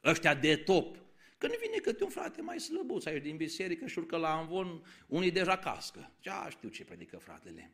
ăștia 0.04 0.36
de 0.36 0.56
top, 0.56 0.96
Când 1.38 1.54
vine 1.62 1.78
câte 1.78 2.04
un 2.04 2.10
frate 2.10 2.42
mai 2.42 2.60
slăbuț 2.60 3.06
aici 3.06 3.24
din 3.24 3.36
biserică 3.36 3.86
și 3.86 3.94
șurcă 3.94 4.18
la 4.18 4.30
anvon, 4.30 4.82
unii 5.08 5.32
deja 5.32 5.58
cască. 5.58 6.12
Ce 6.20 6.32
știu 6.50 6.70
ce 6.70 6.84
predică 6.84 7.18
fratele. 7.18 7.72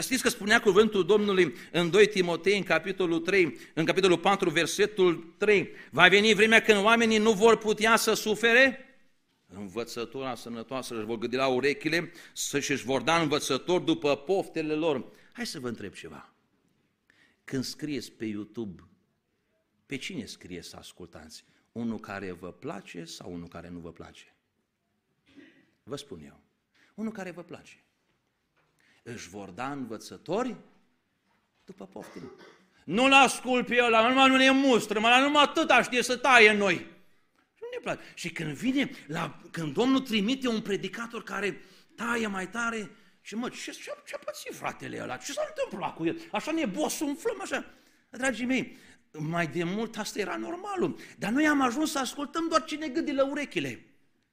Știți 0.00 0.22
că 0.22 0.28
spunea 0.28 0.60
cuvântul 0.60 1.06
Domnului 1.06 1.54
în 1.72 1.90
2 1.90 2.06
Timotei, 2.06 2.56
în 2.56 2.62
capitolul 2.62 3.20
3, 3.20 3.56
în 3.74 3.84
capitolul 3.84 4.18
4, 4.18 4.50
versetul 4.50 5.34
3, 5.38 5.70
va 5.90 6.08
veni 6.08 6.34
vremea 6.34 6.62
când 6.62 6.84
oamenii 6.84 7.18
nu 7.18 7.32
vor 7.32 7.58
putea 7.58 7.96
să 7.96 8.14
sufere 8.14 8.80
învățătura 9.54 10.34
sănătoasă, 10.34 10.94
își 10.94 11.04
vor 11.04 11.18
gândi 11.18 11.36
la 11.36 11.46
urechile, 11.46 12.12
să-și 12.32 12.72
își 12.72 12.84
vor 12.84 13.02
da 13.02 13.20
învățători 13.20 13.84
după 13.84 14.16
poftele 14.16 14.74
lor. 14.74 15.04
Hai 15.32 15.46
să 15.46 15.60
vă 15.60 15.68
întreb 15.68 15.92
ceva. 15.92 16.35
Când 17.46 17.64
scrieți 17.64 18.12
pe 18.12 18.24
YouTube, 18.24 18.82
pe 19.86 19.96
cine 19.96 20.24
scrie 20.24 20.62
să 20.62 20.76
ascultați? 20.76 21.44
Unul 21.72 22.00
care 22.00 22.32
vă 22.32 22.52
place 22.52 23.04
sau 23.04 23.32
unul 23.32 23.48
care 23.48 23.68
nu 23.68 23.78
vă 23.78 23.92
place? 23.92 24.34
Vă 25.82 25.96
spun 25.96 26.20
eu. 26.24 26.40
Unul 26.94 27.12
care 27.12 27.30
vă 27.30 27.42
place 27.42 27.80
își 29.06 29.28
vor 29.28 29.50
da 29.50 29.72
învățători 29.72 30.56
după 31.64 31.86
poftim. 31.86 32.32
Nu-l 32.84 33.12
ascult 33.12 33.66
pe 33.66 33.82
ăla, 33.82 34.08
numai 34.08 34.28
nu 34.28 34.36
ne 34.36 34.50
mustră, 34.50 35.00
mă, 35.00 35.08
numai 35.22 35.42
atâta 35.42 35.82
știe 35.82 36.02
să 36.02 36.16
taie 36.16 36.52
noi. 36.52 36.74
Și 37.54 37.60
nu 37.60 37.68
ne 37.72 37.78
place. 37.82 38.00
Și 38.14 38.30
când 38.30 38.52
vine, 38.52 38.90
la, 39.06 39.40
când 39.50 39.72
Domnul 39.72 40.00
trimite 40.00 40.48
un 40.48 40.60
predicator 40.60 41.22
care 41.22 41.60
taie 41.94 42.26
mai 42.26 42.48
tare, 42.48 42.90
și 43.26 43.34
mă, 43.34 43.48
ce, 43.48 43.70
ce, 43.70 43.90
ce-a 44.06 44.18
pățit 44.24 44.54
fratele 44.54 45.02
ăla? 45.02 45.16
Ce 45.16 45.32
s-a 45.32 45.46
întâmplat 45.48 45.94
cu 45.94 46.04
el? 46.04 46.20
Așa 46.32 46.52
ne 46.52 46.72
umflăm, 47.00 47.40
așa. 47.40 47.74
Dragii 48.10 48.46
mei, 48.46 48.76
mai 49.18 49.46
de 49.46 49.64
mult 49.64 49.96
asta 49.96 50.18
era 50.18 50.36
normalul. 50.36 50.98
Dar 51.18 51.32
noi 51.32 51.46
am 51.46 51.60
ajuns 51.60 51.90
să 51.90 51.98
ascultăm 51.98 52.48
doar 52.48 52.64
cine 52.64 52.88
gândi 52.88 53.12
la 53.12 53.26
urechile. 53.26 53.84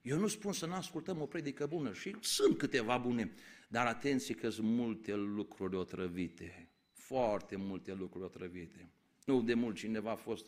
Eu 0.01 0.17
nu 0.17 0.27
spun 0.27 0.53
să 0.53 0.65
nu 0.65 0.73
ascultăm 0.73 1.21
o 1.21 1.25
predică 1.25 1.65
bună 1.65 1.93
și 1.93 2.15
sunt 2.19 2.57
câteva 2.57 2.97
bune, 2.97 3.31
dar 3.69 3.85
atenție 3.85 4.35
că 4.35 4.49
sunt 4.49 4.67
multe 4.67 5.15
lucruri 5.15 5.75
otrăvite, 5.75 6.69
foarte 6.91 7.55
multe 7.55 7.93
lucruri 7.93 8.25
otrăvite. 8.25 8.89
Nu 9.25 9.41
de 9.41 9.53
mult 9.53 9.75
cineva 9.75 10.11
a 10.11 10.15
fost, 10.15 10.45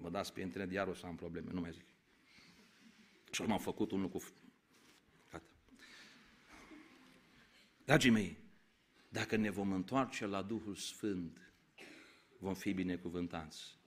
mă 0.00 0.10
dați 0.10 0.32
pe 0.32 0.40
internet, 0.40 0.72
iar 0.72 0.86
o 0.86 0.94
să 0.94 1.06
am 1.06 1.16
probleme, 1.16 1.50
nu 1.52 1.60
mai 1.60 1.72
zic. 1.72 1.86
Și 3.30 3.42
m-am 3.42 3.58
făcut 3.58 3.90
un 3.90 4.00
lucru. 4.00 4.22
Gata. 5.30 5.44
Dragii 7.84 8.10
mei, 8.10 8.38
dacă 9.08 9.36
ne 9.36 9.50
vom 9.50 9.72
întoarce 9.72 10.26
la 10.26 10.42
Duhul 10.42 10.74
Sfânt, 10.74 11.52
vom 12.38 12.54
fi 12.54 12.72
binecuvântați. 12.72 13.78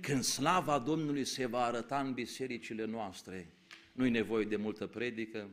Când 0.00 0.22
slava 0.22 0.78
Domnului 0.78 1.24
se 1.24 1.46
va 1.46 1.64
arăta 1.64 2.00
în 2.00 2.12
bisericile 2.12 2.84
noastre, 2.84 3.52
nu-i 3.92 4.10
nevoie 4.10 4.44
de 4.44 4.56
multă 4.56 4.86
predică, 4.86 5.50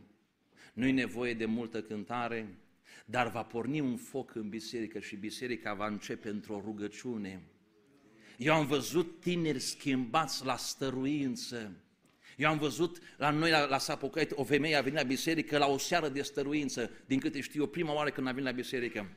nu-i 0.74 0.92
nevoie 0.92 1.34
de 1.34 1.46
multă 1.46 1.82
cântare, 1.82 2.58
dar 3.06 3.32
va 3.32 3.44
porni 3.44 3.80
un 3.80 3.98
foc 3.98 4.36
în 4.36 4.50
biserică 4.50 5.00
și 5.00 5.16
biserica 5.16 5.74
va 5.74 5.88
începe 5.88 6.30
într-o 6.30 6.62
rugăciune. 6.66 7.42
Eu 8.38 8.54
am 8.54 8.66
văzut 8.66 9.20
tineri 9.20 9.60
schimbați 9.60 10.46
la 10.46 10.58
stăruință. 10.58 11.72
Eu 12.36 12.50
am 12.50 12.58
văzut 12.58 12.98
la 13.18 13.30
noi 13.30 13.50
la, 13.50 13.66
la 13.66 13.78
Sapocait 13.78 14.32
o 14.36 14.44
femeie 14.44 14.76
a 14.76 14.82
venit 14.82 15.00
la 15.00 15.06
biserică 15.06 15.58
la 15.58 15.68
o 15.68 15.78
seară 15.78 16.10
de 16.10 16.22
stăruință, 16.22 16.90
din 17.06 17.20
câte 17.20 17.42
știu 17.42 17.62
eu, 17.62 17.68
prima 17.68 17.94
oară 17.94 18.10
când 18.10 18.28
a 18.28 18.32
venit 18.32 18.46
la 18.46 18.52
biserică 18.52 19.08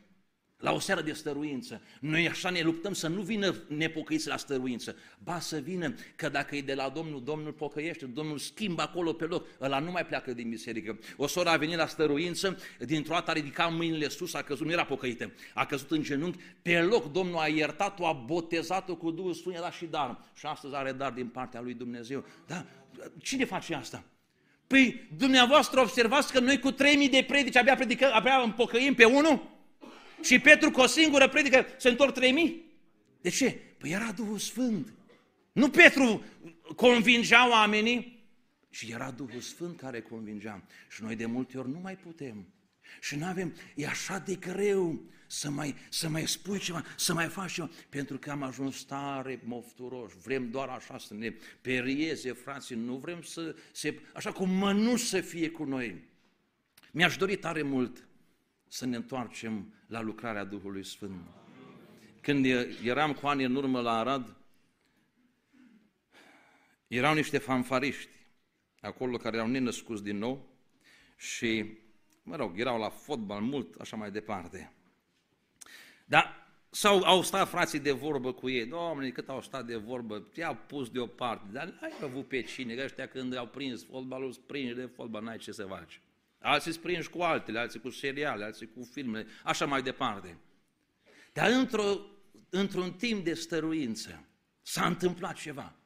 la 0.59 0.73
o 0.73 0.79
seară 0.79 1.01
de 1.01 1.13
stăruință. 1.13 1.81
Noi 2.01 2.29
așa 2.29 2.51
ne 2.51 2.61
luptăm 2.61 2.93
să 2.93 3.09
nu 3.09 3.23
vină 3.23 3.55
nepocăiți 3.69 4.29
la 4.29 4.37
stăruință, 4.37 4.97
ba 5.23 5.41
să 5.41 5.59
vină 5.59 5.95
că 6.17 6.29
dacă 6.29 6.57
e 6.57 6.63
de 6.63 6.75
la 6.75 6.89
Domnul, 6.89 7.23
Domnul 7.23 7.53
pocăiește, 7.53 8.07
Domnul 8.07 8.39
schimbă 8.39 8.83
acolo 8.83 9.13
pe 9.13 9.25
loc, 9.25 9.47
ăla 9.61 9.79
nu 9.79 9.91
mai 9.91 10.07
pleacă 10.07 10.33
din 10.33 10.49
biserică. 10.49 10.99
O 11.17 11.27
soră 11.27 11.49
a 11.49 11.57
venit 11.57 11.77
la 11.77 11.87
stăruință, 11.87 12.59
dintr-o 12.79 13.15
dată 13.15 13.31
a 13.31 13.33
ridicat 13.33 13.73
mâinile 13.73 14.09
sus, 14.09 14.35
a 14.35 14.43
căzut, 14.43 14.67
nu 14.67 14.73
era 14.73 14.85
pocăită, 14.85 15.33
a 15.55 15.67
căzut 15.67 15.91
în 15.91 16.03
genunchi, 16.03 16.39
pe 16.63 16.81
loc 16.81 17.13
Domnul 17.13 17.39
a 17.39 17.47
iertat-o, 17.47 18.07
a 18.07 18.13
botezat-o 18.13 18.97
cu 18.97 19.11
Duhul 19.11 19.35
Sfânt, 19.35 19.57
a 19.57 19.61
dat 19.61 19.73
și 19.73 19.85
dar. 19.85 20.25
Și 20.35 20.47
astăzi 20.47 20.75
are 20.75 20.93
dar 20.93 21.13
din 21.13 21.27
partea 21.27 21.61
lui 21.61 21.75
Dumnezeu. 21.75 22.25
Da? 22.47 22.67
Cine 23.23 23.45
face 23.45 23.75
asta? 23.75 24.05
Păi 24.67 25.09
dumneavoastră 25.17 25.81
observați 25.81 26.33
că 26.33 26.41
noi 26.41 26.59
cu 26.59 26.71
3000 26.71 27.09
de 27.09 27.25
predici 27.29 27.57
abia, 27.57 27.75
predică, 27.75 28.13
abia 28.13 28.41
împocăim 28.41 28.95
pe 28.95 29.05
unul? 29.05 29.51
Și 30.23 30.39
Petru 30.39 30.71
cu 30.71 30.81
o 30.81 30.87
singură 30.87 31.29
predică 31.29 31.67
se 31.77 31.89
întorc 31.89 32.13
3000? 32.13 32.65
De 33.21 33.31
ce? 33.31 33.51
Păi 33.79 33.91
era 33.91 34.13
Duhul 34.13 34.39
Sfânt. 34.39 34.93
Nu 35.53 35.71
Petru 35.71 36.25
convingea 36.77 37.49
oamenii, 37.49 38.27
ci 38.71 38.87
era 38.91 39.11
Duhul 39.11 39.41
Sfânt 39.41 39.77
care 39.77 40.01
convingea. 40.01 40.67
Și 40.89 41.03
noi 41.03 41.17
de 41.17 41.27
multe 41.27 41.59
ori 41.59 41.71
nu 41.71 41.79
mai 41.79 41.97
putem. 41.97 42.53
Și 43.01 43.17
nu 43.17 43.25
avem, 43.25 43.55
e 43.75 43.87
așa 43.87 44.19
de 44.19 44.35
greu 44.35 45.01
să 45.27 45.51
mai, 45.51 45.75
să 45.89 46.09
mai 46.09 46.27
spui 46.27 46.59
ceva, 46.59 46.85
să 46.97 47.15
mai 47.15 47.27
faci 47.27 47.53
ceva, 47.53 47.71
pentru 47.89 48.19
că 48.19 48.31
am 48.31 48.43
ajuns 48.43 48.83
tare 48.83 49.41
mofturoși, 49.45 50.17
vrem 50.19 50.51
doar 50.51 50.69
așa 50.69 50.99
să 50.99 51.15
ne 51.15 51.35
perieze, 51.61 52.33
frații, 52.33 52.77
nu 52.77 52.97
vrem 52.97 53.23
să 53.23 53.57
se, 53.73 54.01
așa 54.15 54.33
cum 54.33 54.51
mănuși 54.51 55.05
să 55.05 55.21
fie 55.21 55.51
cu 55.51 55.65
noi. 55.65 56.05
Mi-aș 56.93 57.17
dori 57.17 57.37
tare 57.37 57.63
mult 57.63 58.09
să 58.69 58.87
ne 58.87 58.97
întoarcem 58.97 59.73
la 59.87 60.01
lucrarea 60.01 60.45
Duhului 60.45 60.85
Sfânt. 60.85 61.21
Când 62.21 62.45
eram 62.85 63.13
cu 63.13 63.27
ani 63.27 63.45
în 63.45 63.55
urmă 63.55 63.81
la 63.81 63.99
Arad, 63.99 64.37
erau 66.89 67.15
niște 67.15 67.39
fanfariști 67.39 68.11
acolo 68.81 69.17
care 69.17 69.37
erau 69.37 69.49
nenăscuți 69.49 70.03
din 70.03 70.19
nou 70.19 70.49
și, 71.17 71.79
mă 72.29 72.37
rog, 72.37 72.61
erau 72.61 72.79
la 72.79 72.89
fotbal 72.89 73.41
mult, 73.41 73.81
așa 73.81 73.97
mai 73.97 74.11
departe. 74.11 74.73
Dar 76.05 76.47
sau 76.71 77.03
au 77.03 77.23
stat 77.23 77.49
frații 77.49 77.79
de 77.79 77.93
vorbă 77.93 78.33
cu 78.33 78.49
ei, 78.49 78.67
domnule, 78.67 79.11
cât 79.11 79.29
au 79.29 79.43
stat 79.43 79.67
de 79.67 79.77
vorbă, 79.77 80.29
i-au 80.35 80.59
pus 80.67 80.91
deoparte, 80.91 81.47
dar 81.53 81.79
ai 81.83 81.93
avut 82.03 82.29
pe 82.29 82.43
cine, 82.43 82.75
că 82.75 82.83
ăștia 82.85 83.07
când 83.07 83.37
au 83.37 83.47
prins 83.47 83.85
fotbalul, 83.85 84.35
prinși 84.47 84.75
de 84.75 84.91
fotbal, 84.95 85.23
n-ai 85.23 85.39
ce 85.39 85.53
să 85.53 85.65
faci. 85.65 86.01
Alții 86.41 86.73
sunt 86.73 86.85
prinși 86.85 87.11
cu 87.11 87.23
altele, 87.23 87.59
alții 87.59 87.81
cu 87.81 87.91
seriale, 87.91 88.45
alții 88.45 88.71
cu 88.75 88.89
filme, 88.93 89.27
așa 89.45 89.67
mai 89.67 89.83
departe. 89.83 90.37
Dar 91.33 91.51
într-o, 91.51 92.01
într-un 92.51 92.93
timp 92.93 93.25
de 93.25 93.35
stăruință 93.35 94.25
s-a 94.63 94.87
întâmplat 94.87 95.35
ceva. 95.35 95.78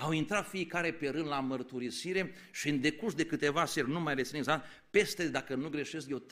Au 0.00 0.12
intrat 0.12 0.48
fiecare 0.48 0.92
pe 0.92 1.08
rând 1.08 1.26
la 1.26 1.40
mărturisire 1.40 2.34
și 2.52 2.68
în 2.68 2.80
decurs 2.80 3.14
de 3.14 3.26
câteva 3.26 3.64
seri, 3.64 3.90
nu 3.90 4.00
mai 4.00 4.14
rețin 4.14 4.36
exact, 4.36 4.66
peste, 4.90 5.28
dacă 5.28 5.54
nu 5.54 5.68
greșesc 5.68 6.08
eu, 6.08 6.22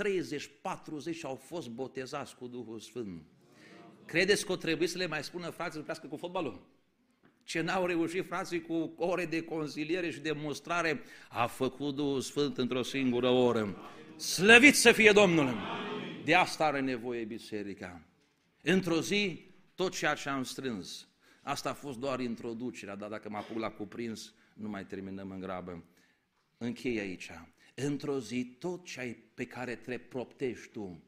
30-40 1.17 1.21
au 1.23 1.35
fost 1.35 1.69
botezați 1.69 2.37
cu 2.37 2.47
Duhul 2.47 2.81
Sfânt. 2.81 3.23
Credeți 4.05 4.47
că 4.47 4.53
o 4.53 4.57
trebuie 4.57 4.89
să 4.89 4.99
le 4.99 5.07
mai 5.07 5.25
spună 5.25 5.51
frații 5.51 5.85
să 5.87 6.07
cu 6.09 6.17
fotbalul? 6.17 6.75
ce 7.47 7.61
n-au 7.61 7.87
reușit 7.87 8.27
frații 8.27 8.61
cu 8.61 8.95
ore 8.97 9.25
de 9.25 9.43
consiliere 9.43 10.11
și 10.11 10.21
demonstrare, 10.21 11.03
a 11.29 11.47
făcut 11.47 11.95
Duhul 11.95 12.21
Sfânt 12.21 12.59
într-o 12.59 12.83
singură 12.83 13.29
oră. 13.29 13.77
Slăvit 14.17 14.75
să 14.75 14.93
fie 14.93 15.13
Domnul! 15.13 15.55
De 16.25 16.35
asta 16.35 16.65
are 16.65 16.81
nevoie 16.81 17.25
biserica. 17.25 18.03
Într-o 18.63 19.01
zi, 19.01 19.51
tot 19.75 19.97
ceea 19.97 20.15
ce 20.15 20.29
am 20.29 20.43
strâns, 20.43 21.09
asta 21.47 21.71
a 21.71 21.75
fost 21.75 21.99
doar 21.99 22.21
introducerea, 22.21 22.95
dar 22.97 23.09
dacă 23.09 23.29
mă 23.29 23.37
apuc 23.37 23.59
la 23.59 23.71
cuprins, 23.71 24.33
nu 24.55 24.69
mai 24.69 24.87
terminăm 24.87 25.31
în 25.31 25.41
grabă. 25.41 25.85
Închei 26.59 26.99
aici. 26.99 27.31
Într-o 27.75 28.21
zi, 28.21 28.57
tot 28.59 28.85
ce 28.85 29.01
ai 29.01 29.13
pe 29.35 29.45
care 29.47 29.75
te 29.75 29.99
proptești 29.99 30.69
tu, 30.69 31.03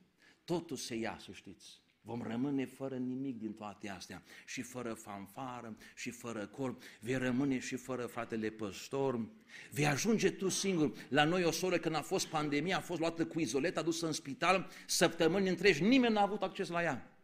totul 0.44 0.76
se 0.76 0.94
ia, 0.94 1.18
să 1.20 1.32
știți. 1.32 1.80
Vom 2.00 2.22
rămâne 2.22 2.66
fără 2.66 2.96
nimic 2.96 3.38
din 3.38 3.52
toate 3.52 3.88
astea 3.88 4.22
și 4.46 4.62
fără 4.62 4.92
fanfară 4.92 5.76
și 5.94 6.10
fără 6.10 6.46
cor, 6.46 6.76
vei 7.00 7.16
rămâne 7.16 7.58
și 7.58 7.76
fără 7.76 8.06
fratele 8.06 8.50
păstor, 8.50 9.28
vei 9.70 9.86
ajunge 9.86 10.30
tu 10.30 10.48
singur. 10.48 10.92
La 11.08 11.24
noi 11.24 11.44
o 11.44 11.50
soră 11.50 11.78
când 11.78 11.94
a 11.94 12.02
fost 12.02 12.26
pandemia 12.26 12.76
a 12.76 12.80
fost 12.80 13.00
luată 13.00 13.26
cu 13.26 13.40
izolet, 13.40 13.76
adusă 13.76 14.06
în 14.06 14.12
spital, 14.12 14.70
săptămâni 14.86 15.48
întregi, 15.48 15.82
nimeni 15.82 16.14
n-a 16.14 16.22
avut 16.22 16.42
acces 16.42 16.68
la 16.68 16.82
ea. 16.82 17.17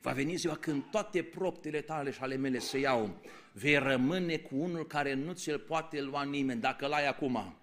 Va 0.00 0.12
veni 0.12 0.36
ziua 0.36 0.56
când 0.56 0.82
toate 0.90 1.22
proptele 1.22 1.80
tale 1.80 2.10
și 2.10 2.18
ale 2.20 2.36
mele 2.36 2.58
se 2.58 2.78
iau, 2.78 3.20
vei 3.52 3.78
rămâne 3.78 4.36
cu 4.36 4.56
unul 4.56 4.86
care 4.86 5.14
nu 5.14 5.32
ți-l 5.32 5.58
poate 5.58 6.00
lua 6.00 6.22
nimeni, 6.22 6.60
dacă 6.60 6.86
l-ai 6.86 7.08
acum, 7.08 7.56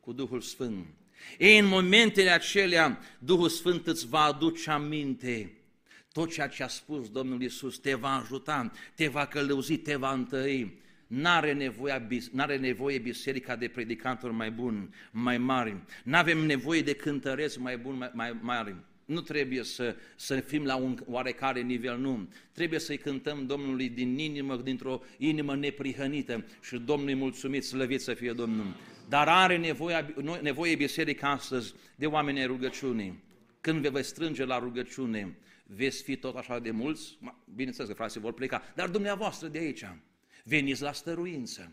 cu 0.00 0.12
Duhul 0.12 0.40
Sfânt. 0.40 0.86
Ei, 1.38 1.58
în 1.58 1.66
momentele 1.66 2.30
acelea, 2.30 2.98
Duhul 3.18 3.48
Sfânt 3.48 3.86
îți 3.86 4.08
va 4.08 4.20
aduce 4.20 4.70
aminte 4.70 5.62
tot 6.12 6.32
ceea 6.32 6.48
ce 6.48 6.62
a 6.62 6.68
spus 6.68 7.10
Domnul 7.10 7.42
Isus 7.42 7.78
te 7.78 7.94
va 7.94 8.16
ajuta, 8.16 8.70
te 8.94 9.08
va 9.08 9.26
călăuzi, 9.26 9.76
te 9.76 9.96
va 9.96 10.12
întări. 10.12 10.80
N-are 11.06 11.52
nevoie, 11.52 12.06
n-are 12.32 12.56
nevoie 12.56 12.98
biserica 12.98 13.56
de 13.56 13.68
predicatori 13.68 14.32
mai 14.32 14.50
buni, 14.50 14.88
mai 15.10 15.38
mari. 15.38 15.76
N-avem 16.04 16.38
nevoie 16.38 16.82
de 16.82 16.94
cântăreți 16.94 17.60
mai 17.60 17.78
buni, 17.78 17.98
mai, 17.98 18.10
mai 18.14 18.38
mari. 18.40 18.76
Nu 19.04 19.20
trebuie 19.20 19.62
să, 19.62 19.96
să 20.16 20.40
fim 20.40 20.64
la 20.64 20.76
un 20.76 20.98
oarecare 21.06 21.60
nivel, 21.60 21.98
nu. 21.98 22.28
Trebuie 22.52 22.78
să-i 22.78 22.98
cântăm 22.98 23.46
Domnului 23.46 23.88
din 23.88 24.18
inimă, 24.18 24.56
dintr-o 24.56 25.02
inimă 25.18 25.56
neprihănită 25.56 26.44
și 26.62 26.78
Domnului 26.78 27.14
mulțumit, 27.14 27.64
slăvit 27.64 28.00
să 28.00 28.14
fie 28.14 28.32
Domnul. 28.32 28.76
Dar 29.08 29.28
are 29.28 29.56
nevoie, 29.56 30.14
nevoie 30.42 30.74
biserica 30.74 31.30
astăzi 31.30 31.74
de 31.96 32.06
oameni 32.06 32.44
rugăciunii. 32.44 33.22
Când 33.60 33.82
vă 33.82 33.90
veți 33.90 34.08
strânge 34.08 34.44
la 34.44 34.58
rugăciune, 34.58 35.38
veți 35.66 36.02
fi 36.02 36.16
tot 36.16 36.36
așa 36.36 36.58
de 36.58 36.70
mulți, 36.70 37.18
bineînțeles 37.54 37.88
că 37.88 37.94
frații 37.96 38.20
vor 38.20 38.32
pleca, 38.32 38.62
dar 38.74 38.88
dumneavoastră 38.88 39.48
de 39.48 39.58
aici, 39.58 39.84
veniți 40.44 40.82
la 40.82 40.92
stăruință. 40.92 41.72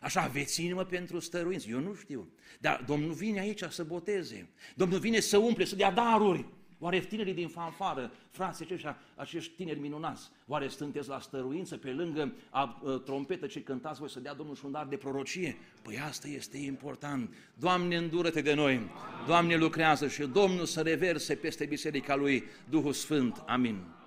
Așa, 0.00 0.20
aveți 0.22 0.64
inimă 0.64 0.84
pentru 0.84 1.18
stăruință, 1.18 1.68
eu 1.68 1.80
nu 1.80 1.94
știu. 1.94 2.28
Dar 2.60 2.84
Domnul 2.86 3.12
vine 3.12 3.40
aici 3.40 3.62
să 3.62 3.84
boteze. 3.84 4.48
Domnul 4.74 4.98
vine 4.98 5.20
să 5.20 5.38
umple, 5.38 5.64
să 5.64 5.76
dea 5.76 5.90
daruri. 5.90 6.46
Oare 6.80 7.00
tinerii 7.00 7.34
din 7.34 7.48
fanfară, 7.48 8.12
frații 8.30 8.64
aceștia, 8.64 8.98
acești 9.14 9.52
tineri 9.56 9.78
minunați, 9.78 10.30
oare 10.46 10.68
sunteți 10.68 11.08
la 11.08 11.20
stăruință 11.20 11.76
pe 11.76 11.90
lângă 11.90 12.32
a, 12.50 12.60
a, 12.60 13.02
trompetă 13.04 13.46
ce 13.46 13.62
cântați 13.62 13.98
voi 13.98 14.10
să 14.10 14.20
dea 14.20 14.34
Domnul 14.34 14.54
și 14.54 14.64
un 14.64 14.70
dar 14.70 14.86
de 14.86 14.96
prorocie? 14.96 15.56
Păi 15.82 15.98
asta 15.98 16.28
este 16.28 16.58
important. 16.58 17.34
Doamne, 17.54 17.96
îndură-te 17.96 18.40
de 18.40 18.54
noi. 18.54 18.80
Doamne, 19.26 19.56
lucrează 19.56 20.08
și 20.08 20.26
Domnul 20.26 20.64
să 20.64 20.80
reverse 20.80 21.34
peste 21.34 21.64
biserica 21.64 22.16
Lui 22.16 22.44
Duhul 22.68 22.92
Sfânt. 22.92 23.42
Amin. 23.46 23.97